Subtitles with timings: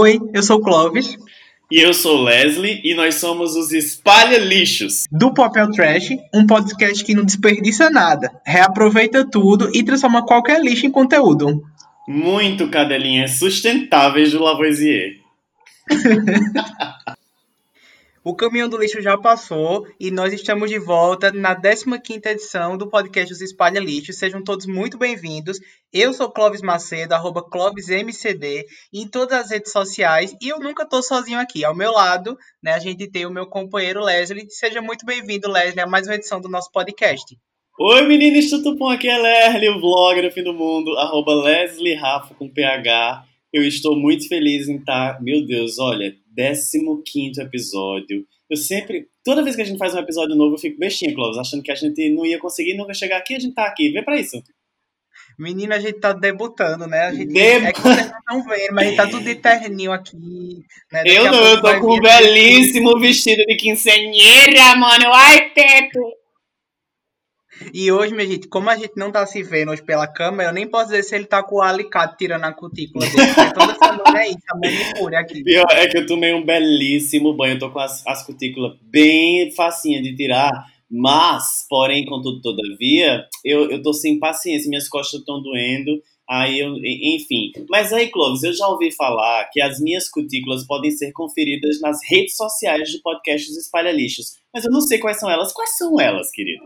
[0.00, 1.18] Oi, eu sou o Clóvis.
[1.68, 5.06] E eu sou Leslie e nós somos os Espalha Lixos.
[5.10, 10.86] Do Papel Trash, um podcast que não desperdiça nada, reaproveita tudo e transforma qualquer lixo
[10.86, 11.64] em conteúdo.
[12.06, 15.16] Muito cadelinhas sustentáveis do Lavoisier.
[18.28, 22.86] O caminhão do lixo já passou e nós estamos de volta na 15ª edição do
[22.86, 24.12] podcast Os Espalha Lixo.
[24.12, 25.58] Sejam todos muito bem-vindos.
[25.90, 31.02] Eu sou Clóvis Macedo, arroba ClóvisMCD, em todas as redes sociais e eu nunca estou
[31.02, 31.64] sozinho aqui.
[31.64, 34.44] Ao meu lado, né, a gente tem o meu companheiro Leslie.
[34.50, 37.34] Seja muito bem-vindo, Leslie, a mais uma edição do nosso podcast.
[37.80, 38.90] Oi, meninas, tudo bom?
[38.90, 43.24] Aqui é Leslie, o vlog do fim do mundo, arroba Leslie Rafa com PH.
[43.52, 46.14] Eu estou muito feliz em estar, meu Deus, olha,
[47.04, 48.26] 15 episódio.
[48.50, 51.38] Eu sempre, toda vez que a gente faz um episódio novo, eu fico bestinha, Clóvis,
[51.38, 53.90] achando que a gente não ia conseguir nunca chegar aqui, a gente tá aqui.
[53.90, 54.42] Vê pra isso.
[55.38, 57.02] Menina, a gente tá debutando, né?
[57.02, 57.64] A gente, Deb...
[57.64, 60.16] É que vocês não estão vendo, mas a gente tá tudo de terninho aqui.
[60.92, 61.02] Né?
[61.06, 65.12] eu não, eu tô com um belíssimo vestido de quinceanheira, mano.
[65.12, 66.00] Ai, teto!
[67.72, 70.54] E hoje, minha gente, como a gente não tá se vendo hoje pela câmera, eu
[70.54, 73.52] nem posso dizer se ele tá com o alicate tirando a cutícula dele.
[73.54, 75.42] toda semana é isso, a manicure aqui.
[75.42, 79.50] Pior é que eu tomei um belíssimo banho, eu tô com as, as cutículas bem
[79.52, 80.50] facinha de tirar,
[80.90, 86.74] mas, porém, contudo, todavia, eu, eu tô sem paciência, minhas costas estão doendo, aí eu,
[86.76, 87.52] enfim.
[87.68, 91.98] Mas aí, Clóvis, eu já ouvi falar que as minhas cutículas podem ser conferidas nas
[92.08, 95.52] redes sociais do podcast Os Espalha Lixos, mas eu não sei quais são elas.
[95.52, 96.64] Quais são elas, querida?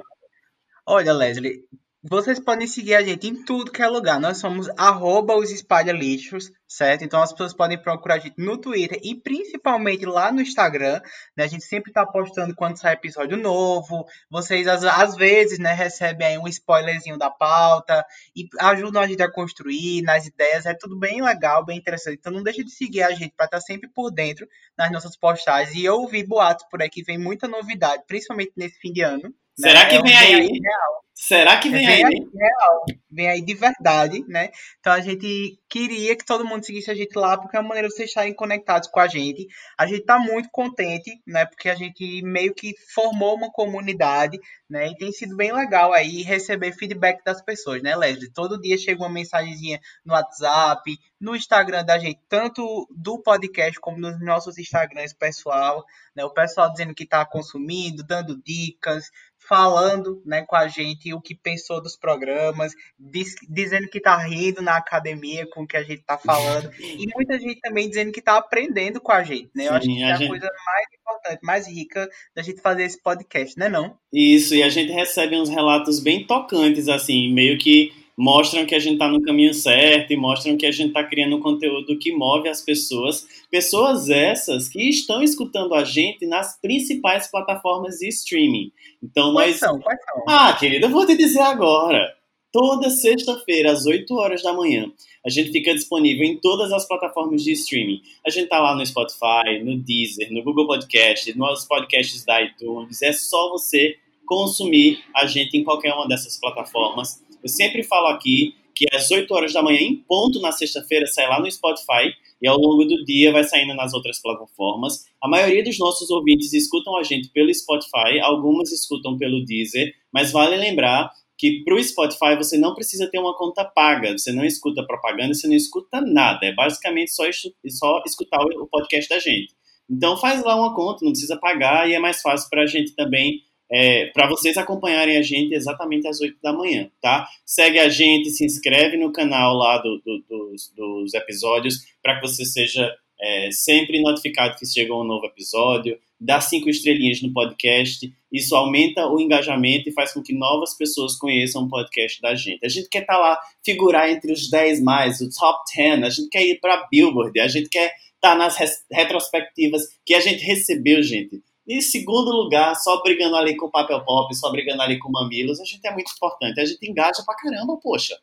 [0.85, 1.65] Olha, Leslie,
[2.03, 4.19] vocês podem seguir a gente em tudo que é lugar.
[4.19, 7.05] Nós somos arroba os espalha lixos, certo?
[7.05, 11.01] Então as pessoas podem procurar a gente no Twitter e principalmente lá no Instagram.
[11.37, 11.45] Né?
[11.45, 14.05] A gente sempre está postando quando sai episódio novo.
[14.29, 19.23] Vocês às, às vezes né, recebem aí um spoilerzinho da pauta e ajudam a gente
[19.23, 20.67] a construir nas ideias.
[20.67, 22.17] É tudo bem legal, bem interessante.
[22.19, 25.17] Então não deixe de seguir a gente para estar tá sempre por dentro nas nossas
[25.17, 25.77] postagens.
[25.77, 29.33] E eu ouvi boatos por aí que vem muita novidade, principalmente nesse fim de ano.
[29.59, 29.87] Será né?
[29.87, 30.37] que é vem aí?
[30.37, 31.05] Real.
[31.25, 32.05] Será que vem, vem aí?
[32.05, 34.49] aí real, vem aí de verdade, né?
[34.81, 37.87] Então a gente queria que todo mundo seguisse a gente lá, porque é uma maneira
[37.87, 39.47] de vocês estarem conectados com a gente.
[39.79, 41.47] A gente tá muito contente, né?
[41.47, 44.37] Porque a gente meio que formou uma comunidade,
[44.69, 44.89] né?
[44.89, 48.33] E tem sido bem legal aí receber feedback das pessoas, né, Leslie?
[48.33, 50.91] Todo dia chega uma mensagenzinha no WhatsApp,
[51.21, 55.85] no Instagram da gente, tanto do podcast como nos nossos Instagrams pessoal,
[56.17, 56.25] né?
[56.25, 59.05] O pessoal dizendo que tá consumindo, dando dicas,
[59.49, 64.63] falando né, com a gente o que pensou dos programas, diz, dizendo que está rindo
[64.63, 68.21] na academia com o que a gente está falando, e muita gente também dizendo que
[68.21, 69.51] está aprendendo com a gente.
[69.55, 69.69] Né?
[69.69, 70.27] Eu Sim, acho que é a, gente...
[70.27, 73.97] a coisa mais importante, mais rica da gente fazer esse podcast, né não?
[74.13, 78.79] Isso, e a gente recebe uns relatos bem tocantes, assim, meio que mostram que a
[78.79, 82.13] gente está no caminho certo e mostram que a gente está criando um conteúdo que
[82.13, 83.27] move as pessoas.
[83.51, 88.73] Pessoas essas que estão escutando a gente nas principais plataformas de streaming.
[89.03, 89.71] Então quais nós.
[89.71, 89.81] São?
[89.81, 90.25] Quais são?
[90.29, 92.15] Ah, querida, eu vou te dizer agora.
[92.53, 94.93] Toda sexta-feira, às 8 horas da manhã,
[95.25, 98.03] a gente fica disponível em todas as plataformas de streaming.
[98.27, 103.01] A gente tá lá no Spotify, no Deezer, no Google Podcast, nos podcasts da iTunes.
[103.01, 103.97] É só você
[104.27, 107.23] consumir a gente em qualquer uma dessas plataformas.
[107.43, 111.29] Eu sempre falo aqui que às 8 horas da manhã, em ponto, na sexta-feira, sai
[111.29, 115.05] lá no Spotify e ao longo do dia vai saindo nas outras plataformas.
[115.23, 120.33] A maioria dos nossos ouvintes escutam a gente pelo Spotify, algumas escutam pelo Deezer, mas
[120.33, 124.45] vale lembrar que para o Spotify você não precisa ter uma conta paga, você não
[124.45, 127.25] escuta propaganda, você não escuta nada, é basicamente só,
[127.69, 129.55] só escutar o podcast da gente.
[129.91, 132.95] Então faz lá uma conta, não precisa pagar e é mais fácil para a gente
[132.95, 133.43] também
[133.73, 137.27] é, para vocês acompanharem a gente exatamente às 8 da manhã, tá?
[137.47, 142.29] Segue a gente, se inscreve no canal lá do, do, dos, dos, episódios para que
[142.29, 145.99] você seja é, sempre notificado que chegou um novo episódio.
[146.21, 148.13] Dá cinco estrelinhas no podcast.
[148.31, 152.65] Isso aumenta o engajamento e faz com que novas pessoas conheçam o podcast da gente.
[152.65, 156.03] A gente quer estar tá lá, figurar entre os 10 mais, o top 10.
[156.03, 157.41] A gente quer ir para Billboard.
[157.41, 158.57] A gente quer estar tá nas
[158.91, 164.05] retrospectivas que a gente recebeu, gente em segundo lugar, só brigando ali com o papel
[164.05, 166.61] pop, só brigando ali com mamilos, a gente é muito importante.
[166.61, 168.17] A gente engaja pra caramba, poxa.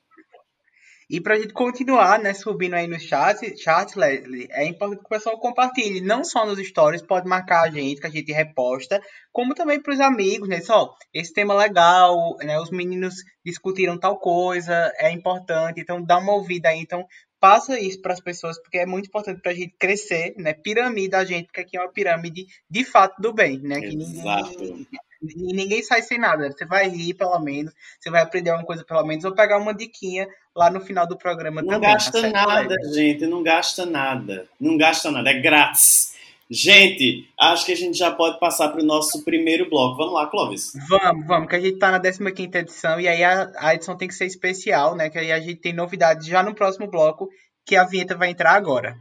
[1.09, 5.09] E pra gente continuar, né, subindo aí no chat, chat, Leslie, é importante que o
[5.09, 9.01] pessoal compartilhe, não só nos stories, pode marcar a gente, que a gente reposta,
[9.31, 14.93] como também pros amigos, né, só, esse tema legal, né, os meninos discutiram tal coisa,
[14.99, 17.03] é importante, então dá uma ouvida aí, então
[17.39, 20.53] passa isso para as pessoas, porque é muito importante para a gente crescer, né?
[20.53, 23.79] Piramida a gente, porque aqui é uma pirâmide de fato do bem, né?
[23.79, 24.87] Que ninguém,
[25.21, 26.51] E ninguém sai sem nada.
[26.51, 27.73] Você vai rir, pelo menos.
[27.99, 29.25] Você vai aprender alguma coisa, pelo menos.
[29.25, 31.89] Ou pegar uma diquinha lá no final do programa não também.
[31.89, 33.25] Não gasta tá nada, gente.
[33.25, 34.47] Não gasta nada.
[34.59, 35.29] Não gasta nada.
[35.29, 36.08] É grátis.
[36.51, 39.97] Gente, acho que a gente já pode passar para o nosso primeiro bloco.
[39.97, 40.71] Vamos lá, Clóvis.
[40.89, 44.07] Vamos, vamos, que a gente está na 15 edição e aí a, a, edição tem
[44.07, 45.11] que ser especial, né?
[45.11, 47.29] Que aí a gente tem novidades já no próximo bloco,
[47.63, 48.97] que a vinheta vai entrar agora.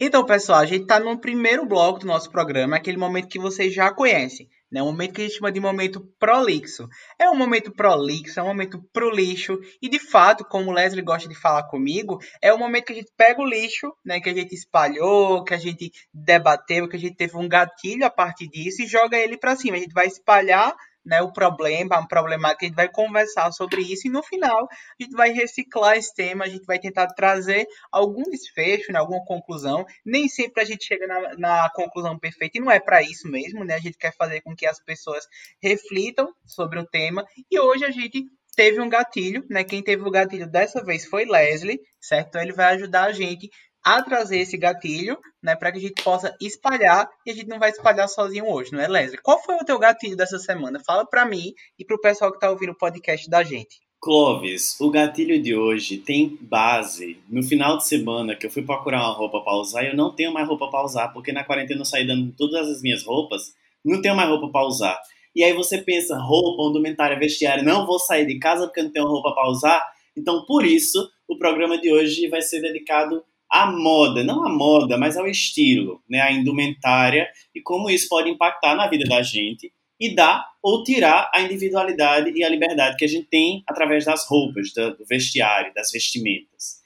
[0.00, 3.72] Então, pessoal, a gente está no primeiro bloco do nosso programa, aquele momento que vocês
[3.72, 4.82] já conhecem, né?
[4.82, 6.88] Um momento que a gente chama de momento prolixo.
[7.18, 11.02] É um momento prolixo, é um momento pro lixo, e de fato, como o Leslie
[11.02, 14.20] gosta de falar comigo, é o momento que a gente pega o lixo, né?
[14.20, 18.10] Que a gente espalhou, que a gente debateu, que a gente teve um gatilho a
[18.10, 19.76] partir disso e joga ele para cima.
[19.76, 20.74] A gente vai espalhar
[21.08, 25.02] né, o problema, um problemática, a gente vai conversar sobre isso e no final a
[25.02, 29.86] gente vai reciclar esse tema, a gente vai tentar trazer algum desfecho, né, alguma conclusão.
[30.04, 33.64] Nem sempre a gente chega na, na conclusão perfeita e não é para isso mesmo,
[33.64, 33.74] né?
[33.74, 35.26] A gente quer fazer com que as pessoas
[35.62, 39.64] reflitam sobre o tema e hoje a gente teve um gatilho, né?
[39.64, 42.28] Quem teve o gatilho dessa vez foi Leslie, certo?
[42.28, 43.48] Então ele vai ajudar a gente
[43.96, 47.58] a trazer esse gatilho, né, para que a gente possa espalhar e a gente não
[47.58, 49.20] vai espalhar sozinho hoje, não é, Leslie?
[49.22, 50.78] Qual foi o teu gatilho dessa semana?
[50.84, 53.78] Fala para mim e para o pessoal que está ouvindo o podcast da gente.
[54.00, 58.98] Clóvis, o gatilho de hoje tem base no final de semana que eu fui procurar
[58.98, 61.84] uma roupa para usar eu não tenho mais roupa para usar, porque na quarentena eu
[61.84, 63.54] saí dando todas as minhas roupas,
[63.84, 64.98] não tenho mais roupa para usar.
[65.34, 69.06] E aí você pensa, roupa, indumentária, vestiário, não vou sair de casa porque não tenho
[69.06, 69.82] roupa para usar.
[70.16, 74.98] Então, por isso, o programa de hoje vai ser dedicado a moda, não a moda,
[74.98, 79.72] mas ao estilo, né, a indumentária e como isso pode impactar na vida da gente
[79.98, 84.26] e dar ou tirar a individualidade e a liberdade que a gente tem através das
[84.28, 86.78] roupas, do vestiário, das vestimentas.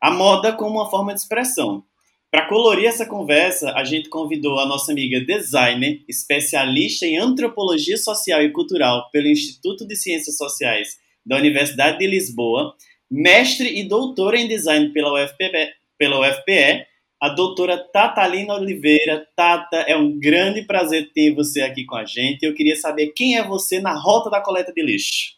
[0.00, 1.84] A moda como uma forma de expressão.
[2.30, 8.42] Para colorir essa conversa, a gente convidou a nossa amiga designer, especialista em antropologia social
[8.42, 12.74] e cultural pelo Instituto de Ciências Sociais da Universidade de Lisboa,
[13.10, 16.86] mestre e doutora em design pela UFPB, pela UFPE,
[17.20, 19.26] a doutora Tatalina Oliveira.
[19.34, 22.42] Tata, é um grande prazer ter você aqui com a gente.
[22.42, 25.34] Eu queria saber quem é você na rota da coleta de lixo.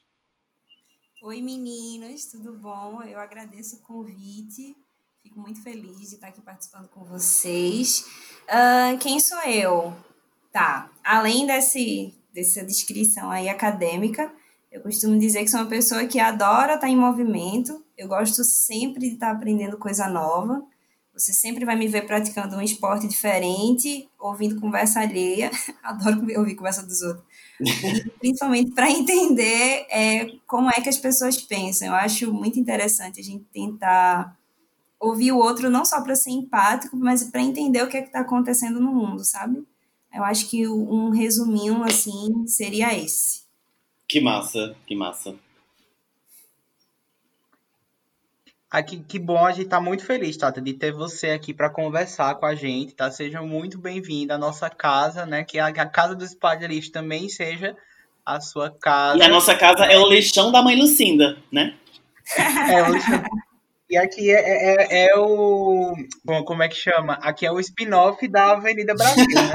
[1.22, 3.02] Oi, meninas, tudo bom?
[3.02, 4.76] Eu agradeço o convite.
[5.22, 8.06] Fico muito feliz de estar aqui participando com vocês.
[8.44, 9.94] Uh, quem sou eu?
[10.52, 14.32] Tá, além desse, dessa descrição aí acadêmica,
[14.72, 19.08] eu costumo dizer que sou uma pessoa que adora estar em movimento, eu gosto sempre
[19.08, 20.62] de estar aprendendo coisa nova.
[21.14, 25.50] Você sempre vai me ver praticando um esporte diferente, ouvindo conversa alheia.
[25.82, 27.24] Adoro ouvir conversa dos outros.
[27.58, 31.88] E, principalmente para entender é, como é que as pessoas pensam.
[31.88, 34.36] Eu acho muito interessante a gente tentar
[35.00, 38.20] ouvir o outro não só para ser empático, mas para entender o que é está
[38.20, 39.66] acontecendo no mundo, sabe?
[40.12, 43.42] Eu acho que um resuminho assim seria esse.
[44.08, 45.34] Que massa, que massa.
[48.76, 52.34] Aqui, que bom, a gente tá muito feliz, Tata, de ter você aqui para conversar
[52.34, 53.10] com a gente, tá?
[53.10, 55.42] Seja muito bem-vinda à nossa casa, né?
[55.44, 57.74] Que a, a casa do Espalha também seja
[58.22, 59.16] a sua casa.
[59.16, 61.74] E a nossa casa é o lixão da mãe Lucinda, né?
[62.36, 63.22] é, o lixão.
[63.88, 65.94] E aqui é, é, é, é, o.
[66.22, 67.14] Bom, como é que chama?
[67.22, 69.52] Aqui é o spin-off da Avenida Brasil, né?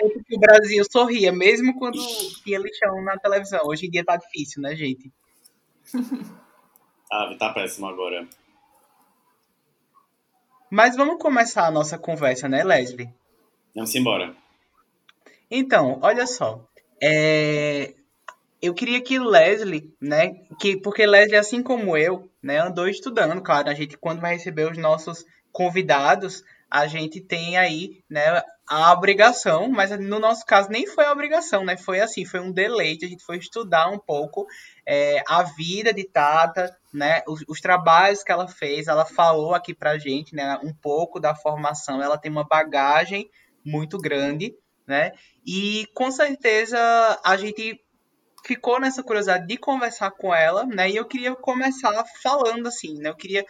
[0.00, 2.00] É que o Brasil sorria, mesmo quando
[2.42, 3.60] tinha lixão na televisão.
[3.66, 5.08] Hoje em dia tá difícil, né, gente?
[7.12, 8.26] Ah, tá péssimo agora.
[10.70, 13.12] Mas vamos começar a nossa conversa, né, Leslie?
[13.74, 14.34] Vamos embora.
[15.50, 16.64] Então, olha só.
[17.02, 17.94] É...
[18.62, 23.70] Eu queria que Leslie, né, que porque Leslie, assim como eu, né, andou estudando, claro,
[23.70, 29.68] a gente quando vai receber os nossos convidados, a gente tem aí, né, a obrigação,
[29.68, 31.76] mas no nosso caso nem foi a obrigação, né?
[31.76, 34.46] Foi assim, foi um deleite, a gente foi estudar um pouco
[34.86, 37.22] é, a vida de Tata, né?
[37.26, 40.58] Os, os, trabalhos que ela fez, ela falou aqui pra gente, né?
[40.62, 43.30] Um pouco da formação, ela tem uma bagagem
[43.64, 44.54] muito grande,
[44.86, 45.12] né?
[45.46, 46.78] E com certeza
[47.24, 47.80] a gente
[48.44, 50.90] ficou nessa curiosidade de conversar com ela, né?
[50.90, 53.10] E eu queria começar falando assim, né?
[53.10, 53.44] Eu queria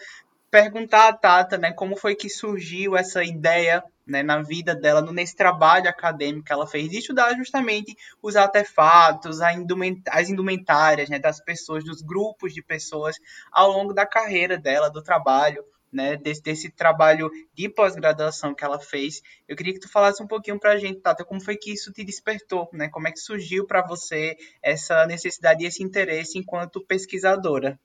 [0.51, 5.33] perguntar a Tata, né, como foi que surgiu essa ideia, né, na vida dela, nesse
[5.33, 11.85] trabalho acadêmico que ela fez, de estudar justamente os artefatos, as indumentárias, né, das pessoas,
[11.85, 13.15] dos grupos de pessoas
[13.49, 18.79] ao longo da carreira dela, do trabalho, né, desse, desse trabalho de pós-graduação que ela
[18.79, 19.21] fez.
[19.47, 21.91] Eu queria que tu falasse um pouquinho para a gente, Tata, como foi que isso
[21.91, 22.87] te despertou, né?
[22.87, 27.77] Como é que surgiu para você essa necessidade e esse interesse enquanto pesquisadora?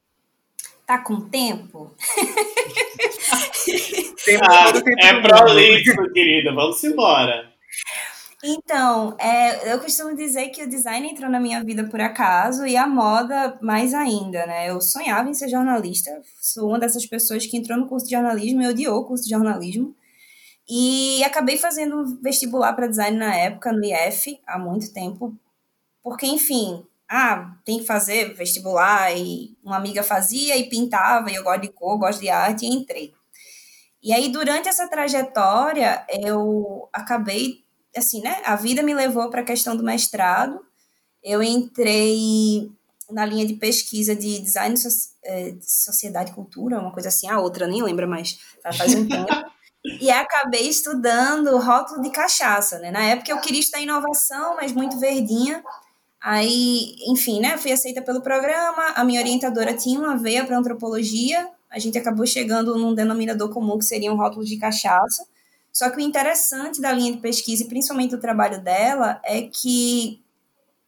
[0.87, 1.93] Tá com tempo?
[4.43, 6.53] ah, é prolixo, querida.
[6.53, 7.51] Vamos embora.
[8.45, 12.77] Então, é, eu costumo dizer que o design entrou na minha vida por acaso e
[12.77, 14.71] a moda mais ainda, né?
[14.71, 18.63] Eu sonhava em ser jornalista, sou uma dessas pessoas que entrou no curso de jornalismo
[18.63, 19.97] e odiou o curso de jornalismo.
[20.69, 25.35] E acabei fazendo um vestibular para design na época, no IF, há muito tempo,
[26.03, 31.45] porque, enfim, ah, tem que fazer vestibular, e uma amiga fazia e pintava, e eu
[31.45, 33.15] gosto de cor, gosto de arte, e entrei.
[34.07, 37.65] E aí, durante essa trajetória, eu acabei
[37.97, 38.41] assim, né?
[38.45, 40.65] A vida me levou para a questão do mestrado.
[41.21, 42.71] Eu entrei
[43.11, 44.77] na linha de pesquisa de design,
[45.25, 48.39] é, de sociedade e cultura, uma coisa assim, a outra nem lembra mais,
[48.79, 49.27] faz um tempo.
[50.01, 52.93] e acabei estudando rótulo de cachaça, né?
[52.93, 55.65] Na época eu queria estudar inovação, mas muito verdinha.
[56.23, 57.59] Aí, enfim, né?
[57.59, 58.93] Fui aceita pelo programa.
[58.95, 61.56] A minha orientadora tinha uma veia para antropologia.
[61.71, 65.27] A gente acabou chegando num denominador comum que seria um rótulo de cachaça.
[65.73, 70.23] Só que o interessante da linha de pesquisa, e principalmente do trabalho dela, é que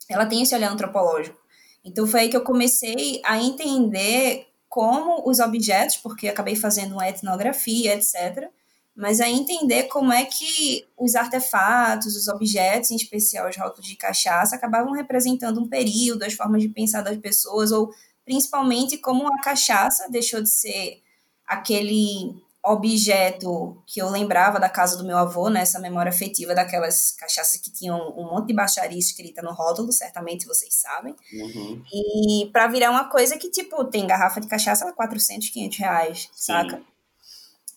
[0.09, 1.39] ela tem esse olhar antropológico.
[1.85, 7.09] Então foi aí que eu comecei a entender como os objetos, porque acabei fazendo uma
[7.09, 8.49] etnografia, etc.,
[8.95, 13.95] mas a entender como é que os artefatos, os objetos, em especial os rótulos de
[13.95, 17.93] cachaça, acabavam representando um período, as formas de pensar das pessoas, ou
[18.29, 21.03] principalmente como a cachaça deixou de ser
[21.47, 27.13] aquele objeto que eu lembrava da casa do meu avô, né, essa memória afetiva daquelas
[27.13, 31.17] cachaças que tinham um monte de baixaria escrita no rótulo, certamente vocês sabem.
[31.33, 31.83] Uhum.
[31.91, 36.29] E para virar uma coisa que, tipo, tem garrafa de cachaça a 400, 500 reais,
[36.35, 36.53] Sim.
[36.53, 36.83] saca?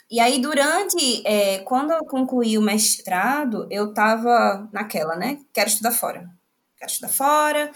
[0.09, 5.93] E aí, durante, é, quando eu concluí o mestrado, eu tava naquela, né, quero estudar
[5.93, 6.29] fora.
[6.75, 7.71] Quero estudar fora,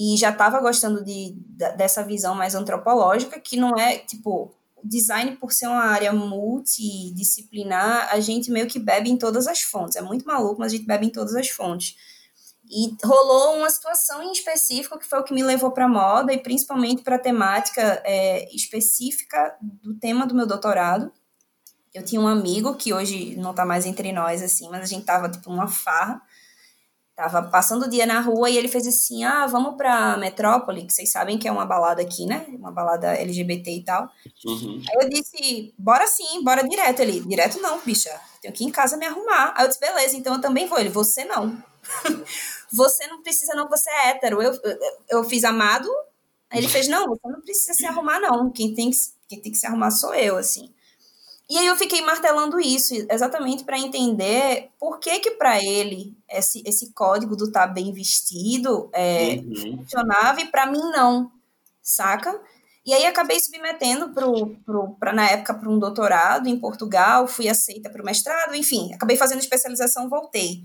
[0.00, 1.34] e já tava gostando de,
[1.76, 8.20] dessa visão mais antropológica, que não é, tipo, design, por ser uma área multidisciplinar, a
[8.20, 9.96] gente meio que bebe em todas as fontes.
[9.96, 11.96] É muito maluco, mas a gente bebe em todas as fontes.
[12.70, 16.38] E rolou uma situação em específico que foi o que me levou para moda e
[16.38, 21.10] principalmente para a temática é, específica do tema do meu doutorado.
[21.92, 25.04] Eu tinha um amigo que hoje não está mais entre nós, assim, mas a gente
[25.04, 26.22] tava tipo numa farra
[27.18, 30.92] Tava passando o dia na rua e ele fez assim: ah, vamos pra Metrópole, que
[30.92, 32.46] vocês sabem que é uma balada aqui, né?
[32.50, 34.08] Uma balada LGBT e tal.
[34.46, 34.80] Uhum.
[34.88, 37.00] Aí eu disse: bora sim, bora direto.
[37.00, 38.08] Ele: direto não, bicha.
[38.40, 39.52] Tenho que ir em casa me arrumar.
[39.56, 40.78] Aí eu disse: beleza, então eu também vou.
[40.78, 41.60] Ele: você não.
[42.72, 44.40] você não precisa, não, você é hétero.
[44.40, 44.78] Eu, eu,
[45.10, 45.90] eu fiz amado.
[46.48, 48.48] Aí ele fez: não, você não precisa se arrumar, não.
[48.52, 48.96] Quem tem que,
[49.28, 50.72] quem tem que se arrumar sou eu, assim.
[51.50, 56.62] E aí eu fiquei martelando isso, exatamente para entender por que que para ele esse,
[56.66, 59.78] esse código do tá bem vestido é, uhum.
[59.78, 61.32] funcionava e para mim não,
[61.82, 62.38] saca?
[62.84, 67.48] E aí acabei submetendo pro, pro, pra, na época para um doutorado em Portugal, fui
[67.48, 70.62] aceita para o mestrado, enfim, acabei fazendo especialização, voltei.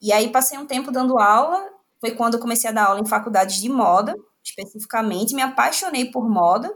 [0.00, 1.68] E aí passei um tempo dando aula,
[2.00, 6.28] foi quando eu comecei a dar aula em faculdades de moda, especificamente, me apaixonei por
[6.28, 6.72] moda,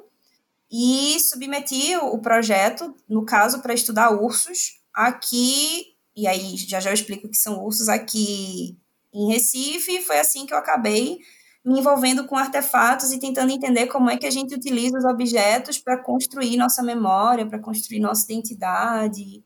[0.70, 6.94] e submeti o projeto, no caso, para estudar ursos aqui, e aí já já eu
[6.94, 8.76] explico que são ursos aqui
[9.12, 11.18] em Recife, e foi assim que eu acabei
[11.64, 15.78] me envolvendo com artefatos e tentando entender como é que a gente utiliza os objetos
[15.78, 19.42] para construir nossa memória, para construir nossa identidade,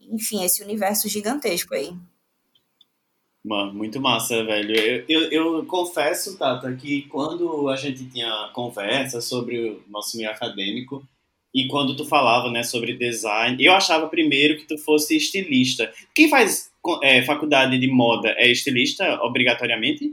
[0.00, 1.94] enfim, esse universo gigantesco aí.
[3.46, 4.74] Mano, muito massa, velho.
[4.74, 10.28] Eu, eu, eu, confesso, Tata, que quando a gente tinha conversa sobre o nosso meio
[10.28, 11.06] acadêmico
[11.54, 15.92] e quando tu falava, né, sobre design, eu achava primeiro que tu fosse estilista.
[16.12, 16.72] Quem faz
[17.04, 20.12] é, faculdade de moda é estilista, obrigatoriamente?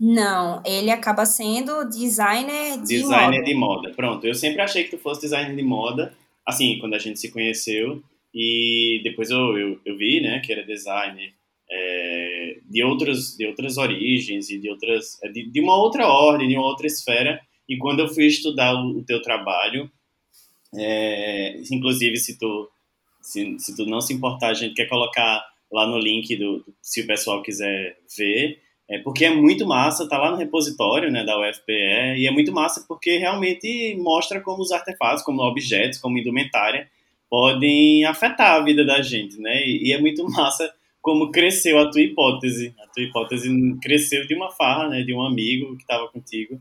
[0.00, 3.44] Não, ele acaba sendo designer de designer moda.
[3.44, 3.90] de moda.
[3.90, 6.12] Pronto, eu sempre achei que tu fosse designer de moda,
[6.44, 8.02] assim, quando a gente se conheceu.
[8.34, 11.32] E depois eu, eu, eu vi, né, que era designer
[11.74, 16.48] é, de, outras, de outras origens e de, outras, é, de, de, uma outra ordem,
[16.48, 17.40] de uma outra esfera.
[17.68, 19.90] E quando eu fui estudar o, o teu trabalho,
[20.76, 22.70] é, inclusive se tu,
[23.20, 27.00] se, se tu não se importar, a gente quer colocar lá no link do, se
[27.00, 31.38] o pessoal quiser ver, é porque é muito massa, tá lá no repositório né, da
[31.40, 36.88] UFPE, e é muito massa porque realmente mostra como os artefatos, como objetos, como indumentária,
[37.28, 39.66] podem afetar a vida da gente, né?
[39.66, 40.72] E, e é muito massa
[41.04, 42.74] como cresceu a tua hipótese.
[42.82, 46.58] A tua hipótese cresceu de uma farra, né, de um amigo que estava contigo.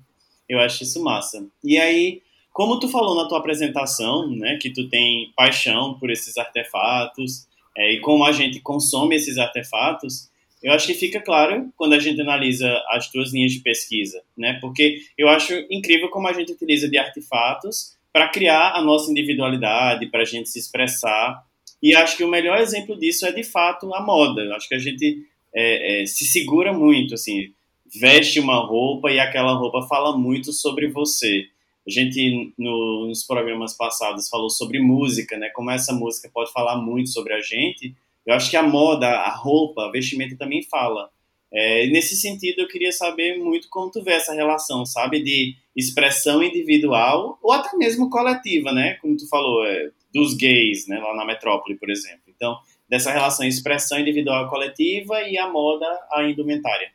[0.50, 1.48] Eu acho isso massa.
[1.64, 2.22] E aí,
[2.52, 7.48] como tu falou na tua apresentação, né, que tu tem paixão por esses artefatos
[7.78, 10.30] é, e como a gente consome esses artefatos,
[10.62, 14.58] eu acho que fica claro quando a gente analisa as tuas linhas de pesquisa, né?
[14.60, 20.08] Porque eu acho incrível como a gente utiliza de artefatos para criar a nossa individualidade,
[20.08, 21.44] para a gente se expressar.
[21.84, 24.56] E acho que o melhor exemplo disso é de fato a moda.
[24.56, 27.52] Acho que a gente é, é, se segura muito, assim,
[27.94, 31.46] veste uma roupa e aquela roupa fala muito sobre você.
[31.86, 35.50] A gente, no, nos programas passados, falou sobre música, né?
[35.50, 37.94] Como essa música pode falar muito sobre a gente.
[38.26, 41.10] Eu acho que a moda, a roupa, a vestimenta também fala.
[41.52, 45.22] É, nesse sentido, eu queria saber muito como tu vê essa relação, sabe?
[45.22, 48.94] De expressão individual ou até mesmo coletiva, né?
[49.02, 51.00] Como tu falou, é, dos gays, né?
[51.00, 52.24] Lá na metrópole, por exemplo.
[52.28, 56.92] Então, dessa relação expressão individual coletiva e a moda, a indumentária.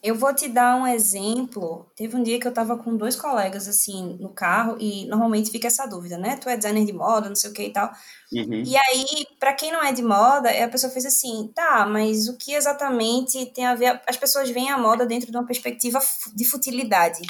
[0.00, 1.90] Eu vou te dar um exemplo.
[1.96, 5.66] Teve um dia que eu tava com dois colegas, assim, no carro, e normalmente fica
[5.66, 6.36] essa dúvida, né?
[6.36, 7.90] Tu é designer de moda, não sei o que e tal.
[8.32, 8.62] Uhum.
[8.64, 12.38] E aí, para quem não é de moda, a pessoa fez assim, tá, mas o
[12.38, 14.00] que exatamente tem a ver?
[14.06, 15.98] As pessoas veem a moda dentro de uma perspectiva
[16.32, 17.22] de futilidade.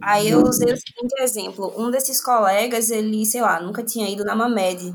[0.00, 1.74] Aí eu usei o seguinte exemplo.
[1.76, 4.94] Um desses colegas, ele, sei lá, nunca tinha ido na Mamed.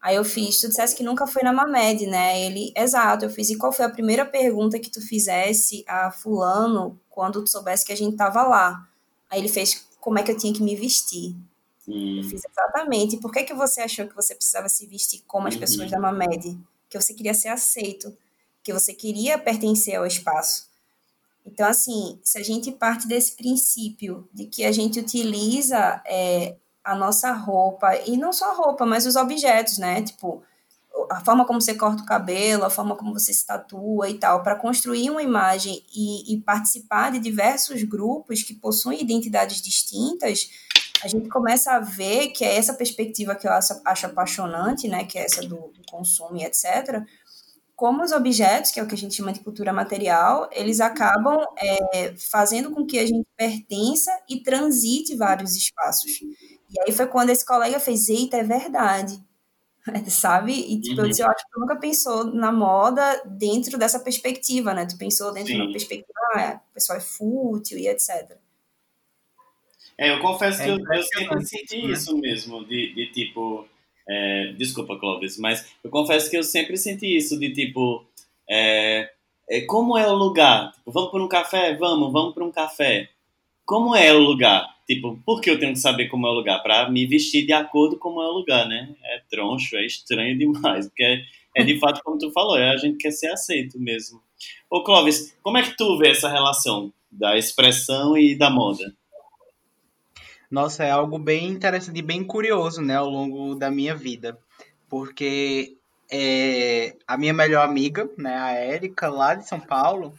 [0.00, 2.40] Aí eu fiz, tu dissesse que nunca foi na Mamed, né?
[2.40, 6.98] Ele, exato, eu fiz, e qual foi a primeira pergunta que tu fizesse a fulano
[7.10, 8.88] quando tu soubesse que a gente tava lá?
[9.28, 11.36] Aí ele fez, como é que eu tinha que me vestir?
[11.86, 12.22] Hum.
[12.22, 13.18] Eu fiz exatamente.
[13.18, 15.60] Por que, que você achou que você precisava se vestir como as uhum.
[15.60, 16.58] pessoas da Mamed?
[16.88, 18.16] Que você queria ser aceito,
[18.62, 20.69] que você queria pertencer ao espaço.
[21.44, 26.94] Então, assim, se a gente parte desse princípio de que a gente utiliza é, a
[26.94, 30.02] nossa roupa, e não só a roupa, mas os objetos, né?
[30.02, 30.42] Tipo,
[31.10, 34.42] a forma como você corta o cabelo, a forma como você se tatua e tal,
[34.42, 40.50] para construir uma imagem e, e, participar de diversos grupos que possuem identidades distintas,
[41.02, 45.04] a gente começa a ver que é essa perspectiva que eu acho, acho apaixonante, né?
[45.04, 47.04] Que é essa do, do consumo e etc
[47.80, 51.42] como os objetos, que é o que a gente chama de cultura material, eles acabam
[51.56, 56.20] é, fazendo com que a gente pertença e transite vários espaços.
[56.20, 59.18] E aí foi quando esse colega fez, eita, é verdade.
[60.10, 60.52] Sabe?
[60.52, 61.06] E tipo, uhum.
[61.06, 64.84] eu disse, eu acho que tu nunca pensou na moda dentro dessa perspectiva, né?
[64.84, 65.56] Tu pensou dentro Sim.
[65.56, 68.36] de uma perspectiva, ah, o pessoal é fútil e etc.
[69.96, 71.94] É, eu confesso é, que eu, eu sempre senti né?
[71.94, 73.66] isso mesmo, de, de tipo.
[74.12, 78.04] É, desculpa, Clóvis, mas eu confesso que eu sempre senti isso, de tipo.
[78.48, 79.08] É,
[79.48, 80.72] é como é o lugar?
[80.72, 81.76] Tipo, vamos para um café?
[81.76, 83.08] Vamos, vamos para um café.
[83.64, 84.66] Como é o lugar?
[84.84, 86.60] Tipo, por que eu tenho que saber como é o lugar?
[86.60, 88.92] Para me vestir de acordo com como é o lugar, né?
[89.04, 91.22] É troncho, é estranho demais, porque é,
[91.56, 94.20] é de fato como tu falou, é a gente quer ser aceito mesmo.
[94.68, 98.92] Ô Clóvis, como é que tu vê essa relação da expressão e da moda?
[100.50, 104.36] Nossa, é algo bem interessante e bem curioso, né, ao longo da minha vida.
[104.88, 105.76] Porque
[106.10, 110.12] é, a minha melhor amiga, né, a Érica, lá de São Paulo,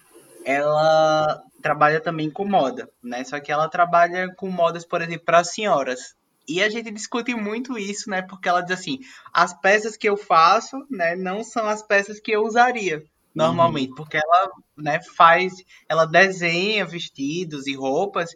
[0.46, 3.24] ela trabalha também com moda, né?
[3.24, 6.16] Só que ela trabalha com modas, por exemplo, para senhoras.
[6.48, 8.22] E a gente discute muito isso, né?
[8.22, 9.00] Porque ela diz assim:
[9.32, 13.96] as peças que eu faço, né, não são as peças que eu usaria normalmente, uhum.
[13.96, 15.54] porque ela, né, faz,
[15.88, 18.32] ela desenha vestidos e roupas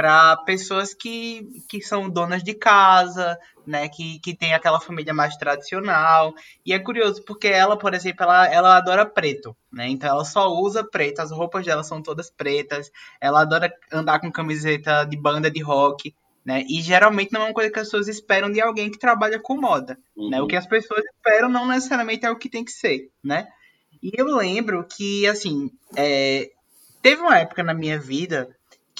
[0.00, 5.36] para pessoas que, que são donas de casa, né, que, que tem aquela família mais
[5.36, 6.32] tradicional.
[6.64, 9.88] E é curioso porque ela, por exemplo, ela, ela adora preto, né?
[9.88, 12.90] Então ela só usa preto, as roupas dela são todas pretas.
[13.20, 16.14] Ela adora andar com camiseta de banda de rock,
[16.46, 16.64] né?
[16.66, 19.60] E geralmente não é uma coisa que as pessoas esperam de alguém que trabalha com
[19.60, 20.30] moda, uhum.
[20.30, 20.40] né?
[20.40, 23.48] O que as pessoas esperam não necessariamente é o que tem que ser, né?
[24.02, 26.48] E eu lembro que, assim, é,
[27.02, 28.48] teve uma época na minha vida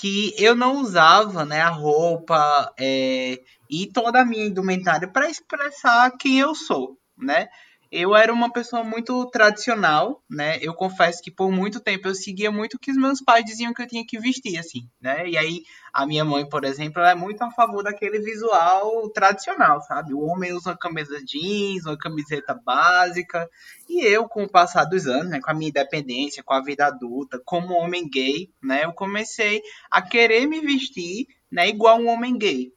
[0.01, 6.11] que eu não usava né, a roupa é, e toda a minha indumentária para expressar
[6.17, 7.49] quem eu sou, né?
[7.93, 10.59] Eu era uma pessoa muito tradicional, né?
[10.63, 13.75] Eu confesso que por muito tempo eu seguia muito o que os meus pais diziam
[13.75, 15.29] que eu tinha que vestir, assim, né?
[15.29, 20.15] E aí a minha mãe, por exemplo, é muito a favor daquele visual tradicional, sabe?
[20.15, 23.49] O homem usa uma camisa jeans, uma camiseta básica.
[23.89, 26.87] E eu, com o passar dos anos, né, com a minha independência, com a vida
[26.87, 28.85] adulta, como homem gay, né?
[28.85, 32.73] Eu comecei a querer me vestir, né, igual um homem gay,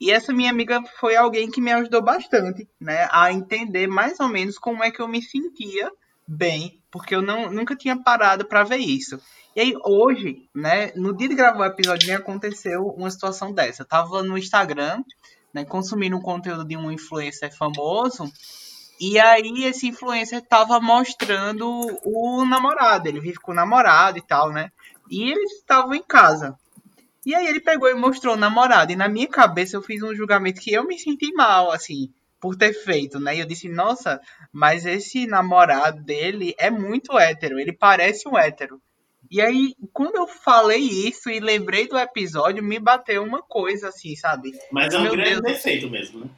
[0.00, 4.28] e essa minha amiga foi alguém que me ajudou bastante, né, a entender mais ou
[4.28, 5.90] menos como é que eu me sentia
[6.26, 9.18] bem, porque eu não, nunca tinha parado para ver isso.
[9.54, 13.82] E aí hoje, né, no dia de gravar o episódio, me aconteceu uma situação dessa.
[13.82, 15.02] Eu tava no Instagram,
[15.52, 18.30] né, consumindo um conteúdo de um influencer famoso,
[19.00, 21.66] e aí esse influencer tava mostrando
[22.04, 24.70] o namorado, ele vive com o namorado e tal, né?
[25.10, 26.58] E eles estavam em casa.
[27.26, 28.92] E aí ele pegou e mostrou o namorado.
[28.92, 32.54] E na minha cabeça eu fiz um julgamento que eu me senti mal, assim, por
[32.54, 33.34] ter feito, né?
[33.34, 34.20] E eu disse, nossa,
[34.52, 38.80] mas esse namorado dele é muito hétero, ele parece um hétero.
[39.28, 44.14] E aí, quando eu falei isso e lembrei do episódio, me bateu uma coisa assim,
[44.14, 44.52] sabe?
[44.70, 45.42] Mas é um Meu grande Deus.
[45.42, 46.30] defeito mesmo, né?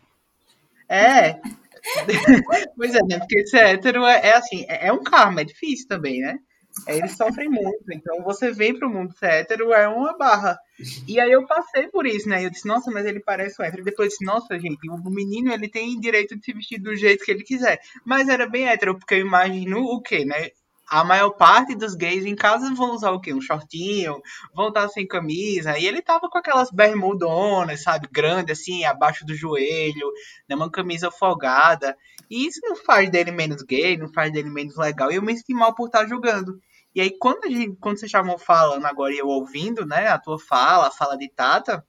[0.89, 1.39] É.
[2.75, 3.19] pois é, né?
[3.19, 6.39] Porque ser hétero é, é assim, é, é, um karma, é difícil também, né?
[6.87, 7.85] É, eles sofrem muito.
[7.93, 10.59] Então você vem pro mundo ser hétero é uma barra.
[11.07, 12.45] E aí eu passei por isso, né?
[12.45, 13.83] Eu disse, nossa, mas ele parece um hétero.
[13.83, 17.25] E depois disse, nossa, gente, o menino ele tem direito de se vestir do jeito
[17.25, 17.81] que ele quiser.
[18.05, 20.51] Mas era bem hétero, porque eu imagino o quê, né?
[20.91, 23.33] A maior parte dos gays em casa vão usar o quê?
[23.35, 24.21] Um shortinho,
[24.55, 25.79] vão estar sem camisa.
[25.79, 28.09] E ele tava com aquelas bermudonas, sabe?
[28.11, 30.11] Grande, assim, abaixo do joelho,
[30.49, 30.57] né?
[30.57, 31.97] Uma camisa folgada.
[32.31, 35.11] E isso não faz dele menos gay, não faz dele menos legal.
[35.13, 36.59] E eu me senti mal por estar julgando.
[36.95, 40.09] E aí, quando, a gente, quando você chamou falando agora e eu ouvindo, né?
[40.09, 41.85] A tua fala, a fala de Tata,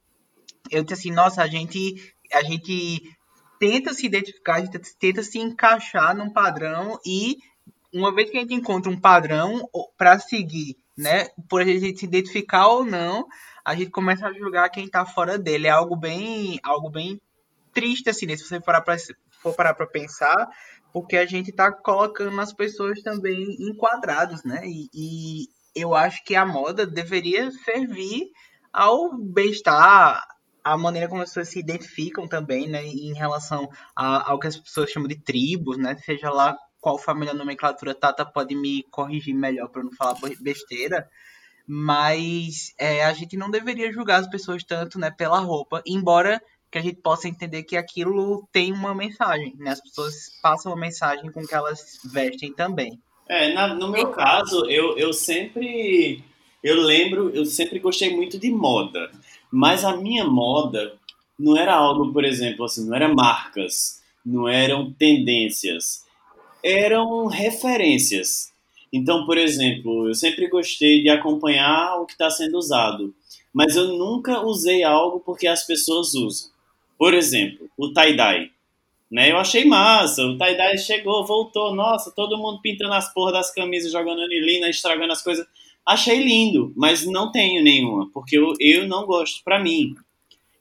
[0.69, 2.13] eu disse assim, nossa, a gente...
[2.31, 3.01] A gente
[3.59, 7.37] tenta se identificar, a gente tenta se encaixar num padrão e
[7.93, 12.05] uma vez que a gente encontra um padrão para seguir, né, por a gente se
[12.05, 13.25] identificar ou não,
[13.63, 15.67] a gente começa a julgar quem está fora dele.
[15.67, 17.21] É algo bem, algo bem
[17.73, 18.35] triste assim, né?
[18.35, 18.97] se você for para
[19.41, 20.49] for parar para pensar,
[20.91, 24.61] porque a gente está colocando as pessoas também enquadrados, né?
[24.65, 28.31] E, e eu acho que a moda deveria servir
[28.73, 30.21] ao bem-estar,
[30.63, 34.91] a maneira como as pessoas se identificam também, né, em relação ao que as pessoas
[34.91, 39.83] chamam de tribos, né, seja lá qual família nomenclatura Tata pode me corrigir melhor para
[39.83, 41.09] não falar besteira.
[41.67, 46.77] Mas é, a gente não deveria julgar as pessoas tanto né, pela roupa, embora que
[46.77, 49.71] a gente possa entender que aquilo tem uma mensagem, né?
[49.71, 52.99] As pessoas passam uma mensagem com que elas vestem também.
[53.27, 56.23] É, na, no meu caso, eu, eu sempre.
[56.63, 59.11] Eu lembro, eu sempre gostei muito de moda.
[59.51, 60.93] Mas a minha moda
[61.37, 66.05] não era algo, por exemplo, assim, não era marcas, não eram tendências
[66.63, 68.51] eram referências.
[68.91, 73.13] Então, por exemplo, eu sempre gostei de acompanhar o que está sendo usado,
[73.53, 76.49] mas eu nunca usei algo porque as pessoas usam.
[76.97, 78.51] Por exemplo, o tie-dye.
[79.09, 79.31] Né?
[79.31, 83.91] Eu achei massa, o tie-dye chegou, voltou, nossa, todo mundo pintando as porras das camisas,
[83.91, 85.45] jogando anilina, estragando as coisas.
[85.85, 89.95] Achei lindo, mas não tenho nenhuma, porque eu, eu não gosto para mim.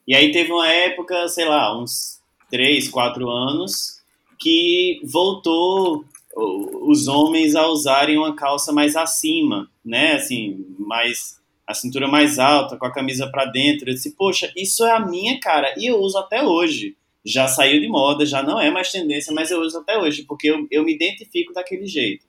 [0.06, 3.97] E aí teve uma época, sei lá, uns 3, 4 anos,
[4.38, 6.04] que voltou
[6.36, 10.12] os homens a usarem uma calça mais acima, né?
[10.12, 13.90] Assim, mais a cintura mais alta, com a camisa para dentro.
[13.90, 16.96] Eu disse, poxa, isso é a minha cara e eu uso até hoje.
[17.24, 20.48] Já saiu de moda, já não é mais tendência, mas eu uso até hoje porque
[20.48, 22.24] eu, eu me identifico daquele jeito.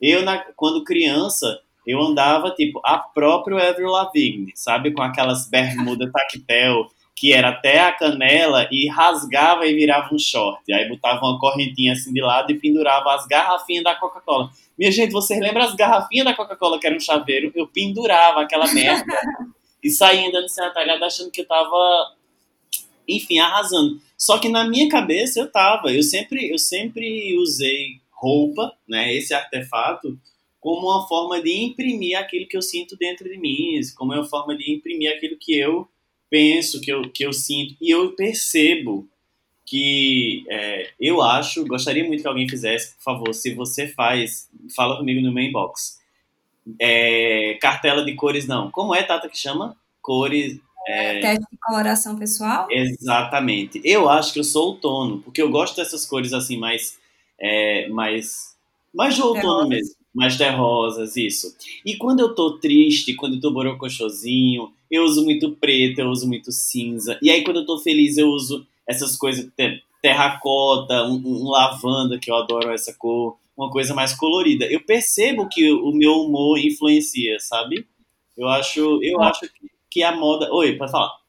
[0.00, 6.10] Eu, na, quando criança, eu andava tipo a própria Avril Lavigne, sabe, com aquelas bermudas
[6.12, 10.60] tactel que era até a canela e rasgava e virava um short.
[10.72, 14.50] Aí botava uma correntinha assim de lado e pendurava as garrafinhas da Coca-Cola.
[14.78, 17.52] Minha gente, vocês lembram as garrafinhas da Coca-Cola que era um chaveiro?
[17.54, 19.14] Eu pendurava aquela merda
[19.82, 22.16] e saía andando sem atalhado achando que eu tava,
[23.06, 24.00] enfim, arrasando.
[24.16, 29.34] Só que na minha cabeça eu tava, eu sempre, eu sempre usei roupa, né, esse
[29.34, 30.16] artefato,
[30.60, 34.56] como uma forma de imprimir aquilo que eu sinto dentro de mim, como uma forma
[34.56, 35.88] de imprimir aquilo que eu
[36.32, 39.06] penso, que eu, que eu sinto, e eu percebo
[39.66, 44.96] que é, eu acho, gostaria muito que alguém fizesse, por favor, se você faz, fala
[44.96, 46.00] comigo no meu inbox.
[46.80, 48.70] É, cartela de cores, não.
[48.70, 49.76] Como é, Tata, que chama?
[50.00, 50.58] Cores.
[50.88, 51.20] É...
[51.20, 52.66] Teste de coloração pessoal?
[52.70, 53.82] Exatamente.
[53.84, 56.98] Eu acho que eu sou outono, porque eu gosto dessas cores assim, mais.
[57.38, 58.56] É, mais,
[58.94, 59.94] mais de outono mesmo.
[60.14, 61.54] Mais terrosas, isso.
[61.84, 66.28] E quando eu tô triste, quando eu tô borocochosinho, eu uso muito preto, eu uso
[66.28, 67.18] muito cinza.
[67.22, 69.50] E aí, quando eu tô feliz, eu uso essas coisas,
[70.02, 74.66] terracota, um, um lavanda, que eu adoro essa cor, uma coisa mais colorida.
[74.66, 77.86] Eu percebo que o meu humor influencia, sabe?
[78.36, 79.48] Eu acho, eu acho
[79.90, 80.52] que a moda.
[80.52, 81.22] Oi, pode falar.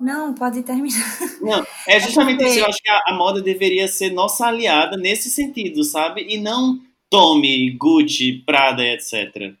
[0.00, 1.18] Não, pode terminar.
[1.40, 2.58] Não, é justamente é isso.
[2.58, 6.26] Eu acho que a, a, moda deveria ser nossa aliada nesse sentido, sabe?
[6.28, 9.54] E não Tommy, Gucci, Prada, etc.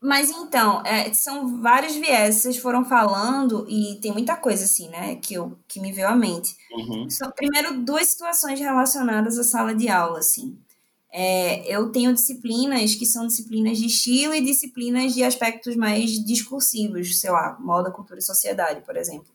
[0.00, 5.16] Mas então, é, são vários viés, vocês foram falando, e tem muita coisa assim, né,
[5.16, 6.56] que, eu, que me veio à mente.
[6.70, 7.10] Uhum.
[7.10, 10.56] Só, primeiro, duas situações relacionadas à sala de aula, assim.
[11.10, 17.18] É, eu tenho disciplinas que são disciplinas de estilo e disciplinas de aspectos mais discursivos,
[17.18, 19.32] sei lá, moda, cultura e sociedade, por exemplo.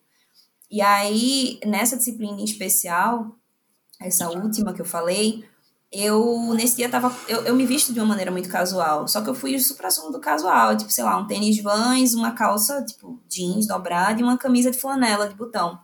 [0.72, 3.36] E aí, nessa disciplina em especial,
[4.00, 5.44] essa última que eu falei,
[5.94, 7.16] eu nesse dia tava.
[7.28, 9.08] Eu, eu me visto de uma maneira muito casual.
[9.08, 10.76] Só que eu fui super assunto do casual.
[10.76, 14.78] Tipo, sei lá, um tênis vans, uma calça, tipo, jeans dobrada e uma camisa de
[14.78, 15.80] flanela de botão.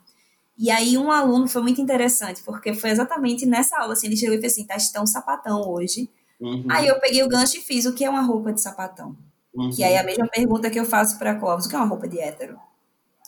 [0.57, 4.35] E aí um aluno foi muito interessante, porque foi exatamente nessa aula, assim, ele chegou
[4.35, 6.09] e fez assim, tá tão sapatão hoje.
[6.37, 6.65] Uhum.
[6.69, 9.15] Aí eu peguei o gancho e fiz o que é uma roupa de sapatão.
[9.53, 9.69] Uhum.
[9.69, 11.87] Que aí é a mesma pergunta que eu faço para Clóvis, o que é uma
[11.87, 12.59] roupa de hétero?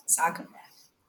[0.05, 0.45] Saca?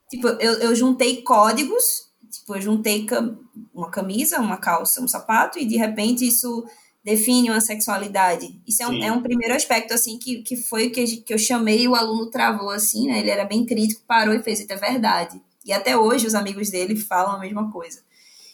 [0.09, 2.12] Tipo, eu, eu juntei códigos,
[2.43, 3.39] tipo, eu juntei cam
[3.73, 6.65] uma camisa, uma calça, um sapato, e de repente isso
[7.05, 8.61] define uma sexualidade.
[8.67, 11.39] Isso é um, é um primeiro aspecto, assim, que, que foi o que, que eu
[11.39, 13.21] chamei e o aluno travou, assim, né?
[13.21, 15.41] Ele era bem crítico, parou e fez, isso é verdade.
[15.65, 18.01] E até hoje os amigos dele falam a mesma coisa.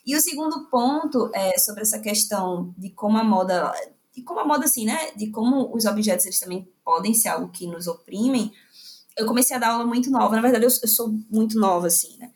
[0.04, 3.72] E o segundo ponto é sobre essa questão de como a moda,
[4.14, 7.48] de como a moda assim, né, de como os objetos eles também podem ser algo
[7.48, 8.52] que nos oprimem.
[9.16, 12.16] Eu comecei a dar aula muito nova, na verdade eu, eu sou muito nova assim,
[12.18, 12.30] né?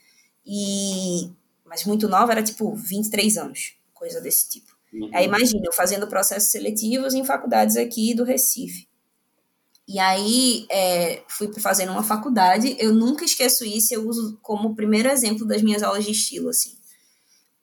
[0.44, 1.30] E
[1.72, 4.76] mas muito nova era tipo 23 anos, coisa desse tipo.
[4.92, 5.11] Uhum.
[5.14, 8.87] Aí imagina, eu fazendo processos seletivos em faculdades aqui do Recife.
[9.88, 15.08] E aí é, fui fazendo uma faculdade, eu nunca esqueço isso, eu uso como primeiro
[15.08, 16.82] exemplo das minhas aulas de estilo, assim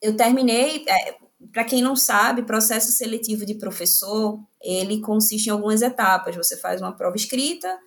[0.02, 1.15] eu terminei, é,
[1.52, 6.36] para quem não sabe, processo seletivo de professor, ele consiste em algumas etapas.
[6.36, 7.78] Você faz uma prova escrita,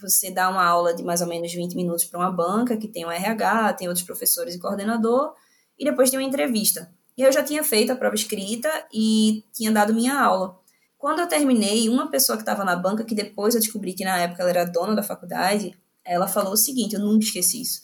[0.00, 3.06] você dá uma aula de mais ou menos 20 minutos para uma banca, que tem
[3.06, 5.34] um RH, tem outros professores e coordenador,
[5.82, 6.88] e depois tem uma entrevista.
[7.18, 10.56] E eu já tinha feito a prova escrita e tinha dado minha aula.
[10.96, 14.16] Quando eu terminei, uma pessoa que estava na banca, que depois eu descobri que na
[14.16, 17.80] época ela era dona da faculdade, ela falou o seguinte, eu nunca esqueci isso.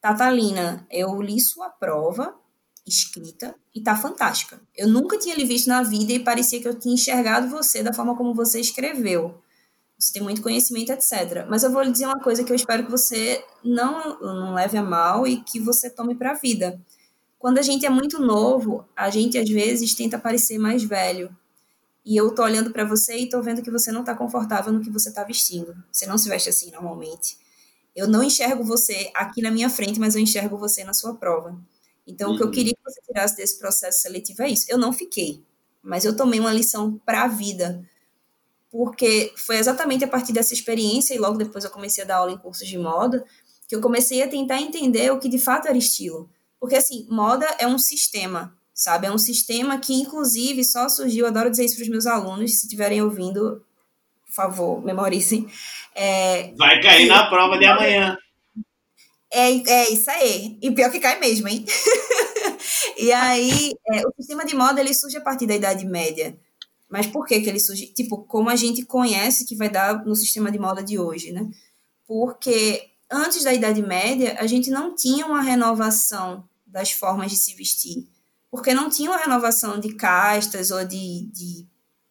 [0.00, 2.32] Tatalina, eu li sua prova,
[2.86, 4.60] escrita e tá fantástica.
[4.76, 7.92] Eu nunca tinha lhe visto na vida e parecia que eu tinha enxergado você da
[7.92, 9.42] forma como você escreveu.
[9.98, 11.44] Você tem muito conhecimento, etc.
[11.48, 14.78] Mas eu vou lhe dizer uma coisa que eu espero que você não, não leve
[14.78, 16.80] a mal e que você tome para a vida.
[17.40, 21.34] Quando a gente é muito novo, a gente às vezes tenta parecer mais velho.
[22.04, 24.82] E eu tô olhando para você e tô vendo que você não tá confortável no
[24.82, 25.74] que você tá vestindo.
[25.90, 27.38] Você não se veste assim normalmente.
[27.96, 31.58] Eu não enxergo você aqui na minha frente, mas eu enxergo você na sua prova.
[32.06, 32.34] Então, uhum.
[32.34, 32.52] o que eu uhum.
[32.52, 34.66] queria que você tirasse desse processo seletivo é isso.
[34.68, 35.42] Eu não fiquei,
[35.82, 37.82] mas eu tomei uma lição para a vida,
[38.70, 42.32] porque foi exatamente a partir dessa experiência, e logo depois eu comecei a dar aula
[42.32, 43.24] em cursos de moda,
[43.66, 46.28] que eu comecei a tentar entender o que de fato era estilo.
[46.60, 49.06] Porque, assim, moda é um sistema, sabe?
[49.06, 52.66] É um sistema que, inclusive, só surgiu, adoro dizer isso para os meus alunos, se
[52.66, 53.64] estiverem ouvindo,
[54.26, 55.48] por favor, memorizem.
[55.94, 58.16] É, Vai cair na prova de amanhã.
[59.32, 60.58] É, é isso aí.
[60.60, 61.64] E pior que cai mesmo, hein?
[62.98, 66.36] e aí, é, o sistema de moda ele surge a partir da Idade Média.
[66.90, 67.86] Mas por que, que ele surge?
[67.86, 71.48] Tipo, como a gente conhece que vai dar no sistema de moda de hoje, né?
[72.06, 77.54] Porque antes da Idade Média, a gente não tinha uma renovação das formas de se
[77.54, 78.06] vestir.
[78.50, 81.26] Porque não tinha uma renovação de castas ou de.
[81.32, 81.66] de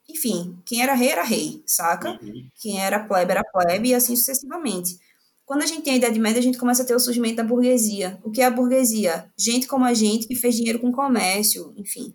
[0.07, 2.19] enfim, quem era rei era rei, saca?
[2.21, 2.49] Uhum.
[2.59, 4.99] Quem era plebe era plebe e assim sucessivamente.
[5.45, 7.43] Quando a gente tem a Idade Média, a gente começa a ter o surgimento da
[7.43, 8.19] burguesia.
[8.23, 9.31] O que é a burguesia?
[9.37, 12.13] Gente como a gente que fez dinheiro com comércio, enfim.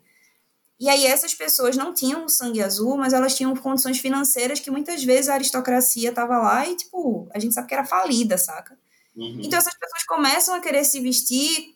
[0.79, 5.03] E aí essas pessoas não tinham sangue azul, mas elas tinham condições financeiras que muitas
[5.03, 8.77] vezes a aristocracia estava lá e, tipo, a gente sabe que era falida, saca?
[9.17, 9.41] Uhum.
[9.43, 11.74] Então essas pessoas começam a querer se vestir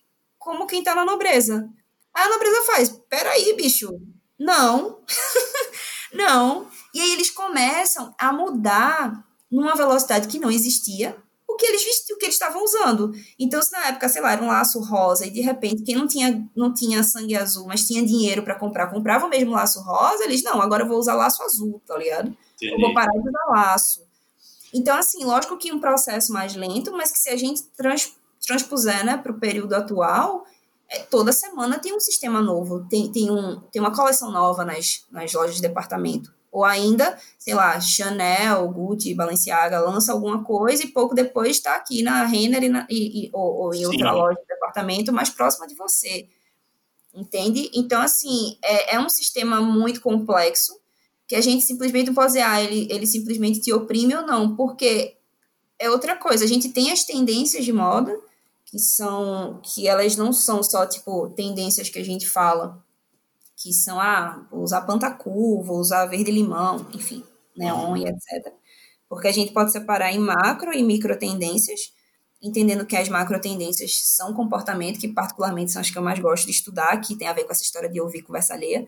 [0.48, 1.68] como quem tá na nobreza.
[2.14, 4.00] Aí a nobreza faz, peraí, bicho,
[4.38, 5.00] não,
[6.14, 6.66] não.
[6.94, 11.14] E aí eles começam a mudar numa velocidade que não existia,
[11.58, 13.12] que eles vestiam, o que eles estavam usando.
[13.38, 16.06] Então, se na época, sei lá, era um laço rosa e de repente quem não
[16.06, 20.24] tinha, não tinha sangue azul, mas tinha dinheiro para comprar, comprava o mesmo laço rosa,
[20.24, 22.34] eles, não, agora eu vou usar laço azul, tá ligado?
[22.62, 24.08] Eu vou parar de usar laço.
[24.72, 28.14] Então, assim, lógico que um processo mais lento, mas que se a gente trans,
[28.48, 30.44] transpuser, né, para o período atual,
[30.88, 35.04] é, toda semana tem um sistema novo, tem, tem, um, tem uma coleção nova nas,
[35.12, 36.32] nas lojas de departamento.
[36.50, 42.02] Ou ainda, sei lá, Chanel, Gucci, Balenciaga lança alguma coisa e pouco depois está aqui
[42.02, 44.16] na Renner e, na, e, e ou, ou, em outra Sim.
[44.16, 46.26] loja de departamento mais próxima de você.
[47.14, 47.70] Entende?
[47.74, 50.80] Então, assim, é, é um sistema muito complexo
[51.26, 54.56] que a gente simplesmente não pode dizer, ah, ele, ele simplesmente te oprime ou não,
[54.56, 55.18] porque
[55.78, 56.46] é outra coisa.
[56.46, 58.18] A gente tem as tendências de moda,
[58.70, 62.84] que são, que elas não são só, tipo, tendências que a gente fala,
[63.56, 67.24] que são, ah, vou usar pantacu, vou usar verde-limão, enfim,
[67.56, 68.52] neon e etc.
[69.08, 71.92] Porque a gente pode separar em macro e micro tendências,
[72.42, 76.44] entendendo que as macro tendências são comportamento, que particularmente são as que eu mais gosto
[76.44, 78.86] de estudar, que tem a ver com essa história de ouvir conversa alheia,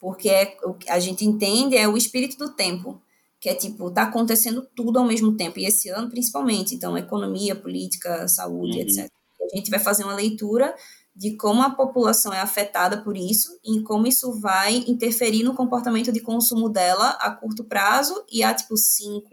[0.00, 3.00] porque é, o que a gente entende é o espírito do tempo,
[3.40, 7.54] que é tipo, tá acontecendo tudo ao mesmo tempo, e esse ano principalmente, então, economia,
[7.54, 8.82] política, saúde, uhum.
[8.82, 9.10] etc.
[9.52, 10.74] A gente vai fazer uma leitura
[11.14, 16.12] de como a população é afetada por isso e como isso vai interferir no comportamento
[16.12, 19.26] de consumo dela a curto prazo e a tipo 5,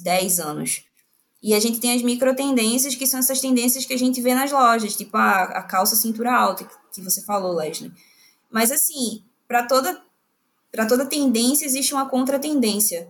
[0.00, 0.84] 10 anos.
[1.42, 4.34] E a gente tem as micro tendências, que são essas tendências que a gente vê
[4.34, 7.92] nas lojas, tipo a, a calça cintura alta, que você falou, Leslie.
[8.50, 9.98] Mas assim, para toda
[10.72, 13.08] para toda tendência existe uma contratendência.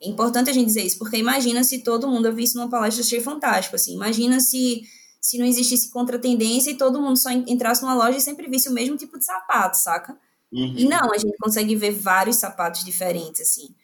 [0.00, 2.70] É importante a gente dizer isso, porque imagina se todo mundo, eu vi isso numa
[2.70, 4.82] palestra, achei fantástico, assim, imagina se,
[5.20, 8.72] se não existisse contratendência e todo mundo só entrasse numa loja e sempre visse o
[8.72, 10.16] mesmo tipo de sapato, saca?
[10.52, 10.74] Uhum.
[10.76, 13.74] E não, a gente consegue ver vários sapatos diferentes, assim.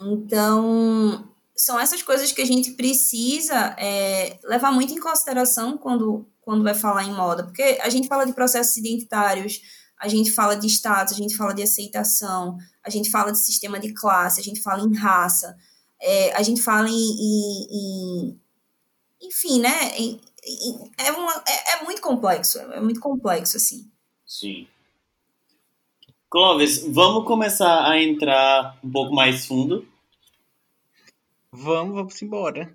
[0.00, 6.62] Então, são essas coisas que a gente precisa é, levar muito em consideração quando, quando
[6.62, 9.60] vai falar em moda, porque a gente fala de processos identitários,
[10.00, 13.78] a gente fala de status, a gente fala de aceitação, a gente fala de sistema
[13.78, 15.56] de classe, a gente fala em raça,
[16.00, 18.40] é, a gente fala em, em, em
[19.20, 19.98] enfim, né?
[19.98, 20.18] Em,
[20.96, 23.90] é, uma, é, é, muito complexo, é muito complexo, assim.
[24.26, 24.66] Sim.
[26.30, 29.86] Clóvis, vamos começar a entrar um pouco mais fundo.
[31.52, 32.74] Vamos, vamos embora.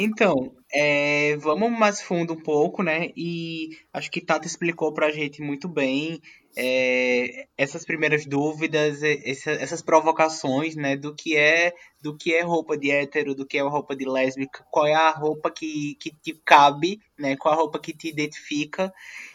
[0.00, 3.10] Então, é, vamos mais fundo um pouco, né?
[3.16, 6.20] E acho que Tata explicou pra gente muito bem
[6.56, 10.96] é, essas primeiras dúvidas, essa, essas provocações, né?
[10.96, 14.64] Do que é do que é roupa de hétero, do que é roupa de lésbica,
[14.70, 17.36] qual é a roupa que, que te cabe, né?
[17.36, 18.94] Qual a roupa que te identifica.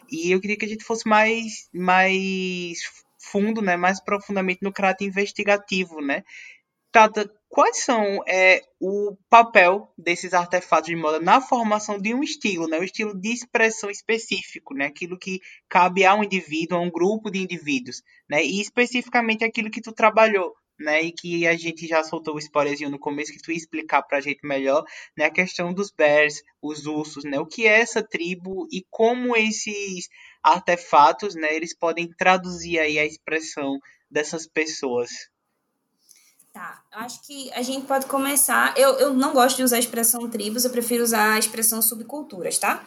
[0.10, 2.80] E eu queria que a gente fosse mais, mais
[3.18, 3.76] fundo, né?
[3.76, 6.24] Mais profundamente no caráter investigativo, né?
[6.94, 12.68] Tata, quais são é, o papel desses artefatos de moda na formação de um estilo,
[12.68, 12.80] né?
[12.80, 14.86] Um estilo de expressão específico, né?
[14.86, 18.44] Aquilo que cabe a um indivíduo, a um grupo de indivíduos, né?
[18.44, 21.02] E especificamente aquilo que tu trabalhou, né?
[21.02, 24.22] E que a gente já soltou o spoilerzinho no começo que tu ia explicar pra
[24.22, 24.84] gente melhor,
[25.18, 25.26] né?
[25.26, 27.40] A questão dos bears, os ursos, né?
[27.40, 30.08] O que é essa tribo e como esses
[30.44, 31.56] artefatos, né?
[31.56, 33.80] Eles podem traduzir aí a expressão
[34.12, 35.10] dessas pessoas.
[36.54, 38.78] Tá, eu acho que a gente pode começar.
[38.78, 42.60] Eu, eu não gosto de usar a expressão tribos, eu prefiro usar a expressão subculturas,
[42.60, 42.86] tá?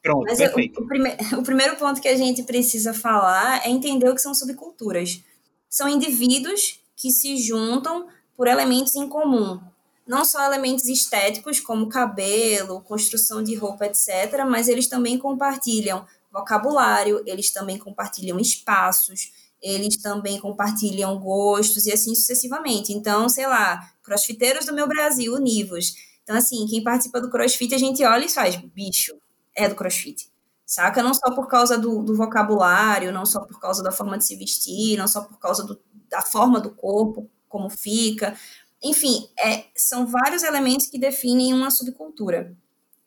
[0.00, 0.78] Pronto, Mas perfeito.
[0.78, 4.22] Eu, o, prime, o primeiro ponto que a gente precisa falar é entender o que
[4.22, 5.20] são subculturas.
[5.68, 9.60] São indivíduos que se juntam por elementos em comum.
[10.06, 17.22] Não só elementos estéticos, como cabelo, construção de roupa, etc., mas eles também compartilham vocabulário,
[17.26, 22.92] eles também compartilham espaços, eles também compartilham gostos e assim sucessivamente.
[22.92, 25.94] Então, sei lá, crossfiteiros do meu Brasil, univos.
[26.22, 29.14] Então, assim, quem participa do crossfit, a gente olha e faz, bicho,
[29.54, 30.30] é do crossfit.
[30.64, 31.02] Saca?
[31.02, 34.36] Não só por causa do, do vocabulário, não só por causa da forma de se
[34.36, 38.36] vestir, não só por causa do, da forma do corpo, como fica.
[38.82, 42.56] Enfim, é, são vários elementos que definem uma subcultura.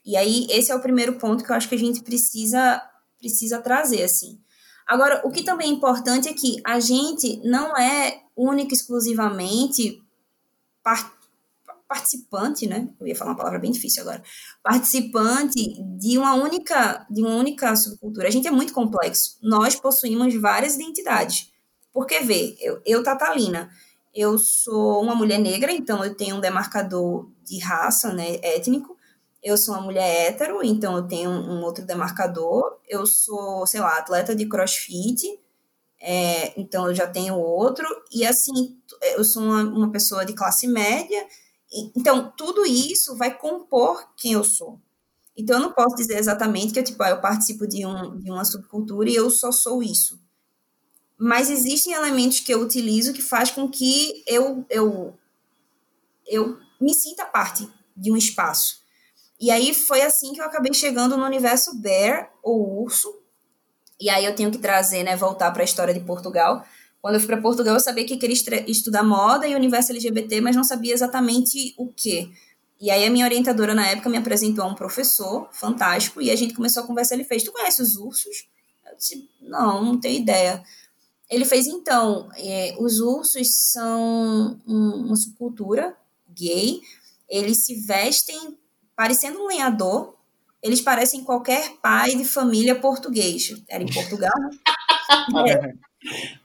[0.06, 2.82] E aí, esse é o primeiro ponto que eu acho que a gente precisa,
[3.18, 4.38] precisa trazer, assim.
[4.88, 10.02] Agora, o que também é importante é que a gente não é única exclusivamente
[10.84, 11.14] par
[11.88, 12.90] participante, né?
[13.00, 14.24] Eu ia falar uma palavra bem difícil agora.
[14.64, 18.28] Participante de uma única de uma única subcultura.
[18.28, 19.38] A gente é muito complexo.
[19.44, 21.52] Nós possuímos várias identidades.
[21.94, 23.70] Porque vê, eu, eu Tatalina,
[24.14, 28.98] eu sou uma mulher negra, então eu tenho um demarcador de raça, né, étnico
[29.44, 32.80] eu sou uma mulher hétero, então eu tenho um outro demarcador.
[32.88, 35.38] Eu sou, sei lá, atleta de crossfit,
[36.00, 37.86] é, então eu já tenho outro.
[38.12, 38.80] E assim,
[39.16, 41.28] eu sou uma, uma pessoa de classe média.
[41.96, 44.80] Então, tudo isso vai compor quem eu sou.
[45.36, 48.30] Então, eu não posso dizer exatamente que eu, tipo, ah, eu participo de, um, de
[48.32, 50.22] uma subcultura e eu só sou isso.
[51.18, 55.18] Mas existem elementos que eu utilizo que faz com que eu, eu,
[56.28, 58.83] eu me sinta parte de um espaço.
[59.44, 63.14] E aí foi assim que eu acabei chegando no universo Bear, ou urso.
[64.00, 66.66] E aí eu tenho que trazer, né, voltar para a história de Portugal.
[67.02, 68.38] Quando eu fui para Portugal, eu sabia que queria
[68.72, 72.32] estudar moda e universo LGBT, mas não sabia exatamente o que.
[72.80, 76.38] E aí a minha orientadora na época me apresentou a um professor fantástico e a
[76.38, 77.16] gente começou a conversar.
[77.16, 78.48] Ele fez: Tu conhece os ursos?
[78.90, 80.64] Eu disse: Não, não tenho ideia.
[81.30, 85.98] Ele fez: Então, é, os ursos são um, uma subcultura
[86.34, 86.80] gay.
[87.28, 88.58] Eles se vestem
[88.96, 90.16] parecendo um lenhador.
[90.62, 93.54] Eles parecem qualquer pai de família português.
[93.68, 94.50] Era em Portugal, né?
[95.52, 95.74] é.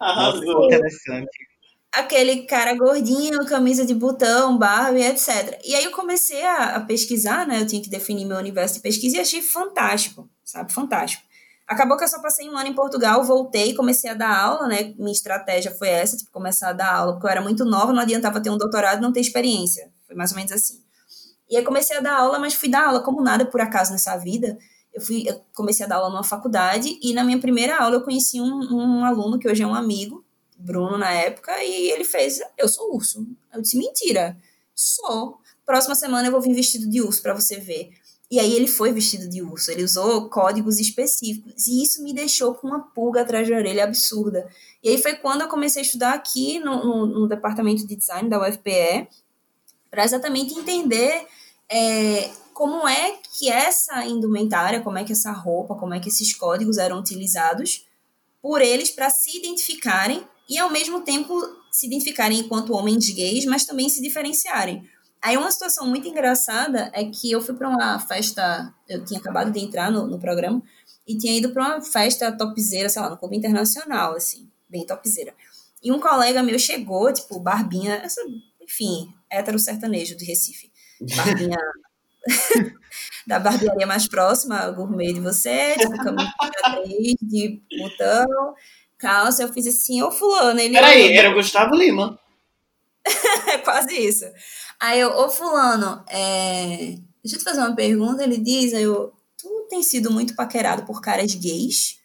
[0.00, 0.66] Arrasou.
[0.66, 1.48] Interessante.
[1.92, 5.58] Aquele cara gordinho, camisa de botão, barba e etc.
[5.64, 7.60] E aí eu comecei a, a, pesquisar, né?
[7.60, 10.72] Eu tinha que definir meu universo de pesquisa e achei fantástico, sabe?
[10.72, 11.22] Fantástico.
[11.66, 14.94] Acabou que eu só passei um ano em Portugal, voltei, comecei a dar aula, né?
[14.98, 18.00] Minha estratégia foi essa, tipo, começar a dar aula, porque eu era muito nova, não
[18.00, 19.90] adiantava ter um doutorado e não ter experiência.
[20.06, 20.82] Foi mais ou menos assim.
[21.50, 24.16] E aí comecei a dar aula, mas fui dar aula como nada por acaso nessa
[24.16, 24.58] vida.
[24.92, 28.02] Eu, fui, eu comecei a dar aula numa faculdade e na minha primeira aula eu
[28.02, 30.24] conheci um, um aluno que hoje é um amigo,
[30.58, 33.26] Bruno na época, e ele fez: Eu sou urso.
[33.52, 34.36] Eu disse: Mentira,
[34.74, 35.38] sou.
[35.64, 37.90] Próxima semana eu vou vir vestido de urso para você ver.
[38.30, 41.66] E aí ele foi vestido de urso, ele usou códigos específicos.
[41.66, 44.46] E isso me deixou com uma pulga atrás da orelha absurda.
[44.82, 48.28] E aí foi quando eu comecei a estudar aqui no, no, no departamento de design
[48.28, 49.08] da UFPE,
[49.90, 51.26] para exatamente entender
[51.70, 56.34] é, como é que essa indumentária, como é que essa roupa, como é que esses
[56.34, 57.86] códigos eram utilizados
[58.42, 61.34] por eles para se identificarem e ao mesmo tempo
[61.70, 64.88] se identificarem enquanto homens gays, mas também se diferenciarem.
[65.20, 69.50] Aí uma situação muito engraçada é que eu fui para uma festa, eu tinha acabado
[69.50, 70.62] de entrar no, no programa,
[71.06, 75.34] e tinha ido para uma festa topzeira, sei lá, no clube internacional, assim, bem topzeira.
[75.82, 78.20] E um colega meu chegou, tipo, barbinha, essa,
[78.60, 80.70] enfim, hétero sertanejo de Recife.
[81.00, 81.58] Barbinha
[83.26, 86.32] da barbearia mais próxima, gourmet de você, tipo, camisa
[86.82, 88.54] 3 de botão,
[88.96, 89.42] calça.
[89.42, 90.74] Eu fiz assim, ô fulano, ele...
[90.74, 92.18] Peraí, era o Gustavo Lima.
[93.64, 94.24] Quase isso.
[94.80, 96.96] Aí eu, ô fulano, é...
[97.22, 98.22] deixa eu te fazer uma pergunta.
[98.22, 101.98] Ele diz, aí eu, tu tem sido muito paquerado por caras gays?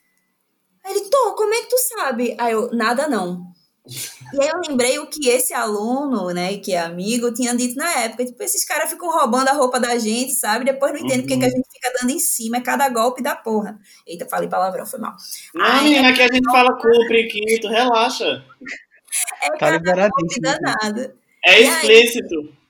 [0.84, 2.36] Aí ele, tô, como é que tu sabe?
[2.38, 3.53] Aí eu, nada não.
[3.86, 7.92] E aí eu lembrei o que esse aluno, né, que é amigo, tinha dito na
[8.00, 8.26] época.
[8.26, 10.64] Tipo, esses caras ficam roubando a roupa da gente, sabe?
[10.64, 11.22] Depois não entende uhum.
[11.22, 13.78] porque que a gente fica dando em cima, é cada golpe da porra.
[14.08, 15.16] Eita, falei palavrão, foi mal.
[15.54, 18.44] Não, Ai, menina, é que a gente fala cumpre, quinto, relaxa.
[19.44, 21.14] É tá cada golpe danado.
[21.46, 22.36] É explícito.
[22.40, 22.64] Aí,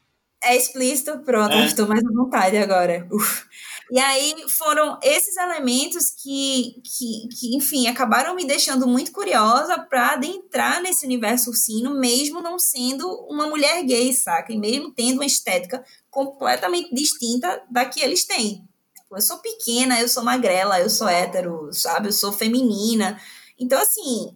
[0.45, 1.66] é explícito, pronto, é.
[1.66, 3.07] estou mais à vontade agora.
[3.11, 3.45] Uf.
[3.93, 10.13] E aí foram esses elementos que, que, que, enfim, acabaram me deixando muito curiosa para
[10.13, 14.51] adentrar nesse universo ursino, mesmo não sendo uma mulher gay, saca?
[14.51, 18.67] E mesmo tendo uma estética completamente distinta da que eles têm.
[19.11, 22.07] Eu sou pequena, eu sou magrela, eu sou hétero, sabe?
[22.07, 23.21] Eu sou feminina.
[23.59, 24.35] Então, assim,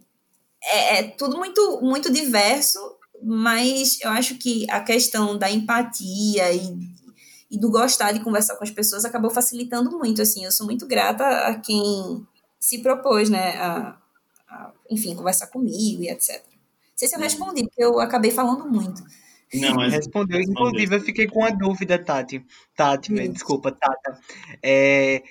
[0.62, 2.78] é, é tudo muito, muito diverso,
[3.20, 6.87] mas eu acho que a questão da empatia e
[7.50, 10.86] e do gostar de conversar com as pessoas acabou facilitando muito, assim, eu sou muito
[10.86, 12.26] grata a quem
[12.58, 13.96] se propôs, né, a,
[14.48, 16.42] a enfim, conversar comigo e etc.
[16.42, 17.24] Não sei se eu uhum.
[17.24, 19.02] respondi, porque eu acabei falando muito.
[19.54, 20.40] Não, mas respondeu.
[20.40, 22.44] Inclusive, eu fiquei com uma dúvida, Tati.
[22.76, 24.20] Tati, desculpa, Tata.
[24.62, 25.22] É,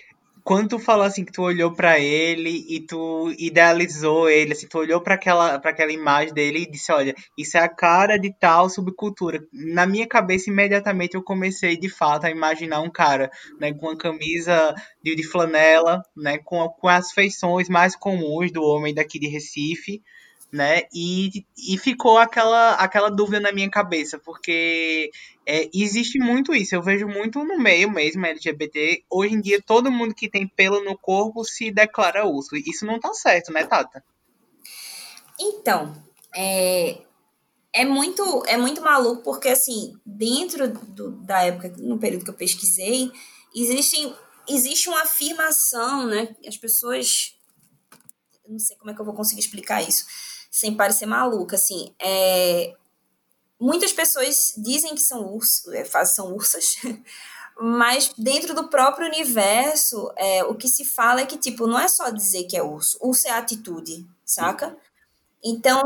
[0.48, 4.78] quando tu falou assim que tu olhou para ele e tu idealizou ele, assim, tu
[4.78, 8.34] olhou para aquela para aquela imagem dele e disse, olha, isso é a cara de
[8.34, 9.45] tal subcultura.
[9.52, 13.30] Na minha cabeça imediatamente eu comecei de fato a imaginar um cara,
[13.60, 14.74] né, com uma camisa
[15.04, 20.02] de, de flanela, né, com, com as feições mais comuns do homem daqui de Recife,
[20.52, 20.84] né?
[20.93, 25.12] E, e ficou aquela, aquela dúvida na minha cabeça, porque
[25.45, 29.04] é, existe muito isso, eu vejo muito no meio mesmo LGBT.
[29.10, 32.56] Hoje em dia, todo mundo que tem pelo no corpo se declara urso.
[32.56, 34.04] Isso não tá certo, né, Tata?
[35.39, 35.93] Então,
[36.36, 37.02] é,
[37.74, 42.36] é muito é muito maluco, porque assim, dentro do, da época, no período que eu
[42.36, 43.12] pesquisei,
[43.54, 44.16] existe,
[44.50, 46.36] existe uma afirmação, né?
[46.48, 47.36] As pessoas.
[48.48, 50.06] Não sei como é que eu vou conseguir explicar isso
[50.52, 52.74] sem parecer maluca, assim, é,
[53.60, 56.78] muitas pessoas dizem que são, urso, é, são ursas,
[57.60, 61.88] mas dentro do próprio universo, é, o que se fala é que, tipo, não é
[61.88, 64.78] só dizer que é urso, urso é atitude, saca?
[65.43, 65.82] Então,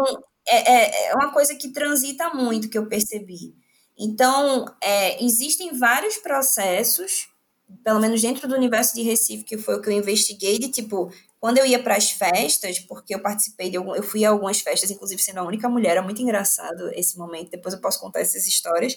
[0.47, 3.55] é, é, é uma coisa que transita muito, que eu percebi.
[3.97, 7.30] Então, é, existem vários processos,
[7.84, 11.11] pelo menos dentro do universo de Recife, que foi o que eu investiguei, de tipo,
[11.39, 14.59] quando eu ia para as festas, porque eu participei de algum, eu fui a algumas
[14.59, 18.22] festas, inclusive sendo a única mulher, é muito engraçado esse momento, depois eu posso contar
[18.22, 18.95] essas histórias.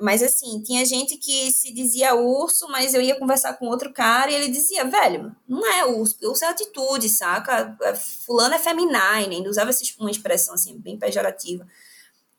[0.00, 4.30] Mas assim, tinha gente que se dizia urso, mas eu ia conversar com outro cara
[4.30, 7.76] e ele dizia, velho, não é urso, urso é atitude, saca?
[7.82, 11.66] É, fulano é feminine, ainda usava uma expressão assim, bem pejorativa.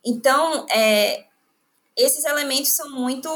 [0.04, 1.26] Então, é,
[1.96, 3.30] esses elementos são muito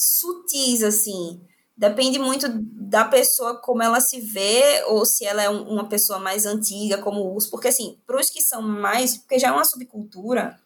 [0.00, 1.40] sutis, assim.
[1.76, 6.18] Depende muito da pessoa como ela se vê, ou se ela é um, uma pessoa
[6.18, 7.50] mais antiga, como o urso.
[7.50, 9.16] Porque, assim, para os que são mais.
[9.16, 10.60] Porque já é uma subcultura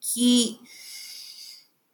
[0.00, 0.58] que.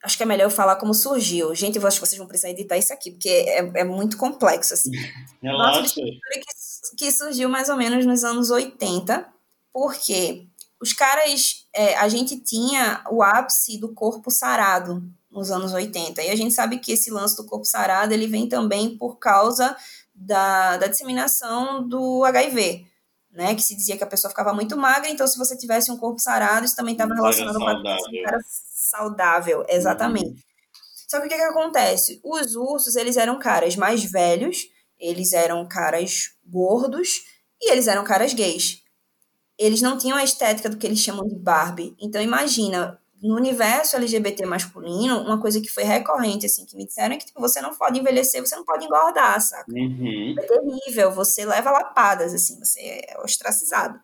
[0.03, 1.55] Acho que é melhor eu falar como surgiu.
[1.55, 4.75] Gente, eu acho que vocês vão precisar editar isso aqui, porque é, é muito complexo,
[4.75, 4.91] assim.
[5.43, 5.81] Relaxa.
[5.81, 6.21] Nossa que,
[6.97, 9.27] que surgiu mais ou menos nos anos 80,
[9.73, 10.47] porque
[10.81, 11.65] os caras.
[11.75, 16.23] É, a gente tinha o ápice do corpo sarado nos anos 80.
[16.23, 19.77] E a gente sabe que esse lance do corpo sarado ele vem também por causa
[20.15, 22.87] da, da disseminação do HIV,
[23.31, 23.55] né?
[23.55, 26.19] Que se dizia que a pessoa ficava muito magra, então se você tivesse um corpo
[26.19, 30.31] sarado, isso também estava relacionado com a cara saudável, exatamente.
[30.31, 30.49] Uhum.
[31.09, 32.21] Só que o que, que acontece?
[32.23, 34.69] Os ursos, eles eram caras mais velhos,
[34.99, 37.25] eles eram caras gordos
[37.61, 38.83] e eles eram caras gays.
[39.59, 41.97] Eles não tinham a estética do que eles chamam de Barbie.
[41.99, 47.15] Então imagina, no universo LGBT masculino, uma coisa que foi recorrente, assim, que me disseram
[47.15, 49.71] é que tipo, você não pode envelhecer, você não pode engordar, saca?
[49.71, 50.35] Uhum.
[50.39, 53.99] É terrível, você leva lapadas, assim, você é ostracizado.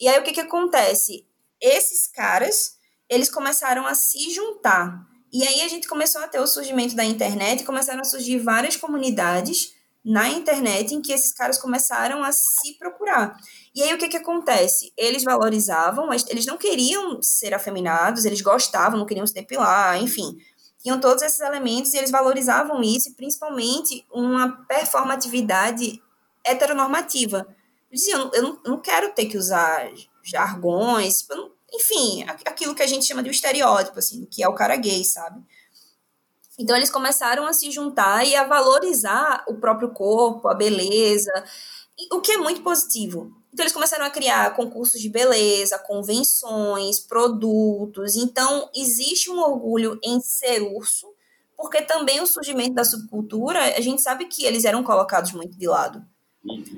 [0.00, 1.26] E aí o que que acontece?
[1.60, 2.76] Esses caras,
[3.08, 5.06] eles começaram a se juntar.
[5.32, 8.76] E aí a gente começou a ter o surgimento da internet começaram a surgir várias
[8.76, 9.74] comunidades
[10.04, 13.36] na internet em que esses caras começaram a se procurar.
[13.74, 14.92] E aí o que que acontece?
[14.96, 20.36] Eles valorizavam, mas eles não queriam ser afeminados, eles gostavam, não queriam se depilar, enfim.
[20.82, 26.02] Tinham todos esses elementos e eles valorizavam isso, e principalmente uma performatividade
[26.44, 27.46] heteronormativa.
[27.88, 29.88] Eles diziam, eu não, eu não quero ter que usar
[30.24, 31.24] jargões,
[31.72, 35.04] enfim, aquilo que a gente chama de um estereótipo, assim, que é o cara gay,
[35.04, 35.40] sabe?
[36.62, 41.32] Então eles começaram a se juntar e a valorizar o próprio corpo, a beleza,
[42.12, 43.32] o que é muito positivo.
[43.52, 48.14] Então eles começaram a criar concursos de beleza, convenções, produtos.
[48.14, 51.12] Então existe um orgulho em ser urso,
[51.56, 55.66] porque também o surgimento da subcultura, a gente sabe que eles eram colocados muito de
[55.66, 56.00] lado.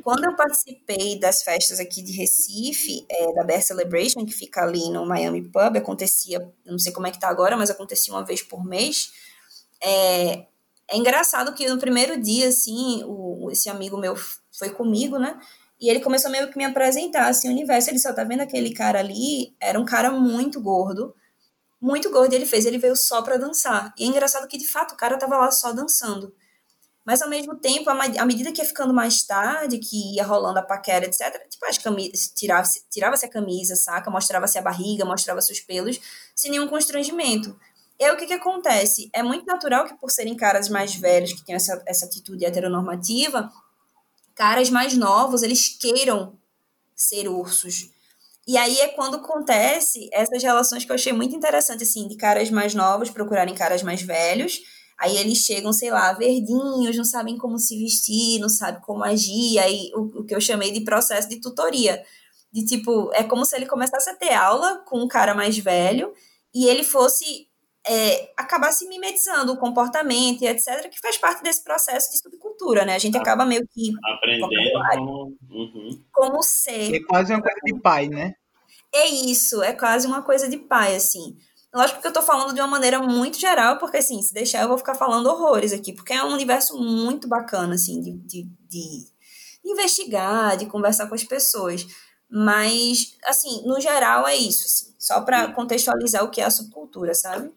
[0.02, 4.90] Quando eu participei das festas aqui de Recife, é, da Bear Celebration, que fica ali
[4.90, 8.42] no Miami Pub, acontecia, não sei como é que tá agora, mas acontecia uma vez
[8.42, 9.10] por mês.
[9.84, 10.46] É,
[10.88, 14.14] é engraçado que no primeiro dia, assim, o, esse amigo meu
[14.58, 15.38] foi comigo, né?
[15.80, 17.90] E ele começou meio que me apresentar, assim, o universo.
[17.90, 21.14] Ele só tá vendo aquele cara ali, era um cara muito gordo,
[21.80, 23.92] muito gordo, e ele fez, ele veio só pra dançar.
[23.98, 26.34] E é engraçado que, de fato, o cara tava lá só dançando.
[27.04, 30.62] Mas, ao mesmo tempo, à medida que ia ficando mais tarde, que ia rolando a
[30.62, 34.10] paquera, etc., tipo, as camisas, tirava-se tirava a camisa, saca?
[34.10, 36.00] Mostrava-se a barriga, mostrava-se os pelos,
[36.34, 37.58] sem nenhum constrangimento.
[38.00, 39.08] Aí, o que, que acontece?
[39.12, 43.50] É muito natural que, por serem caras mais velhos, que têm essa, essa atitude heteronormativa,
[44.34, 46.36] caras mais novos, eles queiram
[46.94, 47.90] ser ursos.
[48.46, 52.50] E aí é quando acontece essas relações que eu achei muito interessante, assim, de caras
[52.50, 54.60] mais novos procurarem caras mais velhos.
[54.98, 59.58] Aí eles chegam, sei lá, verdinhos, não sabem como se vestir, não sabem como agir.
[59.58, 62.04] Aí o, o que eu chamei de processo de tutoria.
[62.52, 66.12] De tipo, é como se ele começasse a ter aula com um cara mais velho
[66.54, 67.48] e ele fosse
[67.86, 72.84] é, acabar se mimetizando o comportamento e etc., que faz parte desse processo de subcultura,
[72.84, 72.94] né?
[72.94, 73.92] A gente acaba meio que.
[74.04, 76.02] Aprendendo como, uhum.
[76.10, 76.94] como ser.
[76.94, 78.34] É quase uma coisa de pai, né?
[78.92, 81.36] É isso, é quase uma coisa de pai, assim.
[81.74, 84.68] Lógico que eu tô falando de uma maneira muito geral, porque, assim, se deixar eu
[84.68, 89.06] vou ficar falando horrores aqui, porque é um universo muito bacana, assim, de, de, de
[89.64, 91.84] investigar, de conversar com as pessoas.
[92.30, 97.12] Mas, assim, no geral é isso, assim, só para contextualizar o que é a subcultura,
[97.12, 97.52] sabe?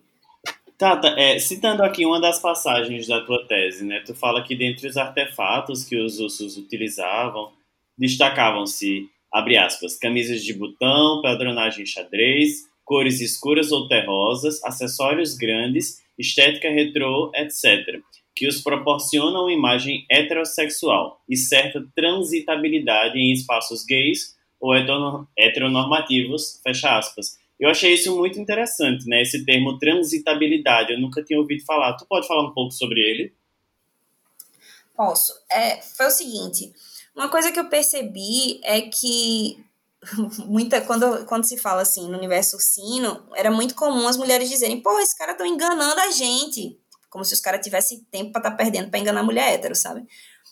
[0.77, 4.87] Tata, é, citando aqui uma das passagens da tua tese, né, tu fala que dentre
[4.87, 7.51] os artefatos que os ursos utilizavam,
[7.97, 16.69] destacavam-se, abre aspas, camisas de botão, padronagem xadrez, cores escuras ou terrosas, acessórios grandes, estética
[16.69, 17.99] retrô, etc.,
[18.35, 24.75] que os proporcionam uma imagem heterossexual e certa transitabilidade em espaços gays ou
[25.35, 29.21] heteronormativos, fecha aspas, eu achei isso muito interessante, né?
[29.21, 31.93] Esse termo transitabilidade, eu nunca tinha ouvido falar.
[31.93, 33.33] Tu pode falar um pouco sobre ele?
[34.95, 35.33] Posso.
[35.51, 36.73] É, foi o seguinte,
[37.15, 39.63] uma coisa que eu percebi é que
[40.45, 44.81] muita quando, quando se fala assim no universo ursino, era muito comum as mulheres dizerem,
[44.81, 46.79] pô, esses caras estão enganando a gente.
[47.09, 49.75] Como se os caras tivessem tempo para estar tá perdendo para enganar a mulher hétero,
[49.75, 50.05] sabe?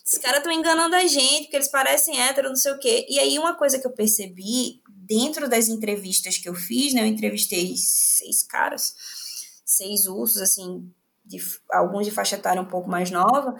[0.04, 3.06] Esses caras estão enganando a gente, porque eles parecem hétero, não sei o quê.
[3.08, 7.06] E aí, uma coisa que eu percebi dentro das entrevistas que eu fiz, né, eu
[7.06, 8.94] entrevistei seis caras,
[9.64, 10.90] seis ursos, assim,
[11.24, 11.38] de,
[11.70, 13.56] alguns de faixa etária um pouco mais nova,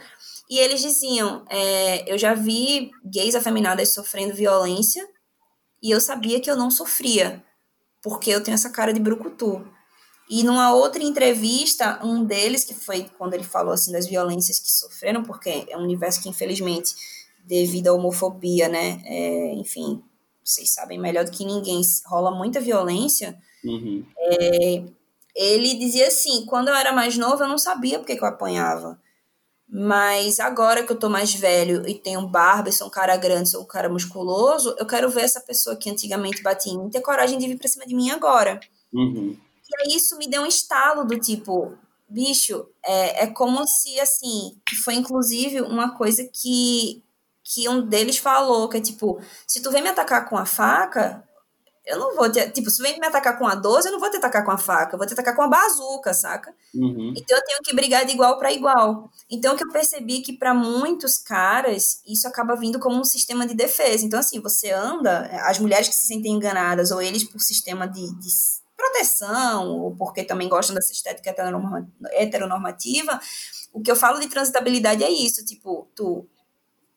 [0.49, 5.07] e eles diziam: é, eu já vi gays afeminadas sofrendo violência
[5.82, 7.44] e eu sabia que eu não sofria,
[8.03, 9.66] porque eu tenho essa cara de brucutu.
[10.28, 14.70] E numa outra entrevista, um deles, que foi quando ele falou assim das violências que
[14.70, 16.94] sofreram, porque é um universo que, infelizmente,
[17.44, 20.03] devido à homofobia, né, é, enfim,
[20.47, 23.36] vocês sabem melhor do que ninguém, rola muita violência.
[23.64, 24.05] Uhum.
[24.16, 24.84] É,
[25.34, 28.99] ele dizia assim: quando eu era mais novo, eu não sabia porque que eu apanhava.
[29.68, 33.62] Mas agora que eu tô mais velho e tenho barba, sou um cara grande, sou
[33.62, 37.36] um cara musculoso, eu quero ver essa pessoa que antigamente batia em mim ter coragem
[37.36, 38.61] de vir pra cima de mim agora.
[38.92, 39.36] Uhum.
[39.68, 41.76] E aí isso me deu um estalo do tipo,
[42.09, 47.03] bicho, é, é como se assim, que foi inclusive uma coisa que,
[47.49, 51.22] que um deles falou, que é tipo, se tu vem me atacar com a faca,
[51.84, 54.11] eu não vou ter, tipo, se vem me atacar com a 12, eu não vou
[54.11, 56.53] te atacar com a faca, eu vou te atacar com a bazuca, saca?
[56.74, 57.14] Uhum.
[57.16, 59.09] Então eu tenho que brigar de igual para igual.
[59.30, 63.47] Então o que eu percebi que para muitos caras isso acaba vindo como um sistema
[63.47, 64.05] de defesa.
[64.05, 68.12] Então assim, você anda, as mulheres que se sentem enganadas ou eles por sistema de,
[68.18, 68.28] de
[68.76, 71.32] proteção, ou porque também gostam dessa estética
[72.12, 73.20] heteronormativa,
[73.72, 76.28] o que eu falo de transitabilidade é isso, tipo, tu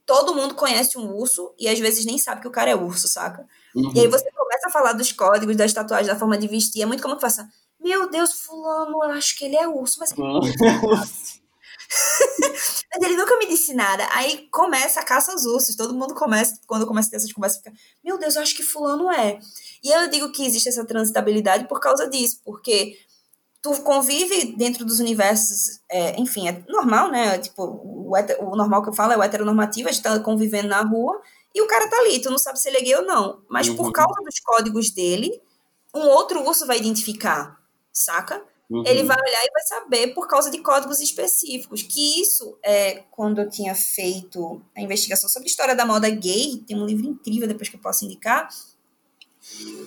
[0.10, 3.08] todo mundo conhece um urso e às vezes nem sabe que o cara é urso,
[3.08, 3.48] saca?
[3.76, 3.92] Uhum.
[3.96, 6.86] E aí você começa a falar dos códigos, das tatuagens, da forma de vestir, é
[6.88, 7.48] muito como que faça,
[7.80, 10.12] meu Deus, fulano, eu acho que ele é urso, mas...
[12.92, 14.08] mas ele nunca me disse nada.
[14.12, 17.60] Aí começa a caça aos ursos, todo mundo começa, quando começa a ter essas conversas,
[17.60, 17.72] fica,
[18.04, 19.38] meu Deus, eu acho que fulano é.
[19.84, 22.98] E eu digo que existe essa transitabilidade por causa disso, porque
[23.62, 27.38] tu convive dentro dos universos, é, enfim, é normal, né?
[27.40, 30.82] Tipo, o, o, normal que eu falo é o heteronormativo, a gente tá convivendo na
[30.82, 31.22] rua
[31.54, 33.42] e o cara tá ali, tu não sabe se ele é gay ou não.
[33.50, 33.76] Mas uhum.
[33.76, 35.42] por causa dos códigos dele,
[35.94, 37.60] um outro urso vai identificar,
[37.92, 38.42] saca?
[38.70, 38.84] Uhum.
[38.86, 41.82] Ele vai olhar e vai saber por causa de códigos específicos.
[41.82, 46.64] Que isso, é, quando eu tinha feito a investigação sobre a história da moda gay,
[46.68, 48.48] tem um livro incrível depois que eu posso indicar,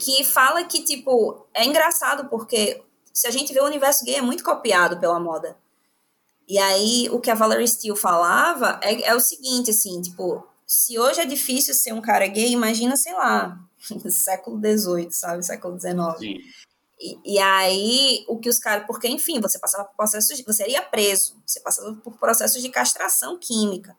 [0.01, 4.23] que fala que, tipo, é engraçado porque se a gente vê o universo gay é
[4.23, 5.57] muito copiado pela moda.
[6.49, 10.99] E aí, o que a Valerie Steele falava é, é o seguinte, assim, tipo, se
[10.99, 13.59] hoje é difícil ser um cara gay, imagina, sei lá,
[14.11, 15.97] século XVIII, sabe, século XIX.
[17.01, 20.83] E, e, aí, o que os caras, porque, enfim, você passava por processos, você seria
[20.83, 23.97] preso, você passava por processos de castração química.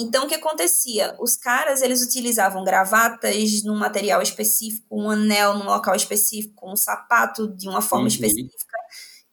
[0.00, 1.16] Então, o que acontecia?
[1.18, 7.48] Os caras, eles utilizavam gravatas num material específico, um anel num local específico, um sapato
[7.48, 8.08] de uma forma uhum.
[8.08, 8.78] específica,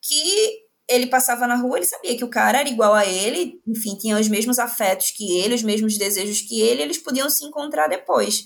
[0.01, 3.95] que ele passava na rua, ele sabia que o cara era igual a ele, enfim,
[3.95, 7.87] tinha os mesmos afetos que ele, os mesmos desejos que ele, eles podiam se encontrar
[7.87, 8.45] depois.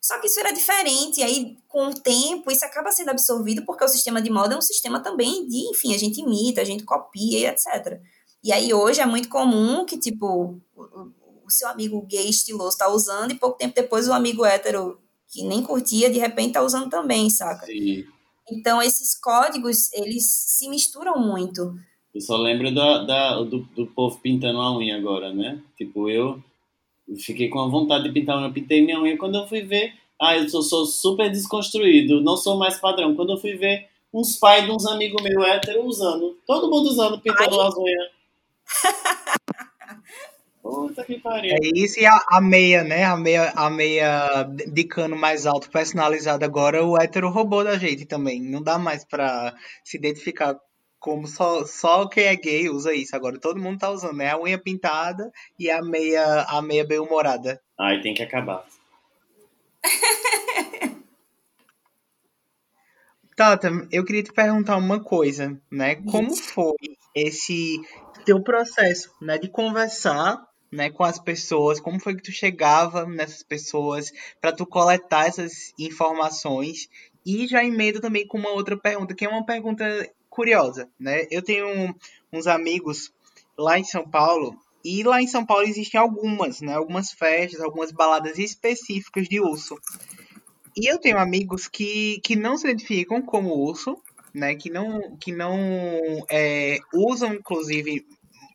[0.00, 3.84] Só que isso era diferente, e aí, com o tempo, isso acaba sendo absorvido, porque
[3.84, 6.84] o sistema de moda é um sistema também de, enfim, a gente imita, a gente
[6.84, 8.00] copia e etc.
[8.42, 10.58] E aí, hoje, é muito comum que, tipo,
[11.50, 14.98] o seu amigo gay estiloso tá usando e pouco tempo depois o amigo hétero
[15.28, 17.66] que nem curtia, de repente tá usando também, saca?
[17.66, 18.04] Sim.
[18.50, 21.74] Então esses códigos, eles se misturam muito.
[22.12, 25.62] Eu só lembro da, da do, do povo pintando a unha agora, né?
[25.76, 26.42] Tipo, eu
[27.18, 29.16] fiquei com a vontade de pintar a unha, eu pintei minha unha.
[29.16, 33.14] Quando eu fui ver, ah, eu sou, sou super desconstruído, não sou mais padrão.
[33.14, 37.20] Quando eu fui ver, uns pais de uns amigos meus héteros usando, todo mundo usando,
[37.20, 38.10] pintando as unhas.
[40.62, 41.52] Puta que pariu.
[41.52, 43.04] É isso e a, a, meia, né?
[43.04, 48.04] A meia, a meia de cano mais alto personalizada agora, o hétero roubou da gente
[48.04, 48.42] também.
[48.42, 50.56] Não dá mais pra se identificar
[50.98, 53.16] como só, só quem é gay usa isso.
[53.16, 54.30] Agora todo mundo tá usando, né?
[54.30, 57.60] A unha pintada e a meia, a meia bem humorada.
[57.78, 58.66] Ai, tem que acabar.
[63.34, 65.94] Tata, eu queria te perguntar uma coisa, né?
[65.94, 66.76] Como foi
[67.14, 67.80] esse
[68.26, 73.42] teu processo, né, de conversar né, com as pessoas, como foi que tu chegava nessas
[73.42, 76.88] pessoas para tu coletar essas informações
[77.26, 79.84] e já emendo também com uma outra pergunta, que é uma pergunta
[80.28, 81.26] curiosa, né?
[81.30, 81.94] Eu tenho
[82.32, 83.12] uns amigos
[83.58, 87.92] lá em São Paulo e lá em São Paulo existem algumas, né, algumas festas, algumas
[87.92, 89.76] baladas específicas de urso.
[90.76, 94.00] E eu tenho amigos que, que não se identificam como urso,
[94.32, 98.06] né, que não, que não é, usam, inclusive,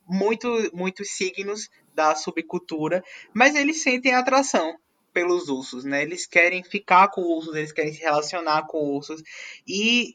[0.08, 3.02] muito, muitos signos da subcultura,
[3.34, 4.76] mas eles sentem atração
[5.12, 6.02] pelos ursos, né?
[6.02, 9.22] Eles querem ficar com ursos, eles querem se relacionar com ursos.
[9.66, 10.14] E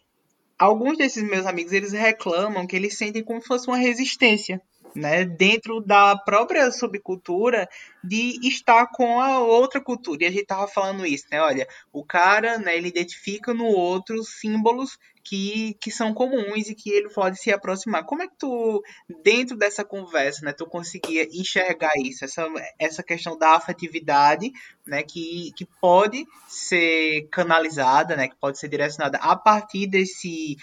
[0.59, 4.61] alguns desses meus amigos, eles reclamam que eles sentem como se fosse uma resistência
[4.95, 7.67] né, dentro da própria subcultura
[8.03, 10.23] de estar com a outra cultura.
[10.23, 11.41] E a gente tava falando isso, né?
[11.41, 16.89] Olha, o cara, né, ele identifica no outro símbolos que, que são comuns e que
[16.89, 18.05] ele pode se aproximar.
[18.05, 18.83] Como é que tu,
[19.23, 22.47] dentro dessa conversa, né, tu conseguia enxergar isso, essa,
[22.79, 24.51] essa questão da afetividade,
[24.85, 30.57] né, que, que pode ser canalizada, né, que pode ser direcionada a partir desse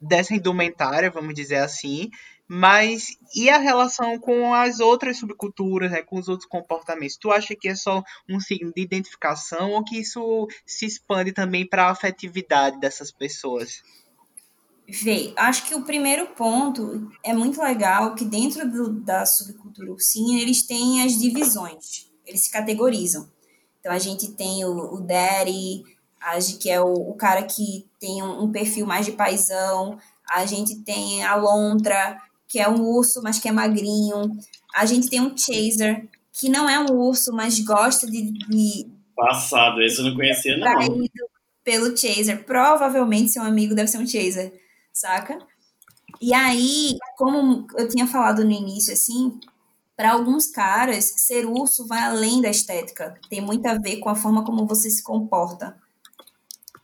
[0.00, 2.08] dessa indumentária, vamos dizer assim,
[2.48, 7.18] mas e a relação com as outras subculturas, né, com os outros comportamentos?
[7.18, 11.68] Tu acha que é só um signo de identificação ou que isso se expande também
[11.68, 13.82] para a afetividade dessas pessoas?
[14.88, 20.40] Vê, acho que o primeiro ponto é muito legal que dentro do, da subcultura ursinha
[20.40, 23.28] eles têm as divisões, eles se categorizam.
[23.78, 25.84] Então a gente tem o, o daddy,
[26.58, 29.98] que é o, o cara que tem um, um perfil mais de paisão,
[30.30, 32.18] a gente tem a lontra,
[32.48, 34.36] que é um urso, mas que é magrinho.
[34.74, 38.32] A gente tem um chaser, que não é um urso, mas gosta de.
[38.32, 41.04] de Passado, esse eu não conhecia, não.
[41.62, 42.44] Pelo chaser.
[42.44, 44.52] Provavelmente seu amigo deve ser um chaser,
[44.92, 45.38] saca?
[46.20, 49.38] E aí, como eu tinha falado no início, assim,
[49.96, 53.18] para alguns caras, ser urso vai além da estética.
[53.28, 55.76] Tem muito a ver com a forma como você se comporta.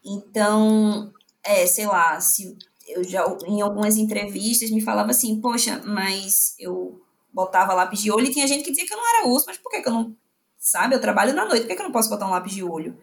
[0.04, 1.12] Então,
[1.42, 2.56] é, sei lá, se
[2.86, 7.00] eu já em algumas entrevistas me falava assim, poxa, mas eu
[7.32, 9.58] botava lápis de olho e tinha gente que dizia que eu não era urso, mas
[9.58, 10.16] por que, que eu não,
[10.58, 12.62] sabe, eu trabalho na noite, por que, que eu não posso botar um lápis de
[12.62, 12.96] olho?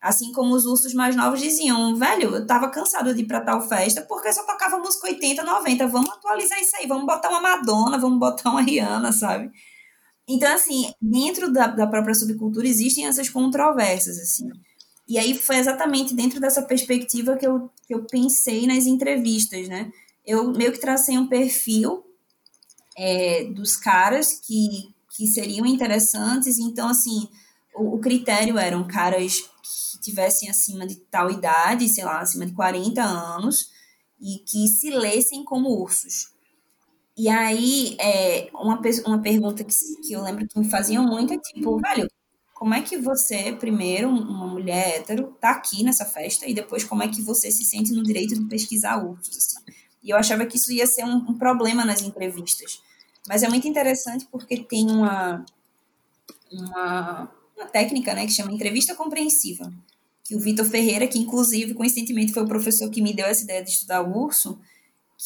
[0.00, 3.62] Assim como os ursos mais novos diziam, velho, eu tava cansado de ir pra tal
[3.62, 7.98] festa porque só tocava música 80, 90, vamos atualizar isso aí, vamos botar uma Madonna,
[7.98, 9.50] vamos botar uma Rihanna, sabe?
[10.26, 14.48] Então, assim, dentro da, da própria subcultura existem essas controvérsias, assim.
[15.06, 19.92] E aí foi exatamente dentro dessa perspectiva que eu, que eu pensei nas entrevistas, né?
[20.24, 22.02] Eu meio que tracei um perfil
[22.96, 27.28] é, dos caras que, que seriam interessantes, então, assim,
[27.74, 32.52] o, o critério eram caras que tivessem acima de tal idade, sei lá, acima de
[32.52, 33.70] 40 anos,
[34.20, 36.32] e que se lessem como ursos.
[37.16, 39.74] E aí, é, uma, uma pergunta que,
[40.06, 42.08] que eu lembro que me faziam muito é tipo, velho,
[42.62, 47.02] como é que você, primeiro, uma mulher hétero, tá aqui nessa festa, e depois como
[47.02, 49.56] é que você se sente no direito de pesquisar ursos, assim.
[50.00, 52.80] E eu achava que isso ia ser um, um problema nas entrevistas.
[53.26, 55.44] Mas é muito interessante porque tem uma,
[56.52, 59.72] uma, uma técnica, né, que chama entrevista compreensiva,
[60.22, 63.64] que o Vitor Ferreira, que inclusive, coincidentemente, foi o professor que me deu essa ideia
[63.64, 64.56] de estudar o urso,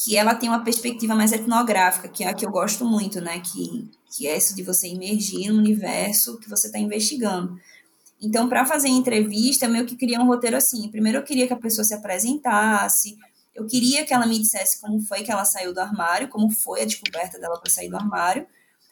[0.05, 3.41] que ela tem uma perspectiva mais etnográfica, que é a que eu gosto muito, né?
[3.41, 7.59] Que, que é isso de você emergir no universo que você está investigando.
[8.21, 10.91] Então, para fazer entrevista, eu meio que queria um roteiro assim.
[10.91, 13.17] Primeiro, eu queria que a pessoa se apresentasse,
[13.55, 16.83] eu queria que ela me dissesse como foi que ela saiu do armário, como foi
[16.83, 18.47] a descoberta dela para sair do armário,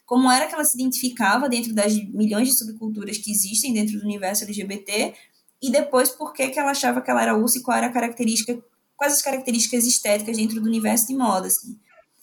[0.07, 4.05] como era que ela se identificava dentro das milhões de subculturas que existem dentro do
[4.05, 5.13] universo LGBT,
[5.61, 7.91] e depois por que, que ela achava que ela era urso e qual era a
[7.91, 8.59] característica
[8.95, 11.77] quais as características estéticas dentro do universo de moda, assim.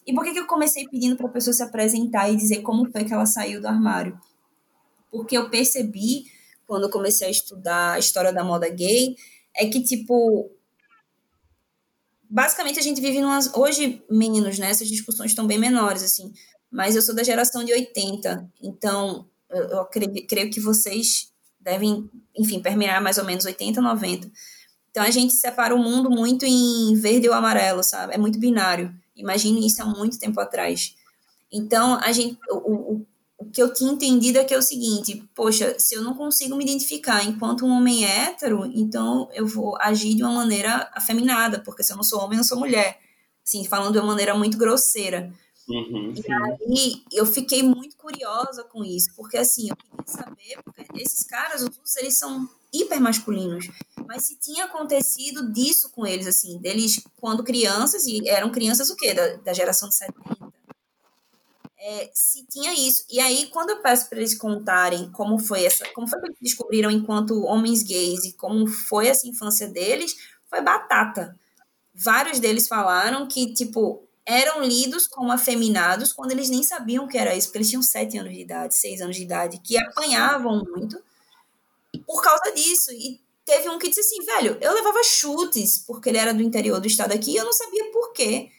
[0.06, 2.90] E por que, que eu comecei pedindo para a pessoa se apresentar e dizer como
[2.90, 4.18] foi que ela saiu do armário?
[5.10, 6.24] Porque eu percebi,
[6.66, 9.14] quando eu comecei a estudar a história da moda gay,
[9.54, 10.50] é que, tipo,
[12.28, 13.54] basicamente a gente vive numas.
[13.54, 14.70] Hoje, menos, né?
[14.70, 16.32] Essas discussões estão bem menores, assim.
[16.70, 22.10] Mas eu sou da geração de 80, então eu, eu creio, creio que vocês devem,
[22.36, 24.30] enfim, permear mais ou menos 80, 90.
[24.92, 28.14] Então a gente separa o mundo muito em verde ou amarelo, sabe?
[28.14, 28.94] É muito binário.
[29.16, 30.94] Imagine isso há muito tempo atrás.
[31.50, 33.06] Então a gente, o, o,
[33.38, 36.54] o que eu tinha entendido é que é o seguinte: poxa, se eu não consigo
[36.56, 41.82] me identificar enquanto um homem hétero, então eu vou agir de uma maneira afeminada, porque
[41.82, 42.98] se eu não sou homem, eu sou mulher.
[43.44, 45.32] Assim, falando de uma maneira muito grosseira.
[45.68, 51.00] Uhum, e aí eu fiquei muito curiosa com isso, porque assim, eu queria saber, porque
[51.00, 53.68] esses caras, os russos, eles são hiper masculinos.
[54.06, 58.96] Mas se tinha acontecido disso com eles, assim, deles quando crianças, e eram crianças o
[58.96, 59.14] quê?
[59.14, 60.52] Da, da geração de 70.
[61.84, 63.04] É, se tinha isso.
[63.10, 66.38] E aí, quando eu peço para eles contarem como foi essa, como foi que eles
[66.40, 70.14] descobriram enquanto homens gays e como foi essa infância deles,
[70.48, 71.36] foi batata.
[71.94, 77.34] Vários deles falaram que, tipo, eram lidos como afeminados quando eles nem sabiam que era
[77.34, 81.02] isso, porque eles tinham sete anos de idade, seis anos de idade, que apanhavam muito
[82.06, 82.92] por causa disso.
[82.92, 86.80] E teve um que disse assim, velho, eu levava chutes porque ele era do interior
[86.80, 88.50] do estado aqui e eu não sabia por quê.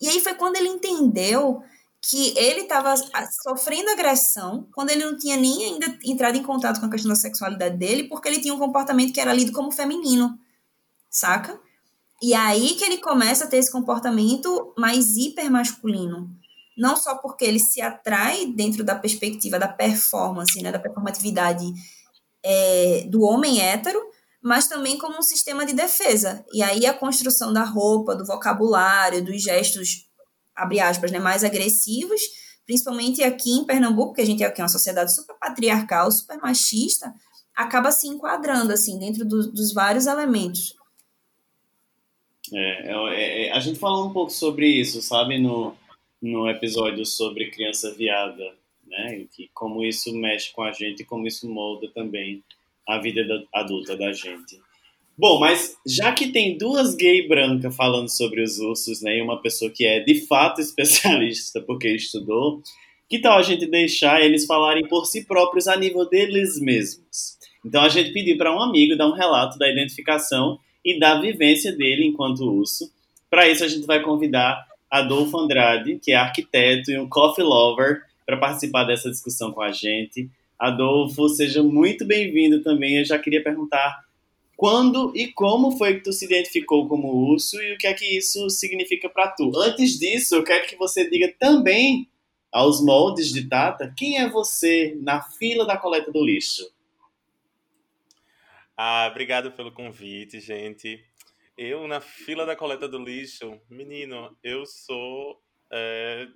[0.00, 1.62] E aí foi quando ele entendeu
[2.00, 2.94] que ele estava
[3.44, 7.14] sofrendo agressão quando ele não tinha nem ainda entrado em contato com a questão da
[7.14, 10.36] sexualidade dele, porque ele tinha um comportamento que era lido como feminino,
[11.08, 11.60] saca?
[12.22, 16.30] E aí que ele começa a ter esse comportamento mais hipermasculino.
[16.78, 21.64] Não só porque ele se atrai dentro da perspectiva da performance, né, da performatividade
[22.44, 24.00] é, do homem hétero,
[24.40, 26.44] mas também como um sistema de defesa.
[26.52, 30.08] E aí a construção da roupa, do vocabulário, dos gestos,
[30.54, 32.20] abre aspas, né, mais agressivos,
[32.64, 37.12] principalmente aqui em Pernambuco, que a gente é uma sociedade super patriarcal, super machista,
[37.54, 40.80] acaba se enquadrando assim dentro do, dos vários elementos.
[42.54, 45.74] É, é, é, a gente falou um pouco sobre isso, sabe, no,
[46.20, 48.52] no episódio sobre criança viada
[48.92, 49.20] né?
[49.20, 52.42] E que como isso mexe com a gente como isso molda também
[52.86, 54.60] a vida da, adulta da gente.
[55.16, 59.40] Bom, mas já que tem duas gay brancas falando sobre os ursos, né, e uma
[59.40, 62.62] pessoa que é de fato especialista porque estudou,
[63.08, 67.38] que tal a gente deixar eles falarem por si próprios a nível deles mesmos?
[67.64, 71.72] Então a gente pediu para um amigo dar um relato da identificação e da vivência
[71.72, 72.90] dele enquanto urso.
[73.30, 78.02] Para isso a gente vai convidar Adolfo Andrade, que é arquiteto e um coffee lover,
[78.26, 80.28] para participar dessa discussão com a gente.
[80.58, 82.98] Adolfo, seja muito bem-vindo também.
[82.98, 84.04] Eu já queria perguntar
[84.56, 88.04] quando e como foi que tu se identificou como urso e o que é que
[88.04, 89.50] isso significa para tu.
[89.56, 92.06] Antes disso, eu quero que você diga também
[92.52, 96.70] aos moldes de Tata quem é você na fila da coleta do lixo.
[98.84, 101.06] Ah, obrigado pelo convite, gente.
[101.56, 106.26] Eu, na fila da coleta do lixo, menino, eu sou é,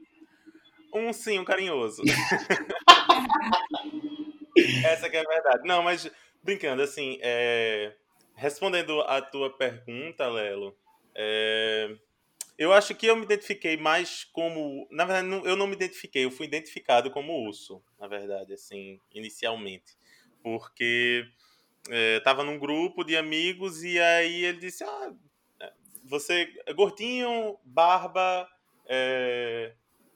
[0.94, 2.04] um sim, um carinhoso.
[4.84, 5.66] Essa que é a verdade.
[5.66, 6.08] Não, mas
[6.40, 7.96] brincando, assim, é,
[8.36, 10.78] respondendo a tua pergunta, Lelo,
[11.16, 11.96] é,
[12.56, 14.86] eu acho que eu me identifiquei mais como.
[14.92, 19.96] Na verdade, eu não me identifiquei, eu fui identificado como urso, na verdade, assim, inicialmente.
[20.44, 21.26] Porque
[21.88, 25.12] é, num grupo de amigos e aí ele disse: Ah,
[26.04, 28.48] você é gordinho, barba,
[28.86, 29.74] é...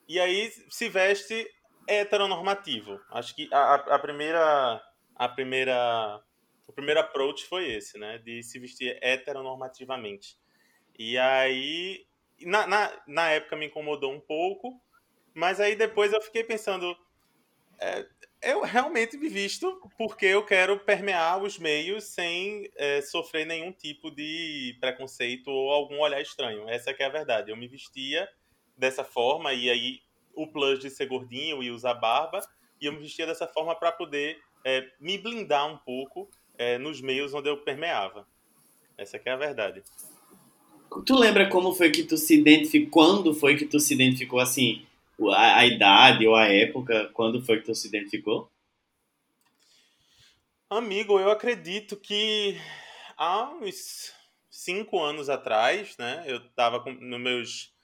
[0.08, 1.48] e aí se veste
[1.86, 3.00] heteronormativo.
[3.10, 4.82] Acho que a, a primeira.
[5.16, 6.22] A primeira.
[6.66, 8.18] O primeiro approach foi esse, né?
[8.18, 10.38] De se vestir heteronormativamente.
[10.96, 12.06] E aí
[12.46, 14.80] na, na, na época me incomodou um pouco,
[15.34, 16.96] mas aí depois eu fiquei pensando,
[17.78, 18.06] é,
[18.42, 24.10] eu realmente me visto porque eu quero permear os meios sem é, sofrer nenhum tipo
[24.10, 26.68] de preconceito ou algum olhar estranho.
[26.68, 27.50] Essa é a verdade.
[27.50, 28.28] Eu me vestia
[28.76, 30.00] dessa forma e aí
[30.34, 32.40] o plus de ser gordinho e usar barba
[32.80, 37.00] e eu me vestia dessa forma para poder é, me blindar um pouco é, nos
[37.00, 38.26] meios onde eu permeava.
[38.96, 39.82] Essa é a verdade.
[41.06, 42.90] Tu lembra como foi que tu se identificou?
[42.90, 44.84] Quando foi que tu se identificou assim?
[45.28, 47.10] A, a, idade ou a época?
[47.12, 48.50] Quando foi que tu se identificou?
[50.68, 52.56] Amigo, eu acredito que
[53.16, 54.14] há uns
[54.50, 56.24] cinco anos atrás, né?
[56.26, 57.74] Eu tava com, nos meus,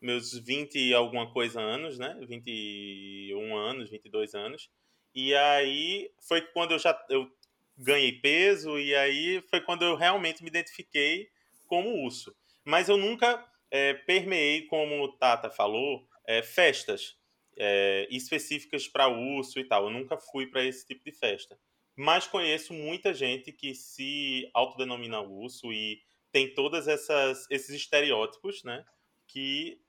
[0.00, 2.16] meus 20 e alguma coisa anos, né?
[2.26, 4.70] 21 anos, 22 anos.
[5.14, 7.30] E aí foi quando eu já eu
[7.76, 11.28] ganhei peso e aí foi quando eu realmente me identifiquei
[11.66, 12.34] como urso.
[12.64, 17.16] Mas eu nunca é, permeei, como o Tata falou, é, festas
[17.56, 19.84] é, específicas para urso e tal.
[19.84, 21.58] Eu nunca fui para esse tipo de festa.
[21.96, 26.00] Mas conheço muita gente que se autodenomina urso e
[26.30, 28.84] tem todos esses estereótipos, né?
[29.26, 29.80] Que,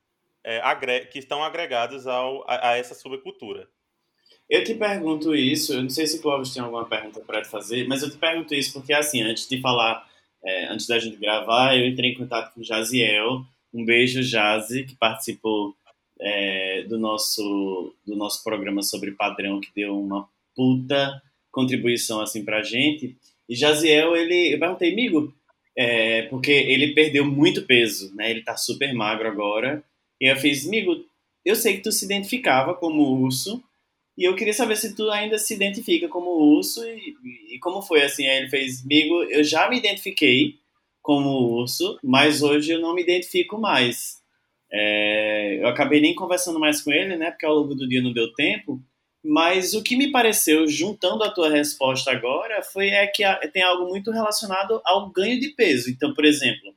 [0.43, 3.67] é, agre que estão agregados ao, a, a, essa subcultura.
[4.49, 8.01] Eu te pergunto isso, eu não sei se Clóvis tem alguma pergunta para fazer, mas
[8.01, 10.09] eu te pergunto isso porque, assim, antes de falar
[10.43, 13.45] é, antes da gente gravar, eu entrei em contato com o Jaziel.
[13.73, 15.75] Um beijo, Jazi, que participou
[16.19, 22.63] é, do, nosso, do nosso programa sobre padrão, que deu uma puta contribuição assim pra
[22.63, 23.15] gente.
[23.49, 25.33] E Jaziel, ele, eu perguntei, amigo,
[25.75, 28.31] é, porque ele perdeu muito peso, né?
[28.31, 29.83] Ele tá super magro agora.
[30.19, 31.05] E eu fiz, amigo,
[31.45, 33.63] eu sei que tu se identificava como urso,
[34.17, 37.15] e eu queria saber se tu ainda se identifica como urso e,
[37.53, 38.25] e como foi assim.
[38.25, 40.55] Aí ele fez, amigo, eu já me identifiquei
[41.03, 44.17] como urso, mas hoje eu não me identifico mais.
[44.71, 47.31] É, eu acabei nem conversando mais com ele, né?
[47.31, 48.81] Porque ao longo do dia não deu tempo.
[49.23, 53.87] Mas o que me pareceu, juntando a tua resposta agora, foi é que tem algo
[53.87, 55.89] muito relacionado ao ganho de peso.
[55.89, 56.73] Então, por exemplo,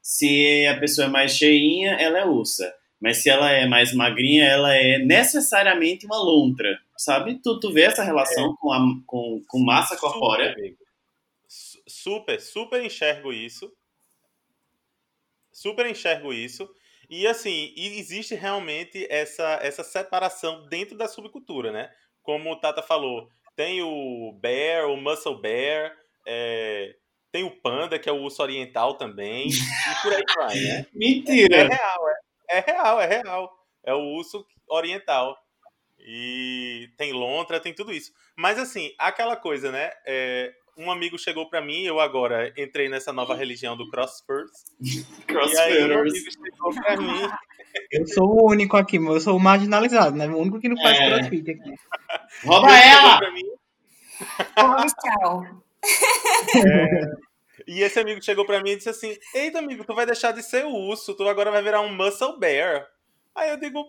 [0.00, 2.74] se a pessoa é mais cheinha, ela é ursa.
[3.00, 7.40] Mas se ela é mais magrinha, ela é necessariamente uma lontra, sabe?
[7.42, 8.54] Tu, tu vê essa relação é.
[8.60, 10.54] com, a, com, com massa corpórea?
[11.86, 13.72] Super, super enxergo isso.
[15.50, 16.68] Super enxergo isso.
[17.10, 21.90] E assim, existe realmente essa, essa separação dentro da subcultura, né?
[22.22, 25.92] Como o Tata falou, tem o bear, o muscle bear,
[26.24, 26.94] é,
[27.32, 30.86] tem o panda, que é o urso oriental também, e por aí vai, né?
[30.94, 31.56] Mentira!
[31.56, 32.14] É, é real, é,
[32.48, 33.52] é real, é real.
[33.82, 35.36] É o urso oriental.
[35.98, 38.12] E tem lontra, tem tudo isso.
[38.36, 39.90] Mas assim, aquela coisa, né?
[40.06, 44.50] É, um amigo chegou para mim, eu agora entrei nessa nova religião do CrossFit.
[45.28, 47.28] E aí um amigo chegou pra mim.
[47.90, 50.26] Eu sou o único aqui, eu sou o marginalizado, né?
[50.26, 51.08] O único que não faz é.
[51.08, 51.74] CrossFit aqui.
[52.44, 53.20] Rouba ela!
[54.88, 55.42] Tchau.
[56.56, 57.04] É,
[57.66, 60.42] e esse amigo chegou para mim e disse assim: Eita, amigo, tu vai deixar de
[60.42, 62.86] ser o urso, tu agora vai virar um muscle bear.
[63.34, 63.84] Aí eu digo: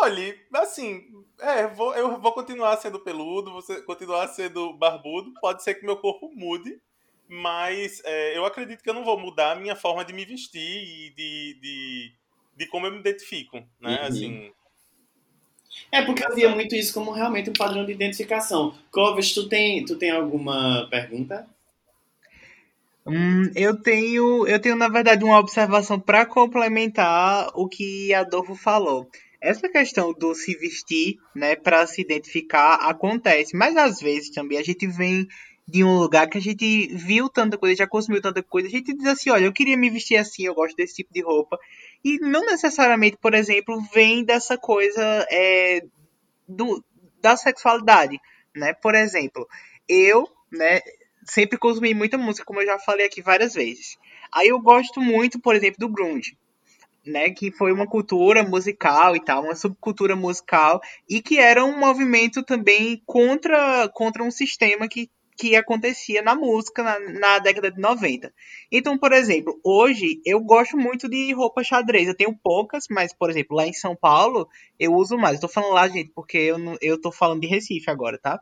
[0.00, 1.02] Olha, assim,
[1.40, 5.96] é, vou, eu vou continuar sendo peludo, vou continuar sendo barbudo, pode ser que meu
[5.96, 6.78] corpo mude,
[7.26, 10.60] mas é, eu acredito que eu não vou mudar a minha forma de me vestir
[10.60, 12.12] e de, de,
[12.56, 13.98] de como eu me identifico, né?
[14.00, 14.06] Uhum.
[14.06, 14.52] Assim.
[15.90, 18.74] É porque eu via muito isso como realmente um padrão de identificação.
[18.90, 21.48] Clovis, tu tem, tu tem alguma pergunta?
[23.06, 29.08] Hum, eu tenho, eu tenho na verdade uma observação para complementar o que Adolfo falou.
[29.40, 34.62] Essa questão do se vestir, né, para se identificar acontece, mas às vezes também a
[34.62, 35.28] gente vem
[35.66, 38.94] de um lugar que a gente viu tanta coisa, já consumiu tanta coisa, a gente
[38.94, 41.58] diz assim, olha, eu queria me vestir assim, eu gosto desse tipo de roupa.
[42.02, 45.82] E não necessariamente, por exemplo, vem dessa coisa é,
[46.48, 46.82] do,
[47.20, 48.18] da sexualidade,
[48.56, 48.72] né?
[48.72, 49.46] Por exemplo,
[49.86, 50.80] eu, né,
[51.24, 53.98] sempre consumi muita música, como eu já falei aqui várias vezes.
[54.32, 56.36] Aí eu gosto muito, por exemplo, do grunge
[57.08, 61.78] né, que foi uma cultura musical e tal, uma subcultura musical, e que era um
[61.78, 67.80] movimento também contra, contra um sistema que, que acontecia na música na, na década de
[67.80, 68.32] 90.
[68.70, 72.08] Então, por exemplo, hoje eu gosto muito de roupa xadrez.
[72.08, 74.48] Eu tenho poucas, mas, por exemplo, lá em São Paulo
[74.78, 75.38] eu uso mais.
[75.38, 78.40] Tô falando lá, gente, porque eu, eu tô falando de Recife agora, tá?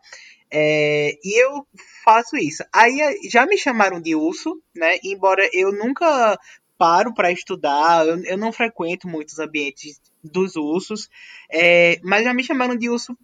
[0.51, 1.67] É, e eu
[2.05, 2.65] faço isso.
[2.73, 2.97] Aí
[3.31, 4.99] já me chamaram de urso, né?
[5.05, 6.39] Embora eu nunca
[6.79, 11.09] paro para estudar, eu, eu, não frequento muitos ambientes dos ursos,
[11.51, 13.17] é, mas já me chamaram de urso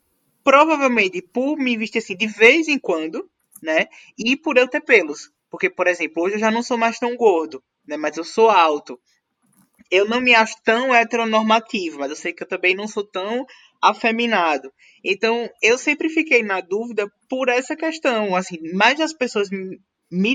[0.45, 3.29] provavelmente por me vestir assim de vez em quando,
[3.63, 3.87] né?
[4.19, 5.31] E por eu ter pelos.
[5.51, 7.97] Porque, por exemplo, hoje eu já não sou mais tão gordo, né?
[7.97, 8.99] Mas eu sou alto.
[9.91, 13.47] Eu não me acho tão heteronormativo, mas eu sei que eu também não sou tão
[13.81, 14.73] afeminado.
[15.05, 19.79] Então, eu sempre fiquei na dúvida por essa questão, assim, mais as pessoas me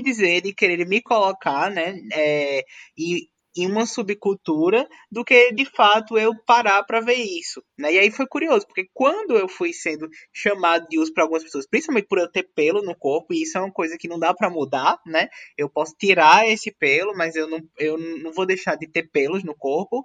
[0.02, 2.64] dizerem, quererem me colocar, né, é,
[2.96, 7.92] e em uma subcultura do que de fato eu parar para ver isso, né?
[7.92, 11.66] E aí foi curioso, porque quando eu fui sendo chamado de uso para algumas pessoas,
[11.66, 14.32] principalmente por eu ter pelo no corpo, e isso é uma coisa que não dá
[14.32, 15.28] para mudar, né?
[15.56, 19.42] Eu posso tirar esse pelo, mas eu não, eu não vou deixar de ter pelos
[19.42, 20.04] no corpo.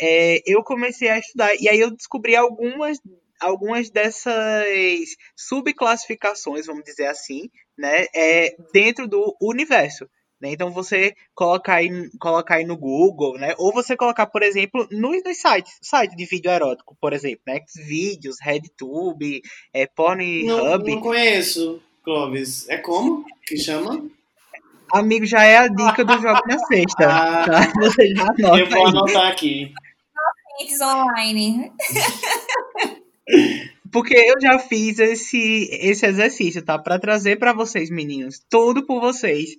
[0.00, 2.98] É, eu comecei a estudar e aí eu descobri algumas
[3.42, 10.08] algumas dessas subclassificações, vamos dizer assim, né, é dentro do universo.
[10.42, 10.50] Né?
[10.50, 11.88] Então você colocar aí,
[12.18, 13.54] colocar aí no Google, né?
[13.58, 17.60] Ou você colocar, por exemplo, nos, nos sites, site de vídeo erótico, por exemplo, né?
[17.64, 19.40] Xvideos, RedTube,
[19.72, 20.44] é, Pornhub.
[20.46, 22.68] Não, não conheço, Clóvis.
[22.68, 24.04] É como que chama?
[24.92, 27.06] Amigo, já é a dica do jogo na sexta.
[27.08, 27.72] Ah, tá?
[27.80, 28.88] Você já anota Eu vou aí.
[28.88, 29.72] anotar aqui.
[30.82, 31.72] online.
[33.92, 36.78] Porque eu já fiz esse, esse exercício, tá?
[36.78, 38.40] Para trazer para vocês, meninos.
[38.48, 39.50] Tudo por vocês.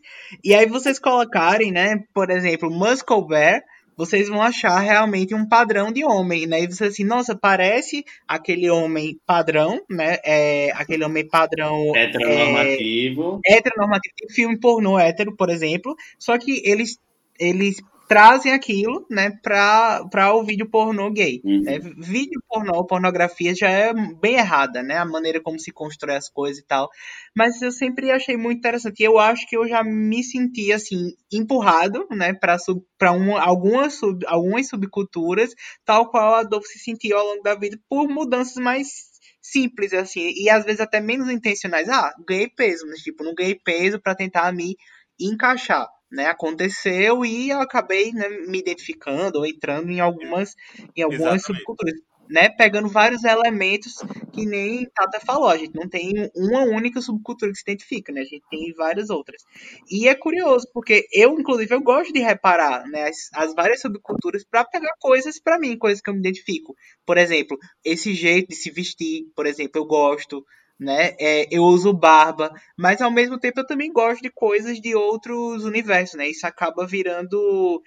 [0.43, 2.03] E aí vocês colocarem, né?
[2.13, 3.61] Por exemplo, Muscle Bear.
[3.95, 6.63] Vocês vão achar realmente um padrão de homem, né?
[6.63, 10.17] E você assim, nossa, parece aquele homem padrão, né?
[10.26, 11.95] É, aquele homem padrão.
[11.95, 13.39] Heteronormativo.
[13.45, 14.15] É, heteronormativo.
[14.32, 15.95] Filme pornô hétero, por exemplo.
[16.17, 16.97] Só que eles
[17.39, 21.41] eles trazem aquilo, né, para o vídeo pornô gay.
[21.43, 21.64] Uhum.
[21.68, 26.30] É, vídeo pornô, pornografia já é bem errada, né, a maneira como se constrói as
[26.30, 26.89] coisas e tal.
[27.36, 28.99] Mas eu sempre achei muito interessante.
[28.99, 33.95] E eu acho que eu já me senti, assim, empurrado, né, para sub, um, algumas,
[33.95, 35.54] sub, algumas subculturas,
[35.86, 40.32] tal qual a Dolph se sentiu ao longo da vida, por mudanças mais simples, assim,
[40.36, 41.89] e às vezes até menos intencionais.
[41.89, 44.76] Ah, ganhei peso, mas, tipo, não ganhei peso para tentar me
[45.20, 50.55] encaixar né, aconteceu e eu acabei né, me identificando ou entrando em algumas,
[50.95, 51.95] em algumas subculturas.
[52.30, 53.95] Né, pegando vários elementos
[54.32, 58.22] que nem Tata falou, a gente não tem uma única subcultura que se identifica, né?
[58.22, 59.43] A gente tem várias outras.
[59.91, 64.43] E é curioso, porque eu, inclusive, eu gosto de reparar né, as, as várias subculturas
[64.45, 66.74] para pegar coisas para mim, coisas que eu me identifico.
[67.05, 70.45] Por exemplo, esse jeito de se vestir, por exemplo, eu gosto
[70.80, 71.15] né?
[71.19, 75.63] É, eu uso barba, mas ao mesmo tempo eu também gosto de coisas de outros
[75.63, 76.28] universos, né?
[76.28, 77.82] Isso acaba virando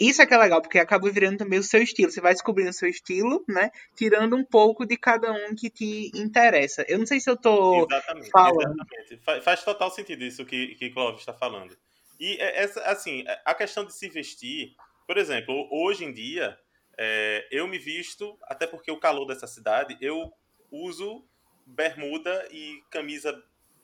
[0.00, 2.10] isso é que é legal, porque acaba virando também o seu estilo.
[2.10, 3.70] Você vai descobrindo o seu estilo, né?
[3.94, 6.82] Tirando um pouco de cada um que te interessa.
[6.88, 8.80] Eu não sei se eu tô exatamente, falando.
[8.80, 9.44] Exatamente.
[9.44, 11.76] Faz, total sentido isso que, que Clóvis está falando.
[12.18, 14.74] E, é, essa, assim, a questão de se vestir,
[15.06, 16.58] por exemplo, hoje em dia,
[16.96, 20.32] é, eu me visto, até porque o calor dessa cidade, eu
[20.70, 21.26] uso
[21.70, 23.34] bermuda e camisa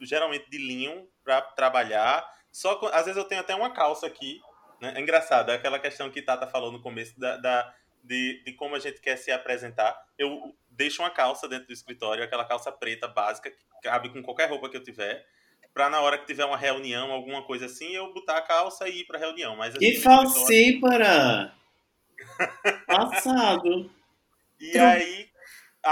[0.01, 2.27] geralmente de linho para trabalhar.
[2.53, 4.41] Só às vezes eu tenho até uma calça aqui.
[4.81, 4.95] Né?
[4.97, 8.77] É engraçado, é aquela questão que Tata falou no começo da, da de, de, como
[8.77, 9.97] a gente quer se apresentar.
[10.19, 14.49] Eu deixo uma calça dentro do escritório, aquela calça preta básica, que cabe com qualquer
[14.49, 15.27] roupa que eu tiver,
[15.73, 19.01] para na hora que tiver uma reunião, alguma coisa assim, eu botar a calça e
[19.01, 19.57] ir para reunião.
[19.57, 21.53] Mas, assim, e falsípara!
[22.87, 23.91] Passado!
[24.59, 25.29] E aí,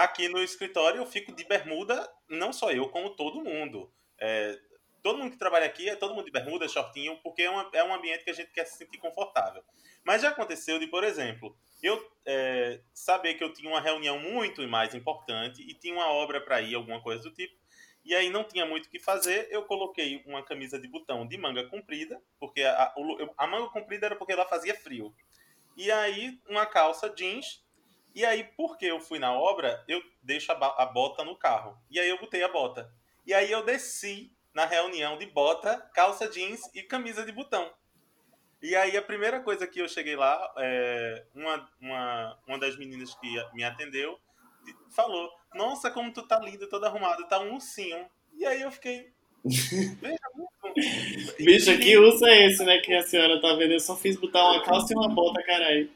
[0.02, 3.92] aqui no escritório eu fico de bermuda, não só eu, como todo mundo.
[4.18, 4.58] É,
[5.02, 7.94] todo mundo que trabalha aqui é todo mundo de bermuda, shortinho, porque é, é um
[7.94, 9.62] ambiente que a gente quer se sentir confortável.
[10.04, 14.66] Mas já aconteceu de, por exemplo, eu é, saber que eu tinha uma reunião muito
[14.68, 17.54] mais importante e tinha uma obra para ir, alguma coisa do tipo,
[18.04, 21.38] e aí não tinha muito o que fazer, eu coloquei uma camisa de botão de
[21.38, 22.94] manga comprida, porque a,
[23.38, 25.14] a manga comprida era porque ela fazia frio.
[25.74, 27.63] E aí uma calça jeans
[28.14, 31.76] e aí, porque eu fui na obra, eu deixo a, a bota no carro.
[31.90, 32.90] E aí eu botei a bota.
[33.26, 37.72] E aí eu desci na reunião de bota, calça jeans e camisa de botão.
[38.62, 43.14] E aí a primeira coisa que eu cheguei lá, é, uma, uma, uma das meninas
[43.16, 44.18] que me atendeu
[44.90, 48.06] falou: Nossa, como tu tá lindo, todo arrumado, tá um ursinho.
[48.32, 49.12] E aí eu fiquei,
[51.38, 52.78] Bicho, que urso é esse, né?
[52.78, 53.72] Que a senhora tá vendo?
[53.72, 55.90] Eu só fiz botar uma calça e uma bota, caralho.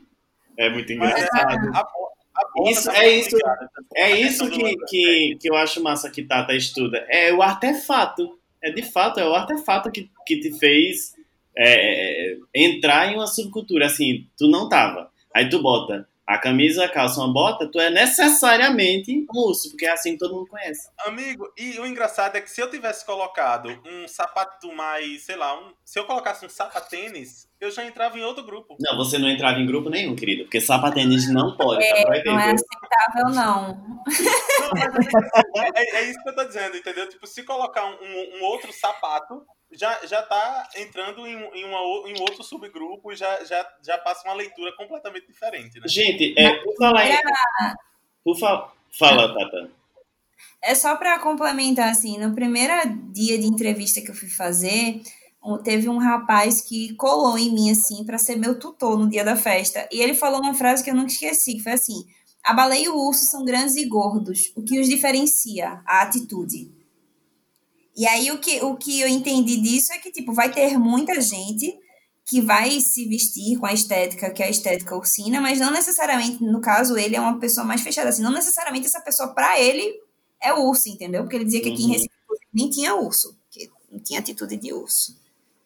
[0.59, 1.71] É muito engraçado.
[1.75, 3.71] A, a, a Isso, tá é isso, ligada.
[3.95, 7.07] é isso que, que, que eu acho massa que Tata estuda.
[7.09, 8.39] É o artefato.
[8.63, 11.15] É de fato, é o artefato que, que te fez
[11.57, 13.87] é, é, entrar em uma subcultura.
[13.87, 15.11] Assim, tu não tava.
[15.35, 19.87] Aí tu bota a camisa, a calça, uma bota, tu é necessariamente um urso, porque
[19.87, 20.91] é assim que todo mundo conhece.
[21.07, 25.59] Amigo, e o engraçado é que se eu tivesse colocado um sapato mais, sei lá,
[25.59, 28.77] um, se eu colocasse um sapatênis, eu já entrava em outro grupo.
[28.81, 32.31] Não, você não entrava em grupo nenhum, querido, porque sapatênis não pode, tá proibido.
[32.33, 33.69] Não é aceitável, não.
[33.73, 37.09] Não, mas é, é- é isso que eu tô dizendo, entendeu?
[37.09, 39.43] Tipo, se colocar um, um- outro sapato,
[39.73, 43.99] já, já tá entrando em, um- em, uma, em outro subgrupo e já, já, já
[43.99, 45.87] passa uma leitura completamente diferente, né?
[45.89, 47.15] Gente, é, por falar em...
[48.25, 48.71] Por fa...
[48.99, 49.71] Fala, Tata.
[50.63, 52.73] É só para complementar, assim, no primeiro
[53.13, 55.03] dia de entrevista que eu fui fazer,
[55.62, 59.36] teve um rapaz que colou em mim, assim, para ser meu tutor no dia da
[59.36, 59.89] festa.
[59.93, 62.05] E ele falou uma frase que eu nunca esqueci, que foi assim:
[62.45, 64.53] a baleia e o urso são grandes e gordos.
[64.57, 65.80] O que os diferencia?
[65.86, 66.70] A atitude.
[67.97, 71.20] E aí o que, o que eu entendi disso é que, tipo, vai ter muita
[71.20, 71.76] gente
[72.24, 76.45] que vai se vestir com a estética que é a estética ursina, mas não necessariamente,
[76.45, 79.99] no caso, ele é uma pessoa mais fechada, assim, não necessariamente essa pessoa, para ele,
[80.41, 81.22] é urso, entendeu?
[81.22, 81.93] Porque ele dizia que aqui em Uhum.
[81.93, 82.11] Recife
[82.53, 85.16] nem tinha urso, que não tinha atitude de urso.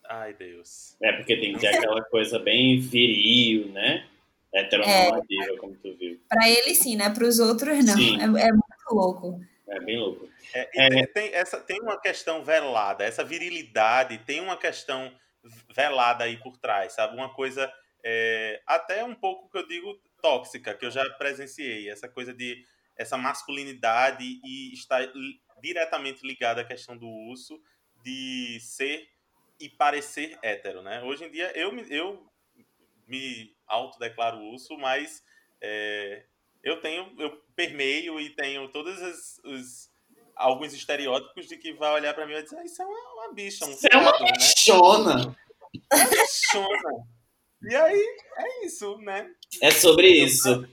[0.08, 0.96] Ai, Deus.
[1.02, 4.06] É porque tem que ter aquela coisa bem viril, né?
[4.54, 6.20] Heteronormativa, como tu viu.
[6.28, 7.08] Para ele, sim, né?
[7.10, 7.94] Para os outros, não.
[7.94, 8.20] Sim.
[8.20, 9.40] É, é muito louco.
[9.68, 10.28] É bem louco.
[10.54, 15.10] É, e tem- tem, essa, tem uma questão velada, essa virilidade tem uma questão
[15.74, 17.16] velada aí por trás, sabe?
[17.16, 17.72] Uma coisa
[18.04, 22.62] é, até um pouco que eu digo tóxica, que eu já presenciei, essa coisa de
[22.96, 24.98] essa masculinidade e está
[25.62, 27.58] diretamente ligada à questão do urso,
[28.04, 29.06] de ser
[29.60, 31.02] e parecer hétero, né?
[31.02, 32.26] Hoje em dia eu me, eu
[33.06, 35.22] me autodeclaro urso, mas
[35.60, 36.24] é,
[36.62, 39.90] eu tenho, eu permeio e tenho todos os, os-
[40.34, 43.12] alguns estereótipos de que vai olhar pra mim e vai dizer, ah, isso é uma,
[43.14, 44.32] uma bicha, um Você é uma né?
[44.32, 45.36] bichona.
[45.90, 47.06] Bichona.
[47.70, 49.30] E aí, é isso, né?
[49.60, 50.66] É sobre isso.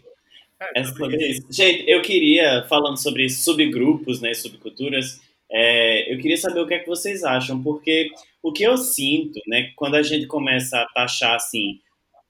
[0.75, 1.45] É sobre isso.
[1.51, 5.21] Gente, eu queria, falando sobre subgrupos, né, subculturas,
[5.51, 8.09] é, eu queria saber o que é que vocês acham, porque
[8.41, 11.79] o que eu sinto, né, quando a gente começa a taxar assim,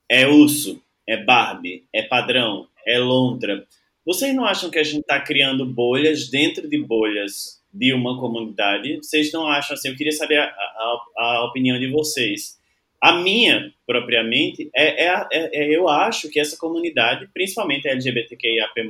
[0.09, 3.65] é urso, é Barbie, é padrão, é lontra,
[4.05, 8.97] vocês não acham que a gente está criando bolhas dentro de bolhas de uma comunidade?
[8.97, 9.89] Vocês não acham assim?
[9.89, 12.57] Eu queria saber a, a, a opinião de vocês.
[12.99, 18.81] A minha, propriamente, é, é, é- é- eu acho que essa comunidade, principalmente a LGBTQIAP+,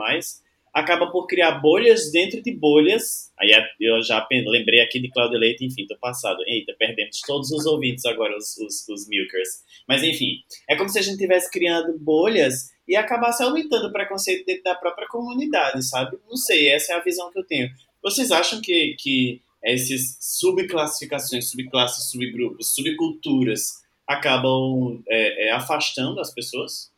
[0.74, 3.32] acaba por criar bolhas dentro de bolhas.
[3.40, 6.38] Aí é- eu já lembrei aqui de Cláudio Leite, enfim, tô passado.
[6.48, 9.64] Eita, perdemos todos os ouvintes agora, os, os, os milkers.
[9.88, 10.38] Mas enfim,
[10.70, 14.76] é como se a gente estivesse criando bolhas e acabasse aumentando o preconceito dentro da
[14.76, 16.18] própria comunidade, sabe?
[16.28, 17.70] Não sei, essa é a visão que eu tenho.
[18.02, 23.74] Vocês acham que, que essas subclassificações, subclasses, subgrupos, subculturas
[24.08, 26.92] acabam é, é, afastando as pessoas?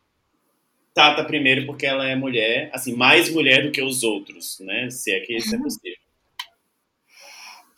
[0.93, 4.89] Tata primeiro porque ela é mulher, assim, mais mulher do que os outros, né?
[4.89, 5.97] Se é que isso é possível.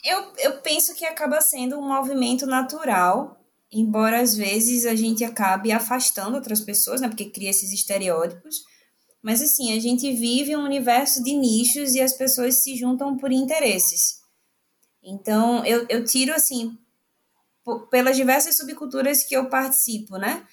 [0.04, 3.40] Eu, eu penso que acaba sendo um movimento natural,
[3.72, 7.08] embora às vezes a gente acabe afastando outras pessoas, né?
[7.08, 8.64] Porque cria esses estereótipos.
[9.22, 13.32] Mas assim, a gente vive um universo de nichos e as pessoas se juntam por
[13.32, 14.22] interesses.
[15.02, 16.78] Então, eu, eu tiro assim,
[17.90, 20.46] pelas diversas subculturas que eu participo, né?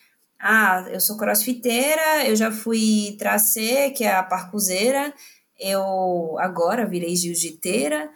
[0.43, 5.13] Ah, eu sou crossfiteira, eu já fui tracê, que é a parcuzeira,
[5.59, 8.11] eu agora virei jiu-jiteira,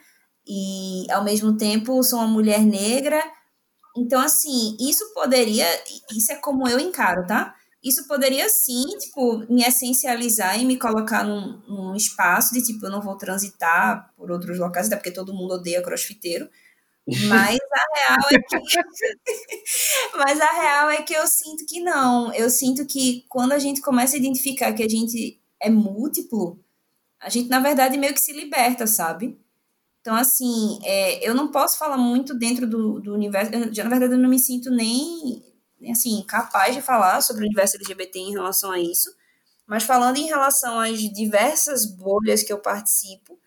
[0.47, 3.23] e ao mesmo tempo sou uma mulher negra.
[3.97, 5.67] Então, assim, isso poderia,
[6.17, 7.55] isso é como eu encaro, tá?
[7.83, 12.91] Isso poderia sim, tipo, me essencializar e me colocar num, num espaço de tipo, eu
[12.91, 16.49] não vou transitar por outros locais, até porque todo mundo odeia crossfiteiro.
[17.07, 18.57] Mas a real é que.
[20.17, 22.33] Mas a real é que eu sinto que não.
[22.35, 26.59] Eu sinto que quando a gente começa a identificar que a gente é múltiplo,
[27.21, 29.39] a gente, na verdade, meio que se liberta, sabe?
[30.01, 33.53] Então, assim, é, eu não posso falar muito dentro do, do universo.
[33.55, 35.43] Eu, já, na verdade, eu não me sinto nem,
[35.81, 39.11] nem, assim, capaz de falar sobre o universo LGBT em relação a isso.
[39.67, 43.39] Mas falando em relação às diversas bolhas que eu participo,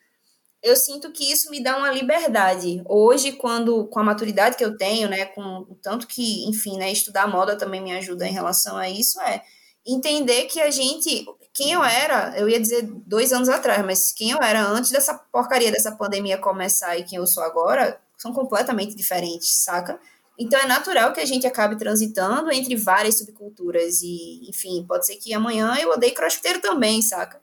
[0.68, 2.82] eu sinto que isso me dá uma liberdade.
[2.86, 6.92] Hoje, quando com a maturidade que eu tenho, né, com o tanto que, enfim, né,
[6.92, 9.42] estudar moda também me ajuda em relação a isso, é
[9.86, 14.32] entender que a gente, quem eu era, eu ia dizer dois anos atrás, mas quem
[14.32, 18.96] eu era antes dessa porcaria dessa pandemia começar e quem eu sou agora, são completamente
[18.96, 20.00] diferentes, saca?
[20.38, 25.16] Então é natural que a gente acabe transitando entre várias subculturas e, enfim, pode ser
[25.16, 27.42] que amanhã eu odeie crossfiteiro também, saca?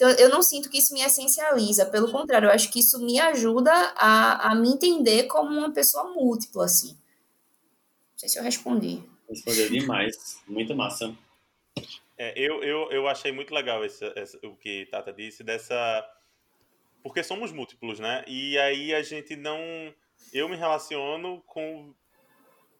[0.00, 3.20] Então eu não sinto que isso me essencializa, pelo contrário, eu acho que isso me
[3.20, 6.92] ajuda a, a me entender como uma pessoa múltipla, assim.
[8.12, 9.02] Não sei se eu respondi.
[9.28, 11.14] Respondeu demais, muito massa.
[12.16, 16.02] É, eu, eu, eu achei muito legal esse, esse, o que Tata disse, dessa.
[17.02, 18.24] Porque somos múltiplos, né?
[18.26, 19.60] E aí a gente não.
[20.32, 21.92] Eu me relaciono com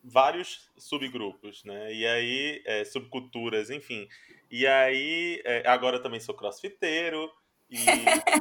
[0.02, 1.92] vários subgrupos, né?
[1.92, 4.08] E aí, é, subculturas, enfim.
[4.50, 7.30] E aí, é, agora eu também sou crossfiteiro,
[7.70, 7.78] e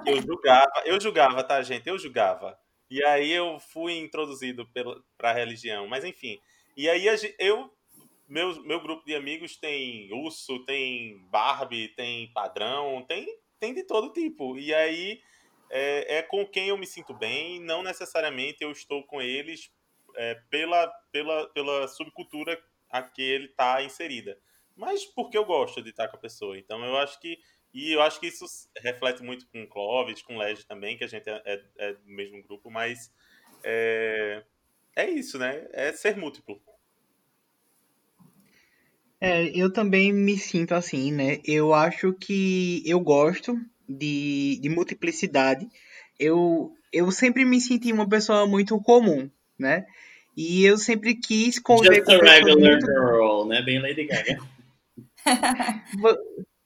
[0.10, 1.88] eu julgava, eu julgava, tá, gente?
[1.88, 2.60] Eu julgava.
[2.90, 4.68] E aí eu fui introduzido
[5.16, 6.40] para a religião, mas enfim.
[6.76, 7.06] E aí
[7.38, 7.72] eu,
[8.28, 13.28] meu, meu grupo de amigos tem urso, tem Barbie, tem padrão, tem,
[13.60, 14.58] tem de todo tipo.
[14.58, 15.22] E aí
[15.70, 19.72] é, é com quem eu me sinto bem, não necessariamente eu estou com eles
[20.16, 22.60] é, pela, pela, pela subcultura
[22.90, 24.36] a que ele está inserida.
[24.80, 26.58] Mas porque eu gosto de estar com a pessoa.
[26.58, 27.38] Então eu acho que.
[27.72, 28.46] E eu acho que isso
[28.78, 31.94] reflete muito com o Clóvis, com o Led também, que a gente é, é, é
[31.94, 33.12] do mesmo grupo, mas
[33.64, 34.42] é,
[34.96, 35.68] é isso, né?
[35.74, 36.60] É ser múltiplo.
[39.22, 41.40] É, eu também me sinto assim, né?
[41.46, 45.68] Eu acho que eu gosto de, de multiplicidade.
[46.18, 49.30] Eu, eu sempre me senti uma pessoa muito comum,
[49.60, 49.86] né?
[50.36, 52.86] E eu sempre quis conviver Just com a regular muito...
[52.86, 53.62] girl, né?
[53.62, 54.40] Bem Lady Gaga.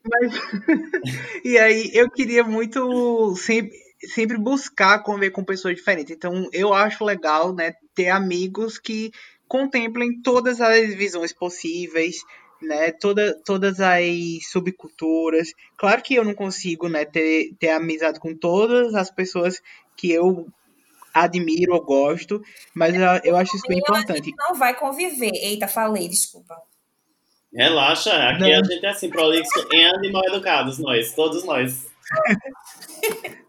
[0.04, 0.34] Mas...
[1.44, 3.72] e aí eu queria muito sempre,
[4.14, 6.16] sempre buscar conviver com pessoas diferentes.
[6.16, 9.12] Então eu acho legal, né, ter amigos que
[9.48, 12.18] contemplem todas as visões possíveis,
[12.62, 14.04] né, toda, todas as
[14.52, 15.54] subculturas.
[15.78, 19.62] Claro que eu não consigo, né, ter, ter amizade com todas as pessoas
[19.96, 20.48] que eu
[21.14, 22.42] admiro ou gosto,
[22.74, 24.34] mas eu, eu acho isso bem importante.
[24.38, 25.32] não vai conviver.
[25.34, 26.56] Eita, falei, desculpa.
[27.54, 28.60] Relaxa, aqui não.
[28.60, 31.88] a gente é assim, prolixo e animal educados, nós, todos nós.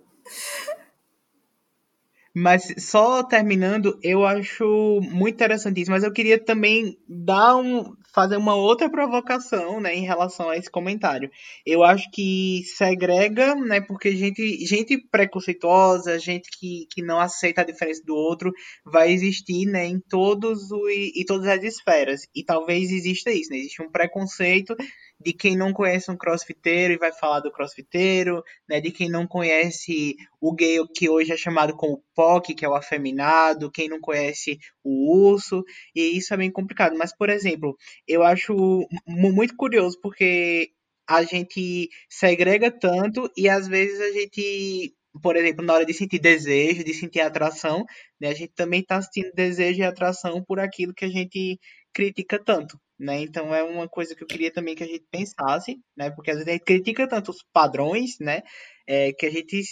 [2.36, 8.36] Mas só terminando, eu acho muito interessante isso, mas eu queria também dar um, fazer
[8.36, 11.28] uma outra provocação, né, em relação a esse comentário.
[11.66, 17.64] Eu acho que segrega, né, porque gente, gente preconceituosa, gente que, que não aceita a
[17.64, 18.52] diferença do outro,
[18.84, 22.22] vai existir, né, em todos os, e todas as esferas.
[22.34, 24.76] E talvez exista isso, né, existe um preconceito
[25.20, 29.26] de quem não conhece um crossfiteiro e vai falar do crossfiteiro, né, de quem não
[29.26, 34.00] conhece o gay que hoje é chamado como POC, que é o afeminado, quem não
[34.00, 35.64] conhece o urso,
[35.94, 36.96] e isso é bem complicado.
[36.96, 37.76] Mas, por exemplo,
[38.06, 40.70] eu acho muito curioso porque
[41.08, 46.18] a gente segrega tanto e às vezes a gente por exemplo, na hora de sentir
[46.18, 47.84] desejo, de sentir atração,
[48.20, 51.58] né, a gente também está sentindo desejo e atração por aquilo que a gente
[51.92, 53.20] critica tanto, né?
[53.20, 56.10] Então é uma coisa que eu queria também que a gente pensasse, né?
[56.10, 58.42] Porque às vezes a gente critica tanto os padrões, né?
[58.86, 59.62] É, que a gente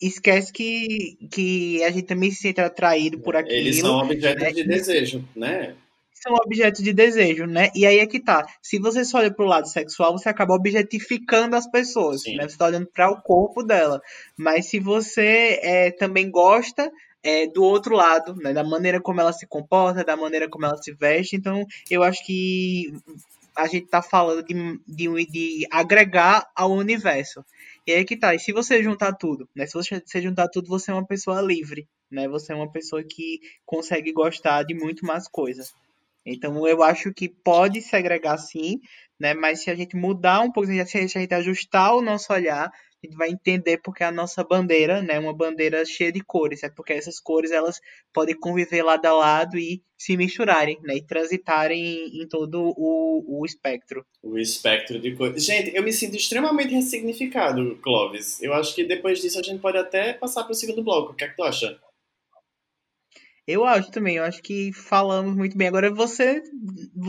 [0.00, 3.56] esquece que, que a gente também se sente atraído por aquilo.
[3.56, 4.52] Eles são objetos né?
[4.52, 5.76] de desejo, né?
[6.14, 7.70] São objetos de desejo, né?
[7.74, 8.46] E aí é que tá.
[8.62, 12.36] Se você só olha pro lado sexual, você acaba objetificando as pessoas, Sim.
[12.36, 12.46] né?
[12.46, 14.00] Você tá olhando para o corpo dela.
[14.38, 16.90] Mas se você é, também gosta
[17.22, 20.76] é, do outro lado, né, da maneira como ela se comporta, da maneira como ela
[20.76, 21.36] se veste.
[21.36, 22.92] Então, eu acho que
[23.56, 24.54] a gente está falando de,
[24.86, 27.44] de, de, agregar ao universo.
[27.86, 29.66] E aí que tá, e se você juntar tudo, né?
[29.66, 32.28] Se você, se juntar tudo, você é uma pessoa livre, né?
[32.28, 35.72] Você é uma pessoa que consegue gostar de muito mais coisas.
[36.24, 38.80] Então eu acho que pode segregar sim,
[39.18, 39.34] né?
[39.34, 42.70] Mas se a gente mudar um pouco, se a gente ajustar o nosso olhar,
[43.02, 46.68] a gente vai entender porque a nossa bandeira, né, uma bandeira cheia de cores, é
[46.68, 47.80] porque essas cores elas
[48.12, 53.40] podem conviver lado a lado e se misturarem, né, e transitarem em, em todo o,
[53.40, 54.04] o espectro.
[54.22, 55.44] O espectro de cores.
[55.44, 58.42] Gente, eu me sinto extremamente ressignificado, Clovis.
[58.42, 61.12] Eu acho que depois disso a gente pode até passar para o segundo bloco.
[61.12, 61.78] O que é que tu acha?
[63.50, 65.68] Eu acho também, eu acho que falamos muito bem.
[65.68, 66.42] Agora você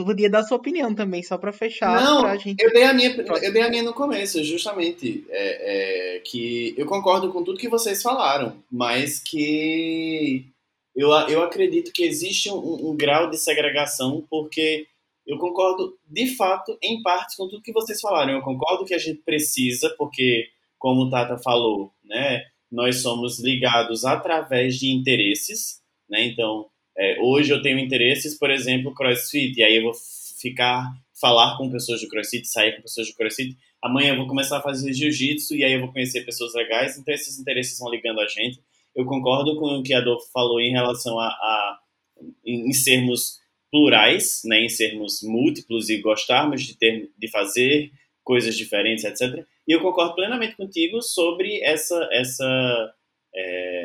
[0.05, 2.01] podia dar sua opinião também, só para fechar.
[2.01, 2.61] Não, pra gente...
[2.61, 5.25] eu, dei a minha, eu dei a minha no começo, justamente.
[5.29, 10.45] É, é, que eu concordo com tudo que vocês falaram, mas que
[10.95, 14.87] eu, eu acredito que existe um, um grau de segregação, porque
[15.25, 18.33] eu concordo, de fato, em partes com tudo que vocês falaram.
[18.33, 20.47] Eu concordo que a gente precisa, porque,
[20.77, 25.80] como o Tata falou, né, nós somos ligados através de interesses
[26.11, 26.25] né?
[26.25, 26.67] Então,
[26.97, 29.93] é, hoje eu tenho interesses, por exemplo, CrossFit, e aí eu vou
[30.39, 33.57] ficar, falar com pessoas de CrossFit, sair com pessoas de CrossFit.
[33.81, 37.13] Amanhã eu vou começar a fazer Jiu-Jitsu, e aí eu vou conhecer pessoas legais, então
[37.13, 38.59] esses interesses vão ligando a gente.
[38.93, 41.79] eu concordo com o que a Adolfo falou em relação a, a
[42.45, 43.39] em, sermos
[43.71, 47.89] plurais, né, em sermos múltiplos e gostarmos de ter de fazer
[48.21, 49.45] coisas diferentes, etc.
[49.65, 52.93] E eu concordo plenamente contigo sobre essa essa
[53.33, 53.80] é,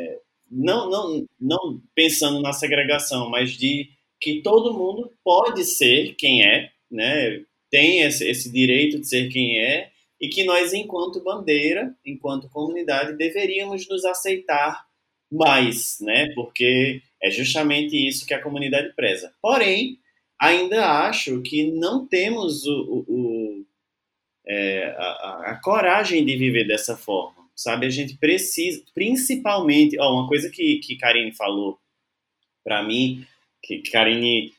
[0.51, 3.89] não, não, não pensando na segregação, mas de
[4.20, 7.43] que todo mundo pode ser quem é, né?
[7.70, 9.90] Tem esse, esse direito de ser quem é
[10.20, 14.86] e que nós, enquanto bandeira, enquanto comunidade, deveríamos nos aceitar
[15.31, 16.32] mais, né?
[16.35, 19.32] Porque é justamente isso que a comunidade preza.
[19.43, 19.98] Porém,
[20.40, 23.66] ainda acho que não temos o, o, o
[24.48, 27.87] é, a, a, coragem de viver dessa forma, sabe?
[27.87, 31.78] A gente precisa, principalmente, ó, uma coisa que, que Karine falou
[32.62, 33.24] para mim,
[33.62, 34.53] que Karine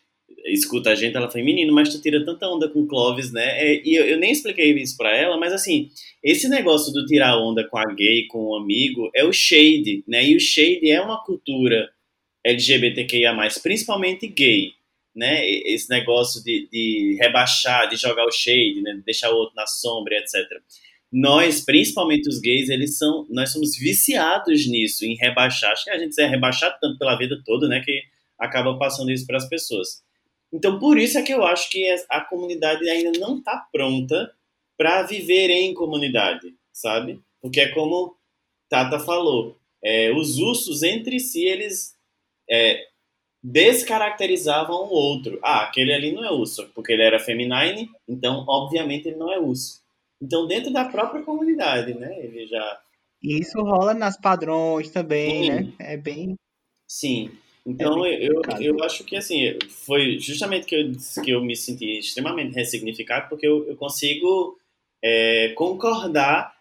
[0.46, 3.46] escuta a gente, ela fala, menino, mas tu tira tanta onda com Clovis, né?
[3.60, 5.90] É, e eu, eu, nem expliquei isso pra ela, mas assim,
[6.24, 10.04] esse negócio do tirar onda com a gay, com o um amigo, é o shade,
[10.08, 10.26] né?
[10.26, 11.90] E o shade é uma cultura
[12.44, 14.72] LGBTQIA+, principalmente gay,
[15.16, 15.46] né?
[15.50, 18.94] Esse negócio de, de rebaixar, de jogar o shade, né?
[18.94, 20.36] De deixar o outro na sombra, etc.
[21.12, 25.72] Nós, principalmente os gays, eles são, nós somos viciados nisso, em rebaixar.
[25.72, 27.82] Acho que a gente é rebaixado tanto pela vida toda, né?
[27.84, 28.04] Que
[28.38, 30.04] acaba passando isso para as pessoas.
[30.52, 34.32] Então, por isso é que eu acho que a comunidade ainda não está pronta
[34.78, 37.20] para viver em comunidade, sabe?
[37.42, 38.16] Porque é como
[38.70, 41.96] Tata falou, é, os ursos entre si, eles
[42.50, 42.86] é,
[43.44, 45.40] descaracterizavam o outro.
[45.44, 49.40] Ah, aquele ali não é urso, porque ele era feminine, então, obviamente, ele não é
[49.40, 49.82] urso.
[50.22, 52.20] Então, dentro da própria comunidade, né?
[52.20, 52.82] Ele já...
[53.22, 55.50] Isso rola nas padrões também, Sim.
[55.50, 55.74] né?
[55.80, 56.36] É bem...
[56.88, 57.32] Sim.
[57.66, 60.92] Então, é eu, eu acho que, assim, foi justamente que eu,
[61.24, 64.58] que eu me senti extremamente ressignificado, porque eu, eu consigo
[65.04, 66.56] é, concordar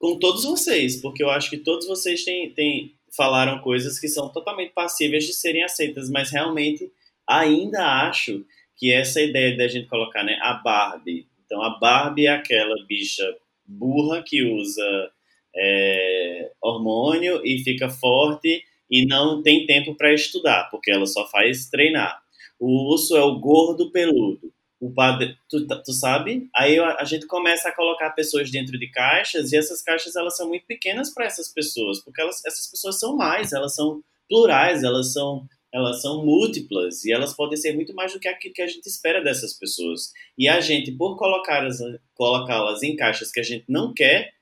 [0.00, 4.28] com todos vocês, porque eu acho que todos vocês têm, têm, falaram coisas que são
[4.28, 6.90] totalmente passíveis de serem aceitas, mas realmente
[7.26, 8.44] ainda acho
[8.76, 13.24] que essa ideia da gente colocar né, a Barbie, então a Barbie é aquela bicha
[13.66, 15.10] burra que usa
[15.56, 21.70] é, hormônio e fica forte e não tem tempo para estudar, porque ela só faz
[21.70, 22.20] treinar.
[22.60, 24.52] O urso é o gordo peludo.
[24.78, 26.48] O padre, tu, tu sabe?
[26.54, 30.36] Aí a, a gente começa a colocar pessoas dentro de caixas e essas caixas elas
[30.36, 34.84] são muito pequenas para essas pessoas, porque elas, essas pessoas são mais, elas são plurais,
[34.84, 38.62] elas são elas são múltiplas e elas podem ser muito mais do que aquilo que
[38.62, 40.12] a gente espera dessas pessoas.
[40.36, 41.78] E a gente, por colocá-las
[42.14, 44.32] colocá em caixas que a gente não quer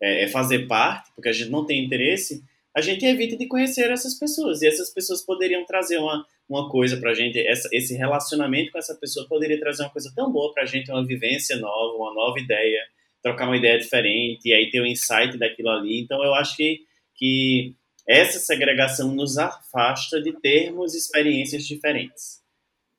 [0.00, 2.42] é, é fazer parte, porque a gente não tem interesse,
[2.74, 4.60] a gente evita de conhecer essas pessoas.
[4.60, 8.94] E essas pessoas poderiam trazer uma, uma coisa pra gente, essa, esse relacionamento com essa
[8.94, 12.82] pessoa poderia trazer uma coisa tão boa pra gente, uma vivência nova, uma nova ideia,
[13.22, 16.00] trocar uma ideia diferente, e aí ter o um insight daquilo ali.
[16.00, 16.80] Então eu acho que,
[17.14, 17.74] que
[18.08, 22.42] essa segregação nos afasta de termos experiências diferentes.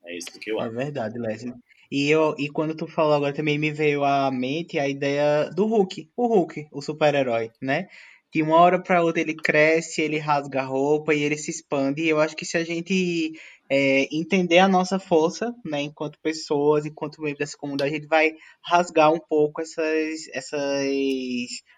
[0.05, 0.69] É isso que eu acho.
[0.73, 1.53] É verdade, Leslie.
[1.89, 5.65] E, eu, e quando tu falou agora também me veio à mente a ideia do
[5.65, 7.87] Hulk, o Hulk, o super-herói, né?
[8.33, 12.03] de uma hora para outra ele cresce, ele rasga a roupa e ele se expande.
[12.03, 13.33] E eu acho que se a gente
[13.69, 18.31] é, entender a nossa força, né, enquanto pessoas, enquanto membros dessa comunidade, gente vai
[18.63, 20.87] rasgar um pouco essas, essas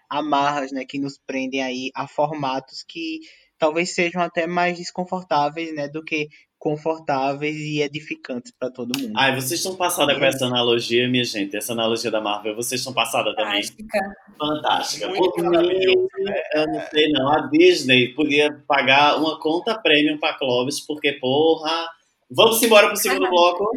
[0.08, 3.20] amarras, né, que nos prendem aí a formatos que
[3.58, 6.28] talvez sejam até mais desconfortáveis, né, do que
[6.60, 9.14] confortáveis e edificantes para todo mundo.
[9.16, 12.92] Ai, vocês estão passadas com essa analogia, minha gente, essa analogia da Marvel, vocês estão
[12.92, 13.62] passadas também.
[13.62, 14.16] Fantástica.
[14.38, 15.08] Fantástica.
[15.08, 16.08] Muito maravilhoso.
[16.18, 16.42] Né?
[16.54, 21.88] Eu não sei não, a Disney podia pagar uma conta premium para Clovis, porque porra,
[22.30, 23.70] vamos embora pro segundo bloco.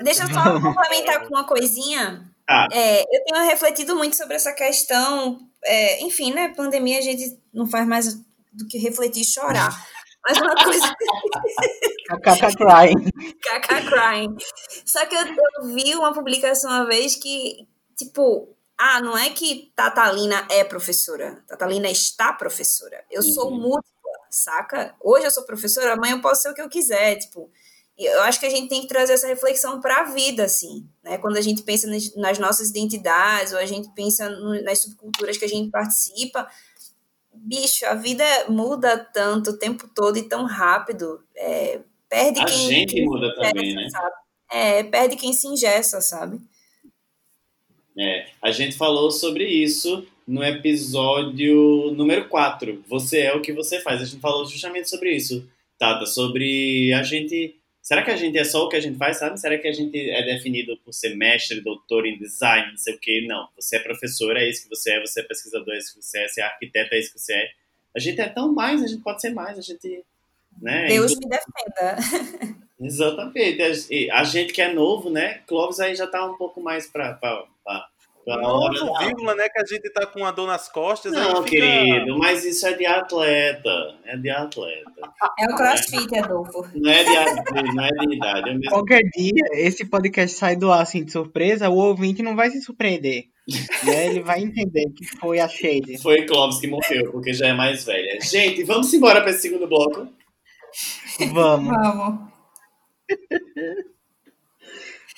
[0.00, 2.28] Deixa eu só complementar com uma coisinha.
[2.48, 2.66] Ah.
[2.72, 5.38] É, eu tenho refletido muito sobre essa questão.
[5.64, 6.52] É, enfim, né?
[6.56, 8.14] Pandemia a gente não faz mais
[8.52, 9.70] do que refletir e chorar.
[10.26, 10.94] Mas uma coisa.
[12.22, 13.10] Caca crying.
[13.42, 14.36] Caca crying.
[14.86, 19.72] Só que eu, eu, vi uma publicação uma vez que, tipo, ah, não é que
[19.76, 21.44] Tatalina é professora.
[21.46, 23.04] Tatalina está professora.
[23.10, 23.60] Eu sou uhum.
[23.60, 24.94] múltipla, saca?
[25.00, 27.16] Hoje eu sou professora, amanhã eu posso ser o que eu quiser.
[27.16, 27.50] Tipo,
[27.96, 31.16] eu acho que a gente tem que trazer essa reflexão para a vida, assim, né?
[31.18, 31.86] Quando a gente pensa
[32.16, 34.28] nas nossas identidades, ou a gente pensa
[34.62, 36.48] nas subculturas que a gente participa,
[37.34, 41.22] bicho, a vida muda tanto o tempo todo e tão rápido.
[41.36, 42.54] É, perde a quem.
[42.54, 43.88] A gente quem muda ingessa, também, né?
[43.90, 44.14] Sabe?
[44.50, 46.40] É, perde quem se ingessa, sabe?
[47.98, 52.84] É, a gente falou sobre isso no episódio número 4.
[52.88, 54.00] Você é o que você faz.
[54.00, 55.48] A gente falou justamente sobre isso,
[55.78, 59.18] Tata, sobre a gente Será que a gente é só o que a gente faz,
[59.18, 59.38] sabe?
[59.38, 62.98] Será que a gente é definido por ser mestre, doutor em design, não sei o
[62.98, 63.26] quê?
[63.28, 63.46] Não.
[63.56, 65.00] Você é professor, é isso que você é.
[65.02, 66.26] Você é pesquisador, é isso que você é.
[66.26, 67.50] Você é arquiteto, é isso que você é.
[67.94, 70.02] A gente é tão mais, a gente pode ser mais, a gente.
[70.62, 70.86] Né?
[70.86, 71.98] Deus me defenda.
[72.80, 74.10] Exatamente.
[74.10, 75.42] A, gente que é novo, né?
[75.46, 77.20] Clóvis aí já tá um pouco mais pra.
[78.24, 79.48] Pra Novo, vírgula, né?
[79.48, 81.12] Que a gente tá com uma dor nas costas.
[81.12, 81.50] Não, fica...
[81.50, 83.70] querido, mas isso é de atleta.
[84.04, 84.90] É de atleta.
[85.38, 86.66] É o crossfit, Adolfo.
[86.74, 88.50] Não é de, não é de idade.
[88.50, 88.70] É mesmo...
[88.70, 92.60] Qualquer dia, esse podcast sai do ar assim de surpresa, o ouvinte não vai se
[92.62, 93.26] surpreender.
[93.84, 94.06] né?
[94.06, 95.98] Ele vai entender que foi a Shade.
[95.98, 98.18] Foi Clóvis que morreu, porque já é mais velha.
[98.20, 100.08] Gente, vamos embora para esse segundo bloco?
[101.32, 101.68] Vamos.
[101.68, 102.34] Vamos.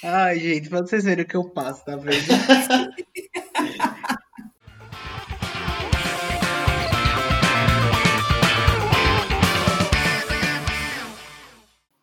[0.02, 2.16] Ai, gente, pra vocês verem o que eu passo, tá vendo?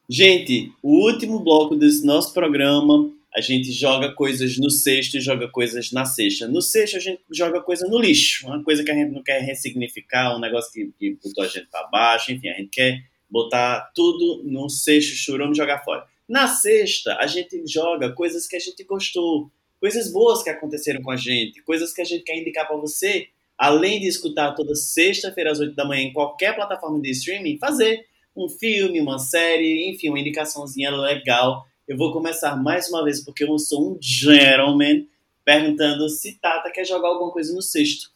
[0.10, 5.48] Gente, o último bloco desse nosso programa, a gente joga coisas no cesto e joga
[5.48, 6.48] coisas na cesta.
[6.48, 9.42] No cesto a gente joga coisa no lixo, uma coisa que a gente não quer
[9.42, 13.92] ressignificar, um negócio que, que botou a gente pra baixo, enfim, a gente quer botar
[13.96, 16.06] tudo num cesto churume e jogar fora.
[16.28, 21.12] Na sexta, a gente joga coisas que a gente gostou, coisas boas que aconteceram com
[21.12, 23.28] a gente, coisas que a gente quer indicar para você,
[23.58, 28.06] além de escutar toda sexta-feira às 8 da manhã em qualquer plataforma de streaming, fazer
[28.36, 31.66] um filme, uma série, enfim, uma indicaçãozinha legal.
[31.88, 35.06] Eu vou começar mais uma vez porque eu sou um gentleman,
[35.44, 38.12] perguntando se Tata quer jogar alguma coisa no sexto.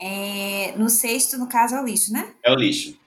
[0.00, 2.34] É, no sexto, no caso, é o lixo, né?
[2.42, 2.98] É o lixo.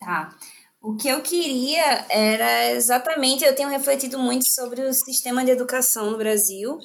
[0.00, 0.36] Tá.
[0.82, 6.10] O que eu queria era exatamente, eu tenho refletido muito sobre o sistema de educação
[6.10, 6.78] no Brasil.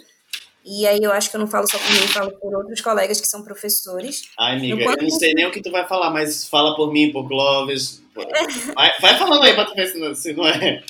[0.64, 3.20] E aí eu acho que eu não falo só por mim, falo por outros colegas
[3.20, 4.30] que são professores.
[4.38, 7.12] Ai, amiga, eu não sei nem o que tu vai falar, mas fala por mim,
[7.12, 8.04] por Clóvis.
[8.76, 10.84] Vai, vai falando aí pra tu ver se não, se não é.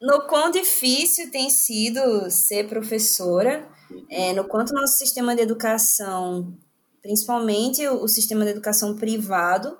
[0.00, 3.68] No quão difícil tem sido ser professora,
[4.10, 6.52] é, no quanto nosso sistema de educação,
[7.00, 9.76] principalmente o, o sistema de educação privado,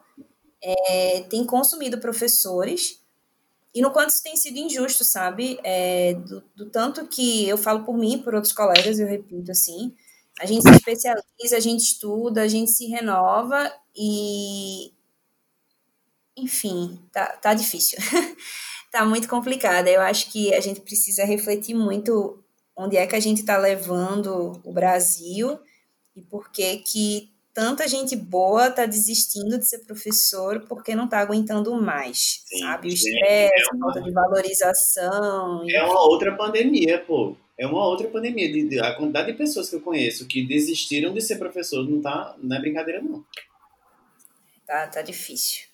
[0.65, 3.05] é, tem consumido professores
[3.75, 5.59] e no quanto isso tem sido injusto, sabe?
[5.65, 9.95] É, do, do, tanto que eu falo por mim, por outros colegas, eu repito assim,
[10.41, 14.93] a gente se especializa, a gente estuda, a gente se renova e
[16.37, 17.99] enfim, tá, tá difícil.
[18.91, 19.89] tá muito complicado.
[19.89, 22.43] Eu acho que a gente precisa refletir muito
[22.77, 25.59] onde é que a gente está levando o Brasil
[26.15, 31.21] e por que que tanta gente boa tá desistindo de ser professor porque não tá
[31.21, 32.89] aguentando mais, Sim, sabe?
[32.89, 33.87] O estresse, é uma...
[33.87, 35.65] falta de valorização.
[35.71, 37.37] É uma outra pandemia, pô.
[37.57, 38.53] É uma outra pandemia.
[38.53, 42.03] De, de, a quantidade de pessoas que eu conheço que desistiram de ser professor não
[42.03, 43.25] tá, não é brincadeira, não.
[44.67, 45.67] Tá, tá difícil.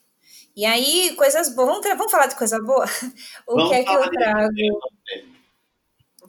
[0.54, 1.68] E aí, coisas boas.
[1.68, 2.84] Vamos, vamos falar de coisa boa?
[3.48, 4.50] O vamos que é que eu trago?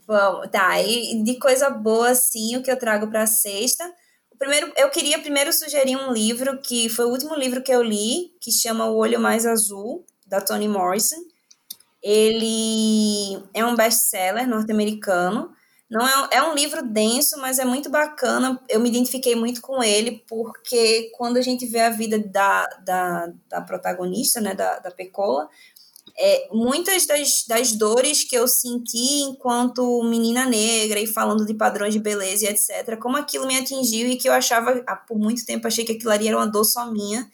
[0.07, 0.81] Vamos, tá.
[0.81, 3.93] E de coisa boa, sim, o que eu trago para sexta
[4.41, 8.33] Primeiro, eu queria primeiro sugerir um livro que foi o último livro que eu li,
[8.41, 11.17] que chama O Olho Mais Azul, da Toni Morrison.
[12.01, 15.51] Ele é um best-seller norte-americano.
[15.87, 18.59] Não é, é um livro denso, mas é muito bacana.
[18.67, 23.31] Eu me identifiquei muito com ele, porque quando a gente vê a vida da, da,
[23.47, 25.47] da protagonista, né, da, da Pecola,
[26.23, 31.95] é, muitas das, das dores que eu senti enquanto menina negra e falando de padrões
[31.95, 35.65] de beleza e etc., como aquilo me atingiu e que eu achava, por muito tempo,
[35.65, 37.27] achei que aquilo ali era uma dor só minha.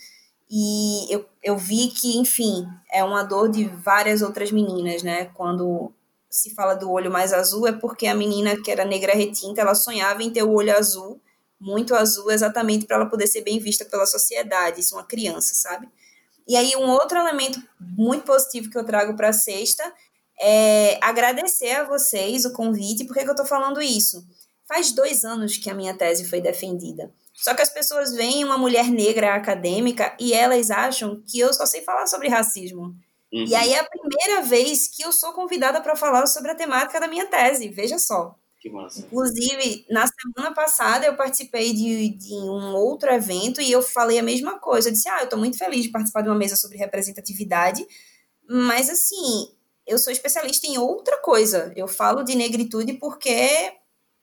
[0.49, 5.25] E eu, eu vi que, enfim, é uma dor de várias outras meninas, né?
[5.33, 5.91] Quando
[6.29, 9.75] se fala do olho mais azul, é porque a menina que era negra retinta, ela
[9.75, 11.19] sonhava em ter o olho azul,
[11.59, 14.79] muito azul, exatamente para ela poder ser bem vista pela sociedade.
[14.79, 15.89] Isso, uma criança, sabe?
[16.47, 19.83] E aí, um outro elemento muito positivo que eu trago para a sexta
[20.39, 23.05] é agradecer a vocês o convite.
[23.05, 24.25] Por que, que eu estou falando isso?
[24.67, 27.11] Faz dois anos que a minha tese foi defendida.
[27.33, 31.65] Só que as pessoas veem uma mulher negra acadêmica e elas acham que eu só
[31.65, 32.95] sei falar sobre racismo.
[33.31, 33.45] Uhum.
[33.45, 36.99] E aí é a primeira vez que eu sou convidada para falar sobre a temática
[36.99, 38.35] da minha tese, veja só.
[38.59, 39.01] Que massa.
[39.01, 44.23] Inclusive, na semana passada eu participei de, de um outro evento e eu falei a
[44.23, 44.89] mesma coisa.
[44.89, 47.85] Eu disse, ah, eu estou muito feliz de participar de uma mesa sobre representatividade,
[48.49, 49.51] mas assim,
[49.85, 51.71] eu sou especialista em outra coisa.
[51.75, 53.71] Eu falo de negritude porque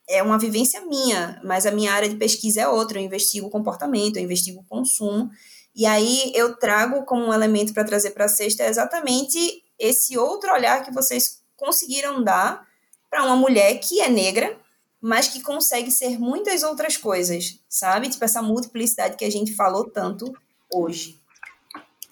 [0.08, 2.98] é uma vivência minha, mas a minha área de pesquisa é outra.
[2.98, 5.30] Eu investigo o comportamento, eu investigo o consumo.
[5.74, 9.38] E aí eu trago como um elemento para trazer para a sexta exatamente
[9.78, 12.66] esse outro olhar que vocês conseguiram dar
[13.14, 14.58] para uma mulher que é negra,
[15.00, 18.10] mas que consegue ser muitas outras coisas, sabe?
[18.10, 20.36] Tipo essa multiplicidade que a gente falou tanto
[20.68, 21.20] hoje.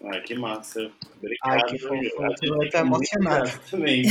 [0.04, 0.92] Ai, que massa.
[1.18, 1.50] Obrigado.
[1.50, 1.94] Ai, que fofo.
[2.40, 3.50] Eu tô emocionado.
[3.68, 4.04] Também.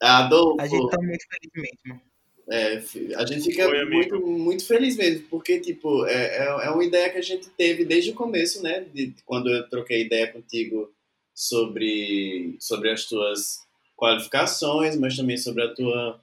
[0.00, 0.62] Adolfo.
[0.62, 1.52] A gente tá muito feliz
[1.84, 2.00] mesmo.
[2.50, 2.82] É,
[3.16, 7.10] a gente fica Oi, muito, muito feliz mesmo, porque, tipo, é, é, é, uma ideia
[7.10, 8.86] que a gente teve desde o começo, né?
[8.94, 10.90] De, quando eu troquei ideia contigo
[11.34, 13.67] sobre, sobre as tuas
[13.98, 16.20] qualificações, mas também sobre a tua,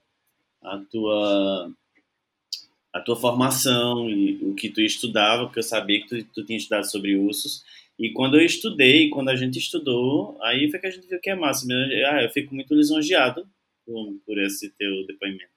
[0.64, 1.72] a tua,
[2.94, 6.58] a tua formação e o que tu estudava, porque eu sabia que tu, tu tinha
[6.58, 7.64] estudado sobre ursos.
[8.00, 11.30] E quando eu estudei, quando a gente estudou, aí foi que a gente viu que
[11.30, 11.66] é massa.
[12.12, 13.48] Ah, eu fico muito lisonjeado
[13.86, 15.54] por, por esse teu depoimento.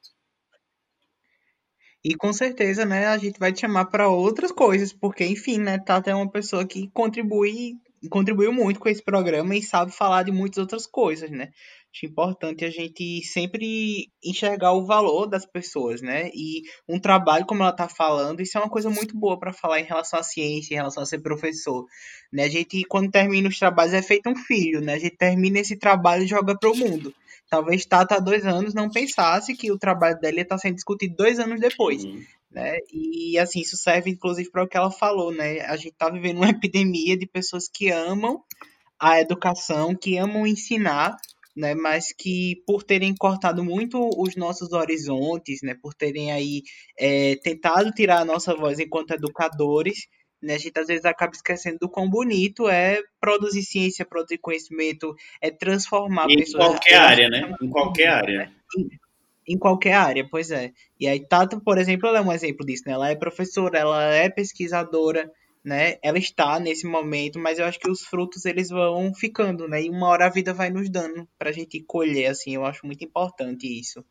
[2.04, 5.78] E com certeza, né, a gente vai te chamar para outras coisas, porque, enfim, né,
[5.78, 7.74] Tata é uma pessoa que contribui,
[8.08, 11.50] contribuiu muito com esse programa e sabe falar de muitas outras coisas, né?
[11.94, 16.30] Acho importante a gente sempre enxergar o valor das pessoas, né?
[16.34, 19.80] E um trabalho, como ela está falando, isso é uma coisa muito boa para falar
[19.80, 21.86] em relação à ciência, em relação a ser professor.
[22.32, 22.44] Né?
[22.44, 24.94] A gente, quando termina os trabalhos, é feito um filho, né?
[24.94, 27.12] A gente termina esse trabalho e joga para o mundo.
[27.48, 31.38] Talvez Tata há dois anos não pensasse que o trabalho dela está sendo discutido dois
[31.38, 32.04] anos depois.
[32.04, 32.22] Uhum.
[32.50, 32.78] Né?
[32.92, 35.60] E assim, isso serve inclusive para o que ela falou, né?
[35.60, 38.42] A gente está vivendo uma epidemia de pessoas que amam
[38.98, 41.16] a educação, que amam ensinar,
[41.56, 46.62] né, mas que por terem cortado muito os nossos horizontes, né, por terem aí
[46.98, 50.06] é, tentado tirar a nossa voz enquanto educadores,
[50.42, 55.14] né, a gente às vezes acaba esquecendo do quão bonito é produzir ciência, produzir conhecimento,
[55.40, 56.64] é transformar em pessoas.
[56.64, 57.54] Em qualquer área, né?
[57.60, 58.52] Em qualquer área.
[58.76, 58.88] Em,
[59.54, 60.72] em qualquer área, pois é.
[61.00, 62.92] E aí, Tata, por exemplo, ela é um exemplo disso, né?
[62.92, 65.28] Ela é professora, ela é pesquisadora,
[65.64, 65.98] né?
[66.02, 69.82] Ela está nesse momento, mas eu acho que os frutos eles vão ficando, né?
[69.82, 72.54] E uma hora a vida vai nos dando pra gente colher, assim.
[72.54, 74.04] Eu acho muito importante isso.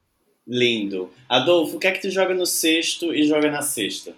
[0.48, 1.11] Lindo.
[1.28, 4.15] Adolfo, o que é que tu joga no sexto e joga na sexta?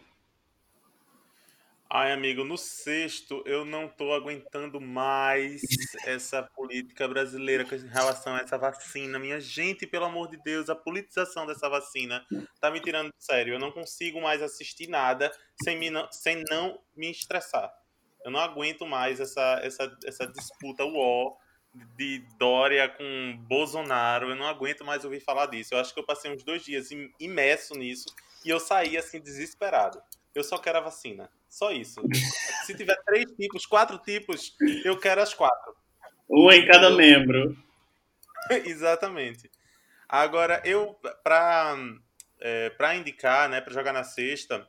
[1.91, 5.59] Ai, amigo, no sexto eu não tô aguentando mais
[6.05, 9.17] essa política brasileira com relação a essa vacina.
[9.17, 12.23] Minha gente, pelo amor de Deus, a politização dessa vacina
[12.61, 13.55] tá me tirando de sério.
[13.55, 15.31] Eu não consigo mais assistir nada
[15.63, 17.73] sem, me não, sem não me estressar.
[18.23, 21.35] Eu não aguento mais essa, essa, essa disputa uó
[21.97, 24.29] de Dória com Bolsonaro.
[24.29, 25.73] Eu não aguento mais ouvir falar disso.
[25.73, 26.89] Eu acho que eu passei uns dois dias
[27.19, 28.13] imerso nisso
[28.45, 29.99] e eu saí assim desesperado.
[30.39, 31.29] Eu só quero a vacina.
[31.49, 32.01] Só isso.
[32.65, 34.55] Se tiver três tipos, quatro tipos,
[34.85, 35.75] eu quero as quatro.
[36.29, 37.57] Uma em cada membro.
[38.65, 39.51] Exatamente.
[40.07, 41.77] Agora, eu, para
[42.39, 44.65] é, pra indicar, né, para jogar na sexta,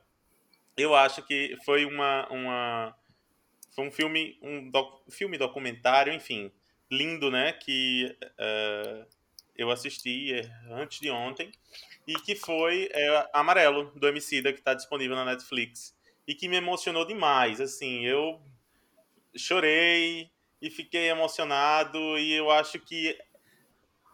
[0.77, 2.27] eu acho que foi uma.
[2.33, 2.97] uma
[3.73, 6.51] foi um filme, um doc, filme documentário, enfim,
[6.91, 7.53] lindo, né?
[7.53, 9.07] Que uh,
[9.55, 10.33] eu assisti
[10.69, 11.53] antes de ontem
[12.11, 15.97] e que foi é, Amarelo, do Emicida, que está disponível na Netflix.
[16.27, 18.41] E que me emocionou demais, assim, eu
[19.37, 20.29] chorei
[20.61, 23.17] e fiquei emocionado e eu acho que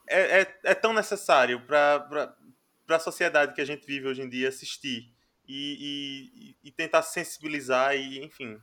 [0.07, 2.37] é, é, é tão necessário para
[2.89, 5.11] a sociedade que a gente vive hoje em dia assistir
[5.49, 8.61] e, e, e tentar sensibilizar e, enfim,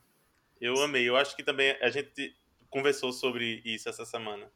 [0.61, 1.09] eu amei.
[1.09, 2.35] Eu acho que também a gente
[2.69, 4.49] conversou sobre isso essa semana.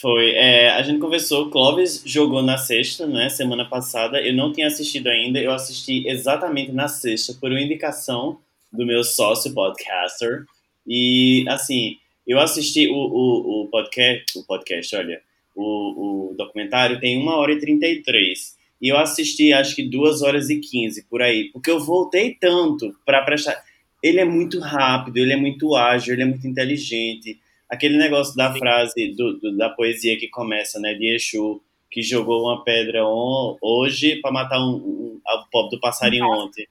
[0.00, 0.32] Foi.
[0.32, 3.30] É, a gente conversou, Clóvis jogou na sexta, né?
[3.30, 4.20] Semana passada.
[4.20, 5.40] Eu não tinha assistido ainda.
[5.40, 8.38] Eu assisti exatamente na sexta por uma indicação
[8.70, 10.44] do meu sócio podcaster.
[10.86, 11.96] E, assim,
[12.26, 15.20] eu assisti o, o, o podcast, o podcast, olha,
[15.54, 18.54] o, o documentário tem 1 hora e 33.
[18.82, 21.50] E eu assisti, acho que 2 horas e 15, por aí.
[21.52, 23.64] Porque eu voltei tanto para prestar...
[24.02, 28.54] Ele é muito rápido, ele é muito ágil, ele é muito inteligente aquele negócio da
[28.54, 31.60] frase do, do, da poesia que começa, né, de Exu,
[31.90, 36.66] que jogou uma pedra on, hoje para matar um, um, o pobre do passarinho ontem.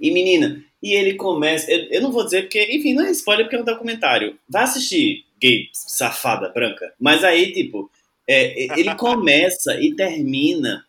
[0.00, 3.46] E menina, e ele começa, eu, eu, não vou dizer porque, enfim, não é spoiler
[3.46, 4.38] porque é um documentário.
[4.48, 6.92] Vai assistir, gay, safada, branca.
[7.00, 7.90] Mas aí, tipo,
[8.28, 10.84] é, ele começa e termina.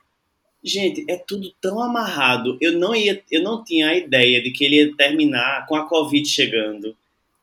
[0.63, 2.57] Gente, é tudo tão amarrado.
[2.59, 5.87] Eu não ia, eu não tinha a ideia de que ele ia terminar com a
[5.87, 6.95] Covid chegando.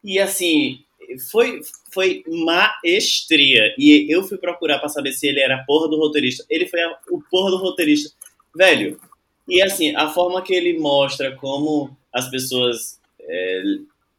[0.02, 0.80] E assim,
[1.18, 1.60] foi,
[1.92, 3.74] foi maestria.
[3.78, 6.44] E eu fui procurar para saber se ele era a porra do roteirista.
[6.48, 8.14] Ele foi a, o porra do roteirista.
[8.54, 9.00] Velho,
[9.48, 13.62] e assim, a forma que ele mostra como as pessoas é,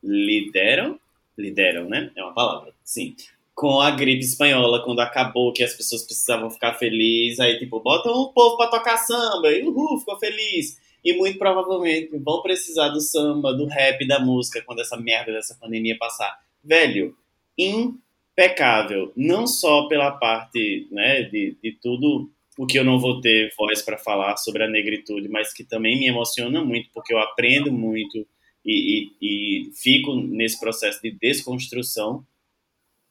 [0.03, 0.99] lideram,
[1.37, 2.11] lideram, né?
[2.15, 3.15] É uma palavra, sim.
[3.53, 8.11] Com a gripe espanhola, quando acabou, que as pessoas precisavam ficar felizes, aí tipo, botam
[8.13, 10.77] o povo para tocar samba, e uhul, ficou feliz.
[11.03, 15.55] E muito provavelmente vão precisar do samba, do rap, da música, quando essa merda dessa
[15.55, 17.15] pandemia passar velho,
[17.57, 19.11] impecável.
[19.15, 23.81] Não só pela parte né, de, de tudo o que eu não vou ter voz
[23.81, 28.25] para falar sobre a negritude, mas que também me emociona muito, porque eu aprendo muito
[28.65, 32.25] e, e, e fico nesse processo de desconstrução.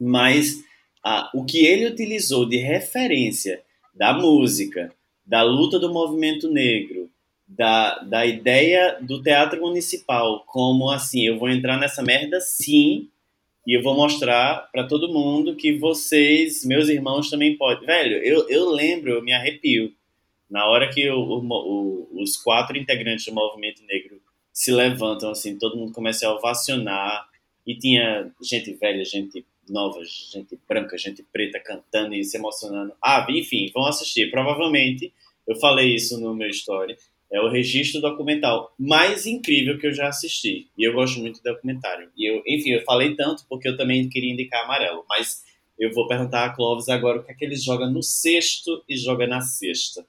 [0.00, 0.64] Mas
[1.34, 3.62] o que ele utilizou de referência
[3.94, 4.92] da música,
[5.24, 7.10] da luta do movimento negro,
[7.46, 13.08] da, da ideia do teatro municipal como assim, eu vou entrar nessa merda sim,
[13.66, 17.86] e eu vou mostrar para todo mundo que vocês, meus irmãos, também podem.
[17.86, 19.92] Velho, eu, eu lembro, eu me arrepio.
[20.50, 24.20] Na hora que o, o, os quatro integrantes do movimento negro
[24.52, 27.26] se levantam, assim, todo mundo começa a ovacionar.
[27.66, 32.92] E tinha gente velha, gente nova, gente branca, gente preta cantando e se emocionando.
[33.02, 34.30] Ah, enfim, vão assistir.
[34.30, 35.12] Provavelmente,
[35.46, 36.96] eu falei isso no meu story,
[37.32, 40.68] é o registro documental mais incrível que eu já assisti.
[40.78, 42.10] E eu gosto muito de documentário.
[42.16, 45.04] E eu, enfim, eu falei tanto porque eu também queria indicar amarelo.
[45.08, 45.42] Mas
[45.78, 48.96] eu vou perguntar a Clóvis agora o que é que ele joga no sexto e
[48.96, 50.06] joga na sexta.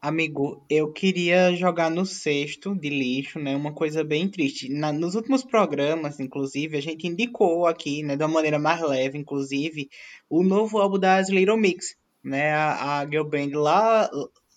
[0.00, 3.54] Amigo, eu queria jogar no sexto de lixo, né?
[3.54, 4.68] Uma coisa bem triste.
[4.68, 9.16] Na, nos últimos programas, inclusive, a gente indicou aqui, né, de uma maneira mais leve,
[9.16, 9.88] inclusive,
[10.28, 12.50] o novo álbum das Little Mix, né?
[12.50, 14.10] A, a girl band lá,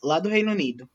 [0.06, 0.90] lá do Reino Unido.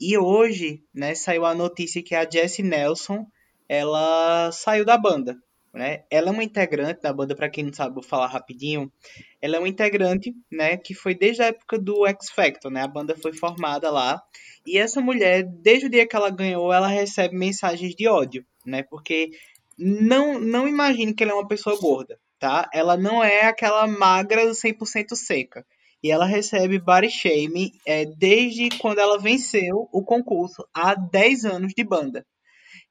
[0.00, 3.26] E hoje, né, saiu a notícia que a Jessie Nelson,
[3.68, 5.36] ela saiu da banda,
[5.72, 6.04] né?
[6.10, 8.92] Ela é uma integrante da banda, para quem não sabe, vou falar rapidinho.
[9.40, 12.82] Ela é uma integrante, né, que foi desde a época do X Factor, né?
[12.82, 14.20] A banda foi formada lá.
[14.66, 18.82] E essa mulher, desde o dia que ela ganhou, ela recebe mensagens de ódio, né?
[18.82, 19.30] Porque
[19.78, 22.68] não não imagine que ela é uma pessoa gorda, tá?
[22.72, 25.64] Ela não é aquela magra 100% seca.
[26.02, 31.72] E ela recebe body shaming é, desde quando ela venceu o concurso, há 10 anos
[31.76, 32.26] de banda.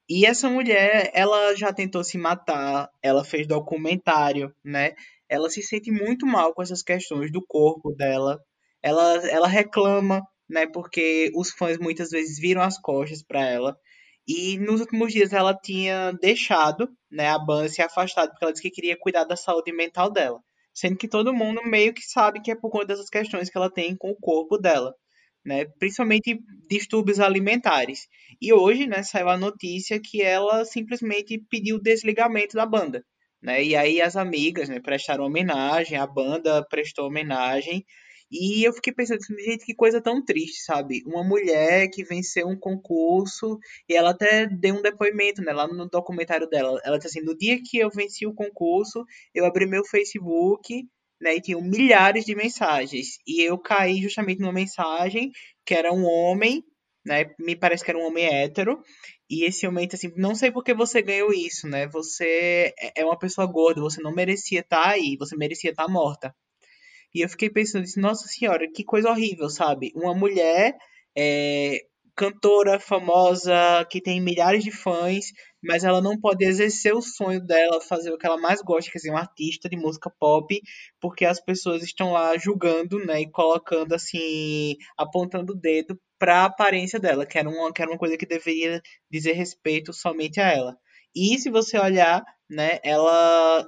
[0.08, 4.92] E essa mulher, ela já tentou se matar, ela fez documentário, né?
[5.28, 8.38] Ela se sente muito mal com essas questões do corpo dela.
[8.82, 10.66] Ela, ela reclama, né?
[10.66, 13.76] Porque os fãs muitas vezes viram as costas para ela.
[14.26, 18.62] E nos últimos dias ela tinha deixado, né, a banda se afastado porque ela disse
[18.62, 20.40] que queria cuidar da saúde mental dela
[20.74, 23.70] sendo que todo mundo meio que sabe que é por conta dessas questões que ela
[23.70, 24.94] tem com o corpo dela,
[25.44, 25.66] né?
[25.78, 26.38] Principalmente
[26.68, 28.08] distúrbios alimentares.
[28.40, 33.04] E hoje, né, saiu a notícia que ela simplesmente pediu desligamento da banda,
[33.42, 33.62] né?
[33.62, 37.84] E aí as amigas, né, prestaram homenagem, a banda prestou homenagem
[38.32, 41.02] e eu fiquei pensando assim, gente, que coisa tão triste, sabe?
[41.04, 45.88] Uma mulher que venceu um concurso e ela até deu um depoimento, né, lá no
[45.88, 46.80] documentário dela.
[46.84, 49.04] Ela disse assim: no dia que eu venci o concurso,
[49.34, 50.82] eu abri meu Facebook,
[51.20, 53.18] né, e tinha milhares de mensagens.
[53.26, 55.30] E eu caí justamente numa mensagem
[55.66, 56.64] que era um homem,
[57.04, 58.80] né, me parece que era um homem hétero,
[59.28, 61.86] e esse homem disse assim: não sei por que você ganhou isso, né?
[61.88, 66.34] Você é, é uma pessoa gorda, você não merecia estar aí, você merecia estar morta.
[67.14, 69.92] E eu fiquei pensando assim, nossa senhora, que coisa horrível, sabe?
[69.94, 70.74] Uma mulher
[71.16, 71.78] é,
[72.16, 73.52] cantora famosa
[73.90, 75.26] que tem milhares de fãs,
[75.62, 78.98] mas ela não pode exercer o sonho dela, fazer o que ela mais gosta, quer
[78.98, 80.60] dizer, um artista de música pop,
[81.00, 86.44] porque as pessoas estão lá julgando, né, e colocando assim, apontando o dedo para a
[86.46, 88.80] aparência dela, que era, uma, que era uma coisa que deveria
[89.10, 90.76] dizer respeito somente a ela.
[91.14, 93.66] E se você olhar, né, ela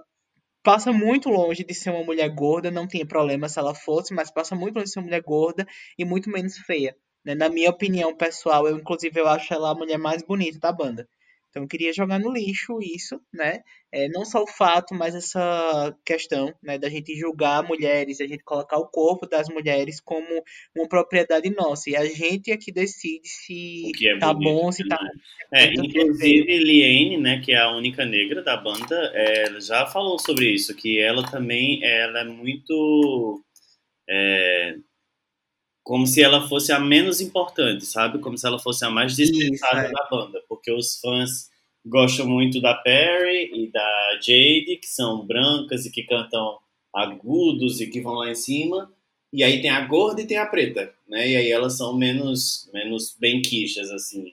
[0.64, 4.30] passa muito longe de ser uma mulher gorda, não tinha problema se ela fosse, mas
[4.30, 5.66] passa muito longe de ser uma mulher gorda
[5.98, 6.96] e muito menos feia.
[7.24, 7.34] Né?
[7.34, 11.06] Na minha opinião pessoal, eu inclusive eu acho ela a mulher mais bonita da banda.
[11.54, 13.60] Então eu queria jogar no lixo isso, né?
[13.92, 18.42] É, não só o fato, mas essa questão né, da gente julgar mulheres, a gente
[18.42, 20.42] colocar o corpo das mulheres como
[20.76, 21.88] uma propriedade nossa.
[21.88, 24.98] E a gente é que decide se é tá bonito, bom, se tá.
[25.00, 25.10] Né?
[25.52, 30.50] É, inclusive, Liane, né, que é a única negra da banda, é, já falou sobre
[30.50, 33.44] isso, que ela também ela é muito.
[34.10, 34.74] É,
[35.84, 38.18] como se ela fosse a menos importante, sabe?
[38.18, 39.92] Como se ela fosse a mais dispensável é.
[39.92, 41.50] da banda, porque os fãs
[41.84, 46.58] gostam muito da Perry e da Jade, que são brancas e que cantam
[46.92, 48.90] agudos e que vão lá em cima.
[49.30, 51.28] E aí tem a gorda e tem a preta, né?
[51.28, 54.32] E aí elas são menos menos benquichas assim.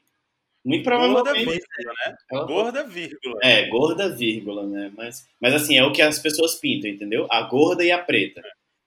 [0.64, 1.26] Muito provavelmente.
[1.26, 2.16] Gorda vírgula, né?
[2.32, 2.46] Ela...
[2.46, 3.40] Gorda vírgula.
[3.44, 4.92] É, gorda vírgula, né?
[4.96, 7.28] Mas, mas assim, é o que as pessoas pintam, entendeu?
[7.30, 8.42] A gorda e a preta.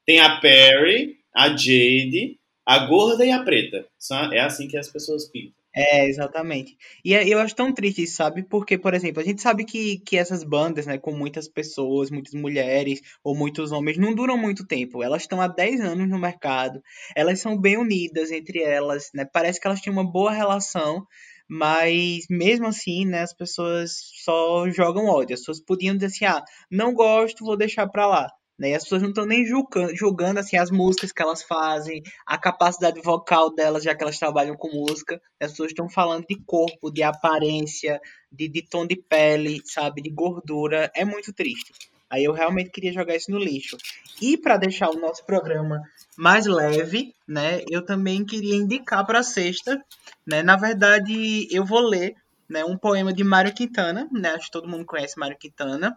[0.07, 3.87] Tem a Perry, a Jade a gorda e a preta.
[4.33, 5.65] É assim que as pessoas pintam.
[5.77, 6.77] É, exatamente.
[7.05, 8.45] E é, eu acho tão triste isso, sabe?
[8.45, 12.33] Porque, por exemplo, a gente sabe que, que essas bandas, né, com muitas pessoas, muitas
[12.33, 15.03] mulheres ou muitos homens, não duram muito tempo.
[15.03, 16.81] Elas estão há 10 anos no mercado,
[17.17, 19.25] elas são bem unidas entre elas, né?
[19.25, 21.05] Parece que elas têm uma boa relação,
[21.49, 23.93] mas mesmo assim, né, as pessoas
[24.25, 25.35] só jogam ódio.
[25.35, 28.29] As pessoas podiam dizer assim: ah, não gosto, vou deixar pra lá.
[28.59, 28.71] Né?
[28.71, 32.39] E as pessoas não estão nem julgando, julgando assim, as músicas que elas fazem, a
[32.39, 35.21] capacidade vocal delas, já que elas trabalham com música.
[35.41, 38.01] As pessoas estão falando de corpo, de aparência,
[38.31, 40.03] de, de tom de pele, sabe?
[40.03, 40.91] De gordura.
[40.95, 41.73] É muito triste.
[42.09, 43.77] Aí eu realmente queria jogar isso no lixo.
[44.23, 45.83] E para deixar o nosso programa
[46.17, 49.83] mais leve, né, eu também queria indicar para sexta,
[50.25, 50.41] né?
[50.41, 52.15] Na verdade, eu vou ler
[52.49, 54.31] né, um poema de Mário Quintana, né?
[54.31, 55.97] Acho que todo mundo conhece Mário Quintana.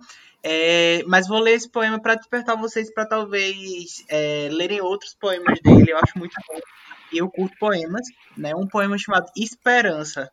[0.50, 5.60] É, mas vou ler esse poema para despertar vocês para talvez é, lerem outros poemas
[5.60, 5.92] dele.
[5.92, 6.58] Eu acho muito bom.
[7.12, 8.08] Eu curto poemas,
[8.38, 8.56] né?
[8.56, 10.32] Um poema chamado Esperança.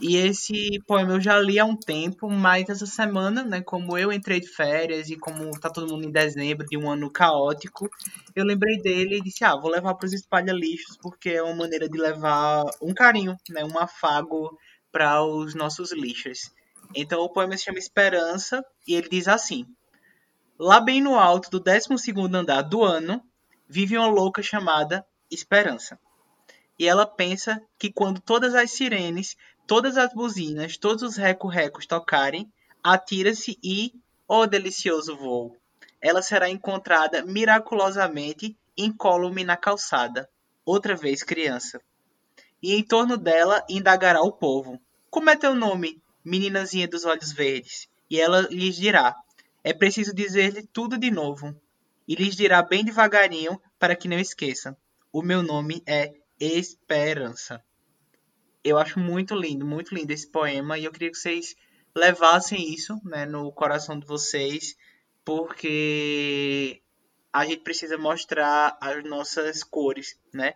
[0.00, 4.12] E esse poema eu já li há um tempo, mas essa semana, né, como eu
[4.12, 7.88] entrei de férias e como tá todo mundo em dezembro de um ano caótico,
[8.36, 11.88] eu lembrei dele e disse: "Ah, vou levar para os espalha-lixos porque é uma maneira
[11.88, 14.56] de levar um carinho, né, um afago
[14.92, 16.52] para os nossos lixos".
[16.94, 19.66] Então o poema se chama Esperança e ele diz assim:
[20.58, 23.22] Lá bem no alto do 12º andar do ano,
[23.68, 25.98] vive uma louca chamada Esperança.
[26.78, 29.36] E ela pensa que quando todas as sirenes
[29.70, 32.52] todas as buzinas, todos os reco-recos tocarem,
[32.82, 33.92] atira-se e,
[34.26, 35.56] ó oh, delicioso voo,
[36.00, 40.28] ela será encontrada miraculosamente incólume na calçada,
[40.64, 41.80] outra vez criança.
[42.60, 44.76] E em torno dela indagará o povo:
[45.08, 47.88] Como é teu nome, meninazinha dos olhos verdes?
[48.08, 49.14] E ela lhes dirá:
[49.64, 51.54] É preciso dizer-lhe tudo de novo.
[52.06, 54.76] E lhes dirá bem devagarinho para que não esqueçam:
[55.12, 57.62] O meu nome é Esperança
[58.62, 61.56] eu acho muito lindo, muito lindo esse poema e eu queria que vocês
[61.94, 64.76] levassem isso né, no coração de vocês,
[65.24, 66.82] porque
[67.32, 70.54] a gente precisa mostrar as nossas cores, né?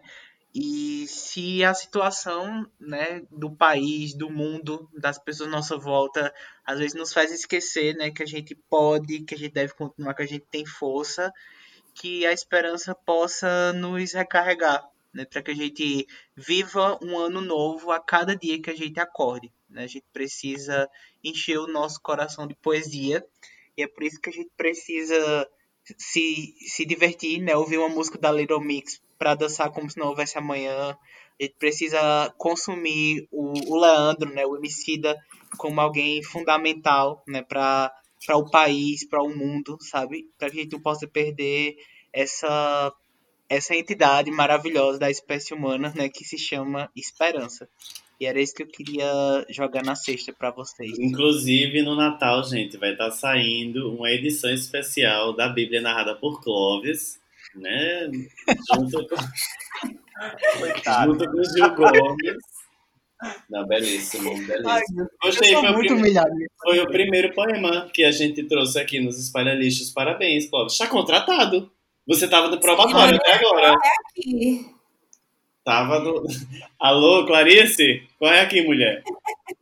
[0.55, 6.33] E se a situação né, do país, do mundo, das pessoas à nossa volta,
[6.65, 10.15] às vezes nos faz esquecer né, que a gente pode, que a gente deve continuar,
[10.15, 11.33] que a gente tem força,
[11.93, 16.07] que a esperança possa nos recarregar, né, para que a gente
[16.37, 19.53] viva um ano novo a cada dia que a gente acorde.
[19.69, 19.83] Né?
[19.83, 20.89] A gente precisa
[21.25, 23.27] encher o nosso coração de poesia
[23.77, 25.51] e é por isso que a gente precisa
[25.99, 27.57] se, se divertir, né?
[27.57, 30.95] ouvir uma música da Little Mix para dançar como se não houvesse amanhã.
[31.41, 35.17] A gente precisa consumir o, o Leandro, né, o Emicida,
[35.57, 37.91] como alguém fundamental né, para
[38.35, 40.27] o país, para o mundo, sabe?
[40.39, 41.77] Para que a gente não possa perder
[42.13, 42.93] essa
[43.49, 47.69] essa entidade maravilhosa da espécie humana, né, que se chama Esperança.
[48.21, 50.99] E era isso que eu queria jogar na sexta para vocês.
[50.99, 56.43] Inclusive no Natal, gente, vai estar tá saindo uma edição especial da Bíblia narrada por
[56.43, 57.21] Clóvis,
[57.57, 58.11] né?
[58.75, 59.17] Junto com,
[61.07, 62.55] junto com Gil Gomes.
[63.49, 64.69] Não, belíssimo, belíssimo.
[64.69, 64.83] Ai,
[65.23, 66.31] Gostei, foi, muito o humilhado.
[66.63, 69.91] foi o primeiro poema que a gente trouxe aqui nos Espalha Lixos.
[69.91, 70.75] Parabéns, Clóvis.
[70.75, 71.71] Está contratado.
[72.07, 73.75] Você tava no probatório até agora.
[74.11, 74.67] aqui.
[75.65, 76.23] Tava no.
[76.79, 78.03] Alô, Clarice?
[78.19, 79.03] Corre aqui, mulher.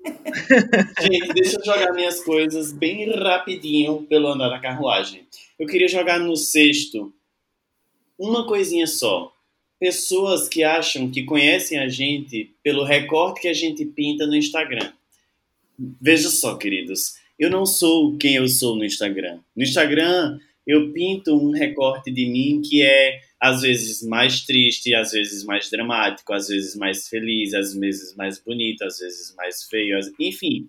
[1.00, 5.24] Gente, deixa eu jogar minhas coisas bem rapidinho pelo andar da carruagem.
[5.56, 7.14] Eu queria jogar no sexto
[8.18, 9.32] uma coisinha só.
[9.78, 14.92] Pessoas que acham que conhecem a gente pelo recorte que a gente pinta no Instagram.
[16.00, 17.14] Veja só, queridos.
[17.38, 19.40] Eu não sou quem eu sou no Instagram.
[19.56, 25.10] No Instagram, eu pinto um recorte de mim que é às vezes mais triste, às
[25.10, 29.98] vezes mais dramático, às vezes mais feliz, às vezes mais bonito, às vezes mais feio,
[30.20, 30.68] enfim,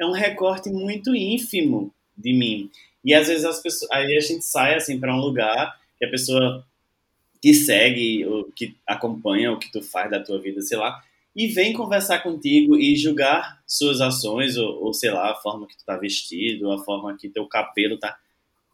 [0.00, 2.70] é um recorte muito ínfimo de mim.
[3.04, 6.10] E às vezes as pessoas, aí a gente sai assim para um lugar que a
[6.10, 6.66] pessoa
[7.40, 11.02] te segue, ou que acompanha o que tu faz da tua vida, sei lá,
[11.34, 15.76] e vem conversar contigo e julgar suas ações, ou, ou sei lá, a forma que
[15.76, 18.18] tu tá vestido, a forma que teu cabelo tá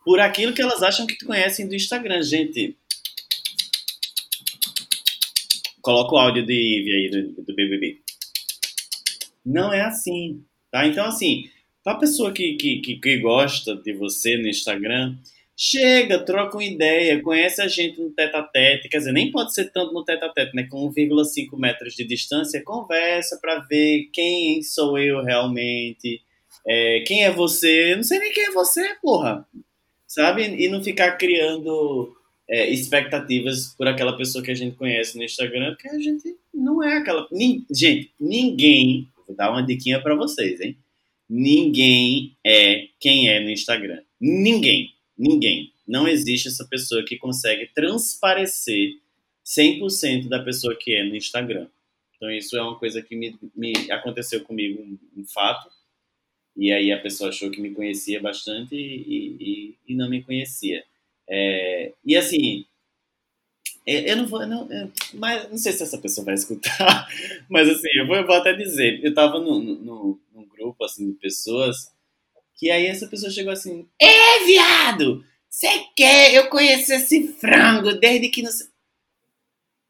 [0.05, 2.77] por aquilo que elas acham que te conhecem do Instagram, gente.
[5.81, 8.01] Coloca o áudio de Ivy aí do, do BBB.
[9.45, 10.87] Não é assim, tá?
[10.87, 11.51] Então, assim,
[11.83, 15.17] pra pessoa que, que, que, que gosta de você no Instagram,
[15.57, 19.55] chega, troca uma ideia, conhece a gente no tete a tete, quer dizer, nem pode
[19.55, 20.67] ser tanto no tete a tete, né?
[20.71, 26.21] Com 1,5 metros de distância, conversa para ver quem sou eu realmente,
[26.67, 27.93] é, quem é você.
[27.93, 29.47] Eu não sei nem quem é você, porra
[30.15, 30.45] sabe?
[30.45, 32.15] E não ficar criando
[32.49, 36.83] é, expectativas por aquela pessoa que a gente conhece no Instagram, porque a gente não
[36.83, 37.27] é aquela.
[37.33, 39.09] Nin, gente, ninguém.
[39.27, 40.77] Vou dar uma diquinha para vocês, hein?
[41.29, 44.03] Ninguém é quem é no Instagram.
[44.21, 44.94] Ninguém.
[45.17, 45.73] Ninguém.
[45.87, 48.99] Não existe essa pessoa que consegue transparecer
[49.45, 51.69] 100% da pessoa que é no Instagram.
[52.17, 55.69] Então, isso é uma coisa que me, me aconteceu comigo, um, um fato
[56.57, 60.85] e aí a pessoa achou que me conhecia bastante e, e, e não me conhecia.
[61.29, 62.65] É, e assim,
[63.87, 67.09] é, eu não vou, não, eu, mas não sei se essa pessoa vai escutar,
[67.51, 70.19] mas assim, eu vou, eu vou até dizer, eu estava num, num,
[70.57, 71.93] grupo assim de pessoas
[72.57, 75.25] Que aí essa pessoa chegou assim: É, viado!
[75.49, 76.35] Você quer?
[76.35, 78.51] Eu conheço esse frango desde que não.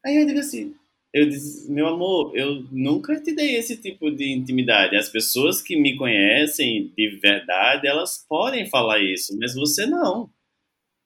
[0.05, 0.75] Aí eu digo assim:
[1.15, 4.97] eu disse, meu amor, eu nunca te dei esse tipo de intimidade.
[4.97, 10.29] As pessoas que me conhecem de verdade, elas podem falar isso, mas você não.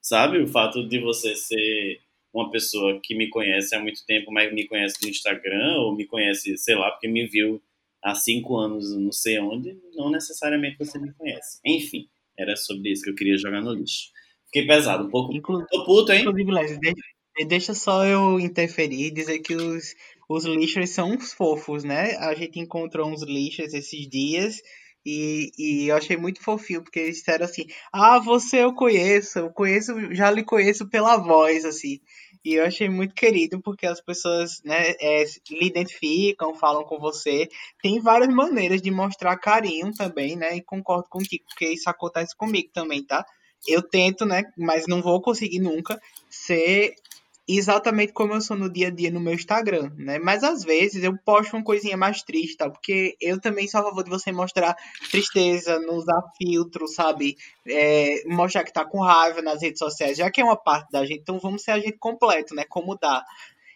[0.02, 0.40] Sabe?
[0.40, 2.00] O fato de você ser
[2.34, 6.08] uma pessoa que me conhece há muito tempo, mas me conhece no Instagram, ou me
[6.08, 7.62] conhece, sei lá, porque me viu
[8.04, 11.60] há cinco anos, não sei onde, não necessariamente você me conhece.
[11.66, 12.08] Enfim,
[12.38, 14.10] era sobre isso que eu queria jogar no lixo.
[14.46, 15.34] Fiquei pesado, um pouco.
[15.36, 16.22] Inclu Tô puto, hein?
[16.22, 19.94] Inclusive, Leslie, deixa, deixa só eu interferir e dizer que os,
[20.30, 22.16] os lixos são uns fofos, né?
[22.18, 24.60] A gente encontrou uns lixos esses dias
[25.06, 29.52] e, e eu achei muito fofinho, porque eles disseram assim: Ah, você eu conheço, eu
[29.52, 32.00] conheço, já lhe conheço pela voz, assim.
[32.44, 37.50] E eu achei muito querido, porque as pessoas né, é, lhe identificam, falam com você.
[37.82, 40.56] Tem várias maneiras de mostrar carinho também, né?
[40.56, 43.26] E concordo contigo, porque isso acontece comigo também, tá?
[43.68, 44.44] Eu tento, né?
[44.58, 46.96] Mas não vou conseguir nunca ser
[47.58, 50.20] exatamente como eu sou no dia a dia no meu Instagram, né?
[50.20, 52.70] Mas às vezes eu posto uma coisinha mais triste, tá?
[52.70, 54.76] Porque eu também sou a favor de você mostrar
[55.10, 57.36] tristeza, não usar filtro, sabe?
[57.68, 61.06] É, mostrar que tá com raiva nas redes sociais, já que é uma parte da
[61.06, 62.66] gente, então vamos ser a gente completo, né?
[62.70, 63.26] Como dá.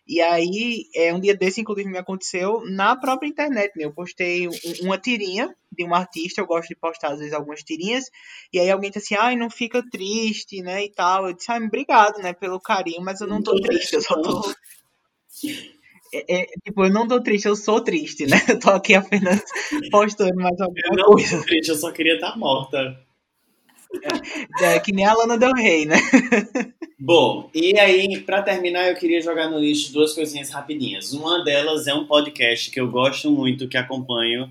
[0.06, 3.86] E aí, é, um dia desse, inclusive, me aconteceu na própria internet, né?
[3.86, 4.52] Eu postei um,
[4.82, 8.06] uma tirinha de um artista, eu gosto de postar, às vezes, algumas tirinhas,
[8.52, 11.28] e aí alguém disse assim, ai, não fica triste, né, e tal.
[11.28, 14.54] Eu disse, ai, obrigado, né, pelo carinho, mas eu não tô triste, eu só tô...
[16.14, 18.38] É, é, tipo, eu não tô triste, eu sou triste, né?
[18.48, 19.42] Eu tô aqui apenas
[19.90, 21.40] postando mais alguma eu não coisa.
[21.40, 22.96] Tô triste, eu só queria estar morta.
[24.62, 25.98] É, que nem a Lana Del Rey, né?
[27.00, 31.14] Bom, e aí, para terminar, eu queria jogar no lixo duas coisinhas rapidinhas.
[31.14, 34.50] Uma delas é um podcast que eu gosto muito, que acompanho,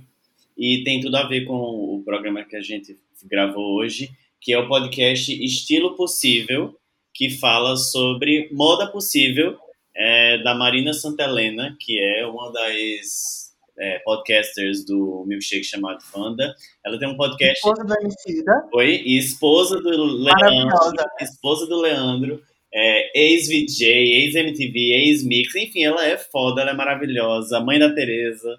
[0.57, 4.11] e tem tudo a ver com o programa que a gente gravou hoje,
[4.41, 6.77] que é o podcast Estilo Possível,
[7.15, 9.57] que fala sobre moda possível,
[9.95, 16.55] é, da Marina Santelena, que é uma das é, podcasters do Milkshake chamado Fanda.
[16.85, 17.59] Ela tem um podcast.
[17.59, 18.69] Esposa do Emicida.
[18.73, 21.07] Oi, e esposa do Leandro.
[21.21, 22.43] Esposa do Leandro.
[22.75, 28.59] É, ex-VJ, ex-MTV, ex-Mix, enfim, ela é foda, ela é maravilhosa, mãe da Tereza.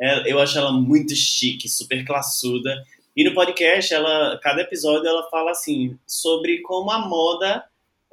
[0.00, 2.82] É, eu acho ela muito chique, super classuda.
[3.14, 7.62] E no podcast, ela, cada episódio ela fala assim sobre como a moda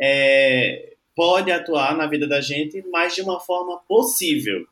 [0.01, 4.67] é, pode atuar na vida da gente, mas de uma forma possível.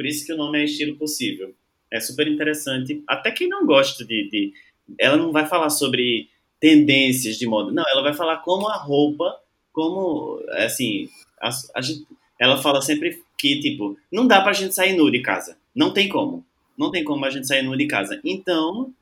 [0.00, 1.54] Por isso que o nome é Estilo Possível.
[1.92, 3.04] É super interessante.
[3.06, 4.52] Até quem não gosta de, de.
[4.98, 7.70] Ela não vai falar sobre tendências de moda.
[7.70, 9.38] Não, ela vai falar como a roupa,
[9.70, 10.42] como.
[10.52, 11.06] Assim.
[11.38, 12.06] A, a gente,
[12.38, 15.58] ela fala sempre que, tipo, não dá pra gente sair nu de casa.
[15.74, 16.46] Não tem como.
[16.78, 18.18] Não tem como a gente sair nu de casa.
[18.24, 18.94] Então,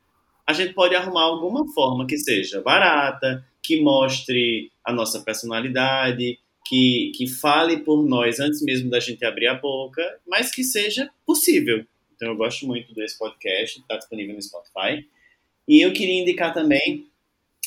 [0.45, 7.13] a gente pode arrumar alguma forma que seja barata, que mostre a nossa personalidade, que,
[7.15, 11.85] que fale por nós antes mesmo da gente abrir a boca, mas que seja possível.
[12.15, 15.07] Então eu gosto muito desse podcast, está disponível no Spotify.
[15.67, 17.07] E eu queria indicar também,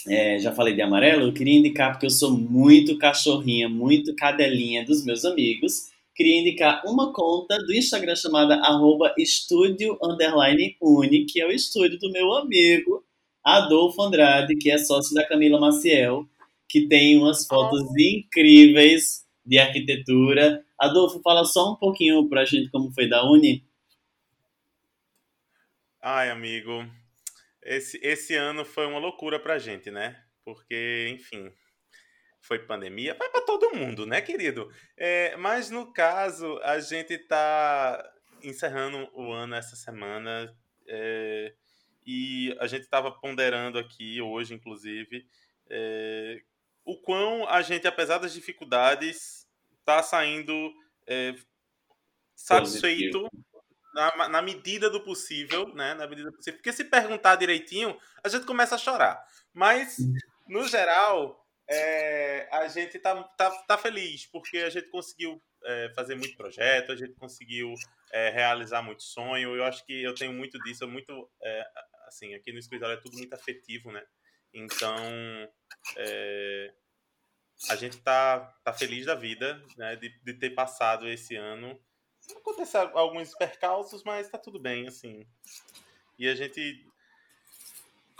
[0.08, 4.86] é, já falei de amarelo, eu queria indicar porque eu sou muito cachorrinha, muito cadelinha
[4.86, 5.90] dos meus amigos.
[6.14, 8.62] Queria indicar uma conta do Instagram chamada
[9.18, 13.04] estúdio underline uni, que é o estúdio do meu amigo
[13.44, 16.28] Adolfo Andrade, que é sócio da Camila Maciel
[16.72, 20.66] que tem umas fotos incríveis de arquitetura.
[20.80, 23.68] Adolfo, fala só um pouquinho pra gente como foi da Uni.
[26.02, 26.72] Ai, amigo,
[27.62, 30.24] esse, esse ano foi uma loucura pra gente, né?
[30.46, 31.52] Porque, enfim,
[32.40, 34.72] foi pandemia, vai para todo mundo, né, querido?
[34.96, 38.02] É, mas no caso, a gente tá
[38.42, 40.56] encerrando o ano essa semana
[40.88, 41.54] é,
[42.08, 45.28] e a gente estava ponderando aqui hoje, inclusive,
[45.70, 46.42] é,
[46.86, 49.48] o quão a gente, apesar das dificuldades,
[49.80, 50.74] está saindo
[51.08, 51.36] é,
[52.36, 53.30] satisfeito
[53.94, 55.94] na, na, medida do possível, né?
[55.94, 56.58] Na medida do possível.
[56.58, 59.24] Porque se perguntar direitinho, a gente começa a chorar.
[59.54, 59.98] Mas,
[60.48, 66.16] no geral, é, a gente tá, tá, tá feliz, porque a gente conseguiu é, fazer
[66.16, 67.74] muito projeto, a gente conseguiu
[68.12, 69.56] é, realizar muito sonho.
[69.56, 71.68] Eu acho que eu tenho muito disso, muito é,
[72.08, 74.04] assim, aqui no escritório é tudo muito afetivo, né?
[74.54, 74.98] Então,
[75.98, 76.74] é,
[77.70, 81.80] a gente tá, tá feliz da vida, né, de, de ter passado esse ano.
[82.36, 85.26] Aconteceram alguns percalços, mas tá tudo bem, assim.
[86.18, 86.86] E a gente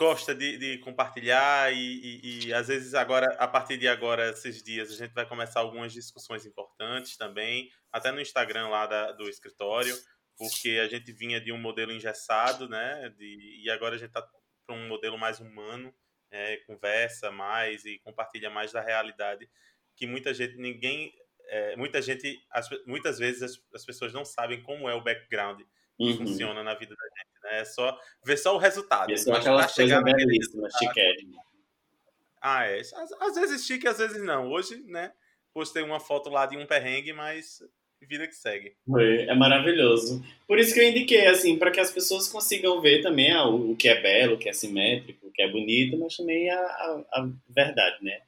[0.02, 4.64] gosta de, de compartilhar e, e, e, às vezes agora, a partir de agora, esses
[4.64, 9.30] dias, a gente vai começar algumas discussões importantes também, até no Instagram lá da, do
[9.30, 9.96] escritório,
[10.36, 14.28] porque a gente vinha de um modelo engessado, né, de, e agora a gente tá
[14.66, 15.94] para um modelo mais humano,
[16.32, 19.50] é, conversa mais e compartilha mais da realidade
[19.96, 21.14] que muita gente ninguém
[21.48, 25.62] é, muita gente as, muitas vezes as, as, pessoas não sabem como é o background
[25.98, 26.18] que uhum.
[26.18, 27.60] funciona na vida da gente né?
[27.60, 29.12] é só ver só o resultado.
[29.12, 31.44] É só aquelas coisas belíssimas chiquérrimas
[32.42, 32.80] ah é.
[32.80, 34.50] Às, às vezes chique às vezes não.
[34.50, 35.14] Hoje né
[35.54, 37.62] postei uma foto lá de um perrengue mas
[38.08, 38.74] vida que segue.
[39.28, 40.24] É maravilhoso.
[40.48, 43.76] Por isso que eu indiquei, assim, para que as pessoas consigam ver também ah, o,
[43.76, 47.04] que é belo, o que é simétrico, o que é bonito, mas também a, a,
[47.14, 48.20] a verdade, né?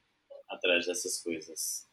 [0.48, 1.86] Atrás dessas coisas.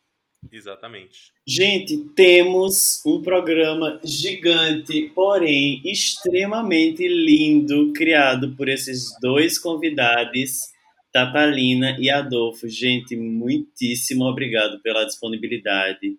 [0.52, 1.32] Exatamente.
[1.45, 10.72] Gente, temos um programa gigante, porém extremamente lindo, criado por esses dois convidados,
[11.14, 12.68] Tatalina e Adolfo.
[12.68, 16.18] Gente, muitíssimo obrigado pela disponibilidade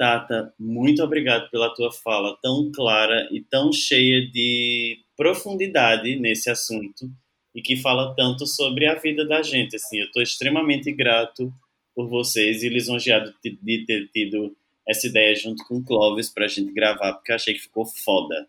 [0.00, 7.06] Tata, muito obrigado pela tua fala tão clara e tão cheia de profundidade nesse assunto
[7.54, 9.76] e que fala tanto sobre a vida da gente.
[9.76, 11.52] Assim, eu estou extremamente grato
[11.94, 14.56] por vocês e lisonjeado de ter tido
[14.88, 17.84] essa ideia junto com o Clóvis para a gente gravar, porque eu achei que ficou
[17.84, 18.48] foda.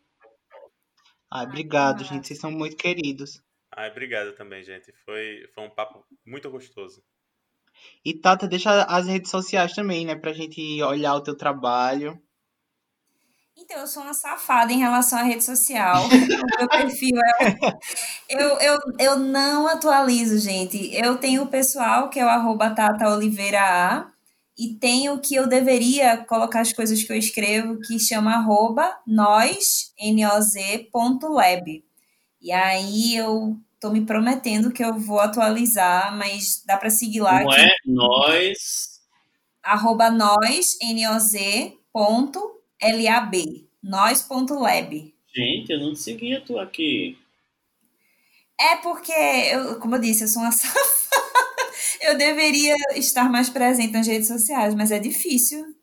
[1.29, 2.27] Ai, obrigado, gente.
[2.27, 3.43] Vocês são muito queridos.
[3.75, 4.93] Ai, obrigado também, gente.
[5.03, 7.03] Foi, foi um papo muito gostoso.
[8.03, 10.15] E Tata, deixa as redes sociais também, né?
[10.15, 12.19] Pra gente olhar o teu trabalho.
[13.55, 16.05] Então, eu sou uma safada em relação à rede social.
[16.07, 17.57] o meu perfil é.
[18.27, 20.93] Eu, eu, eu não atualizo, gente.
[20.95, 24.11] Eu tenho o pessoal, que é o arroba Tata Oliveira A,
[24.57, 29.93] e tenho que eu deveria colocar as coisas que eu escrevo, que chama arroba nós,
[29.99, 31.83] N-O-Z, ponto web.
[32.41, 37.43] E aí eu tô me prometendo que eu vou atualizar, mas dá para seguir lá.
[37.43, 39.01] Não é nós.
[39.63, 43.67] Arroba nós, N-O-Z, ponto L-A-B.
[43.83, 45.13] Nós.lab.
[45.35, 47.17] Gente, eu não seguia tu aqui.
[48.59, 51.01] É porque, eu, como eu disse, eu sou uma safada.
[52.01, 55.75] Eu deveria estar mais presente nas redes sociais, mas é difícil.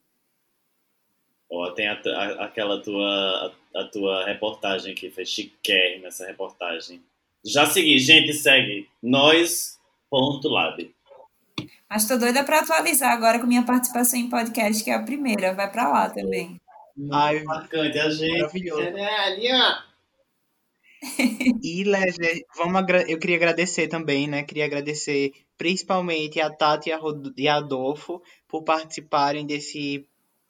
[1.51, 7.03] Ó, tem a, a, aquela tua, a, a, tua reportagem que foi chiquérrima, essa reportagem.
[7.49, 10.95] Já segui, gente, segue nós.lab.
[11.89, 15.55] Mas tô doida para atualizar agora com minha participação em podcast, que é a primeira.
[15.55, 16.61] Vai para lá também.
[17.11, 18.39] Ai, marcante, a gente.
[18.39, 18.83] Maravilhoso.
[18.83, 19.31] É,
[21.63, 24.43] e Leslie, vamos eu queria agradecer também, né?
[24.43, 26.91] Queria agradecer principalmente a Tati
[27.37, 30.07] e a Adolfo por participarem desse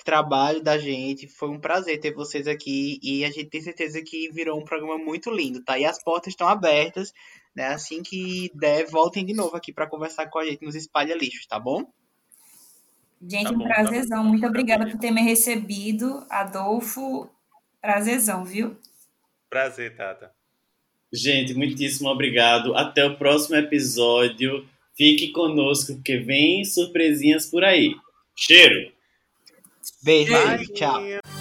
[0.08, 1.28] trabalho da gente.
[1.28, 4.96] Foi um prazer ter vocês aqui e a gente tem certeza que virou um programa
[4.96, 5.78] muito lindo, tá?
[5.78, 7.12] E as portas estão abertas,
[7.54, 7.66] né?
[7.66, 11.46] Assim que der, voltem de novo aqui para conversar com a gente nos Espalha Lixos,
[11.46, 11.84] tá bom?
[13.20, 14.22] Gente, tá um tá prazerzão.
[14.22, 16.24] Tá Muito obrigada por ter me recebido.
[16.30, 17.28] Adolfo,
[17.78, 18.78] prazerzão, viu?
[19.50, 20.32] Prazer, Tata.
[21.12, 22.74] Gente, muitíssimo obrigado.
[22.74, 24.66] Até o próximo episódio.
[24.96, 27.94] Fique conosco, porque vem surpresinhas por aí.
[28.34, 28.97] Cheiro!
[30.02, 30.34] Beijo,
[30.74, 31.37] tchau.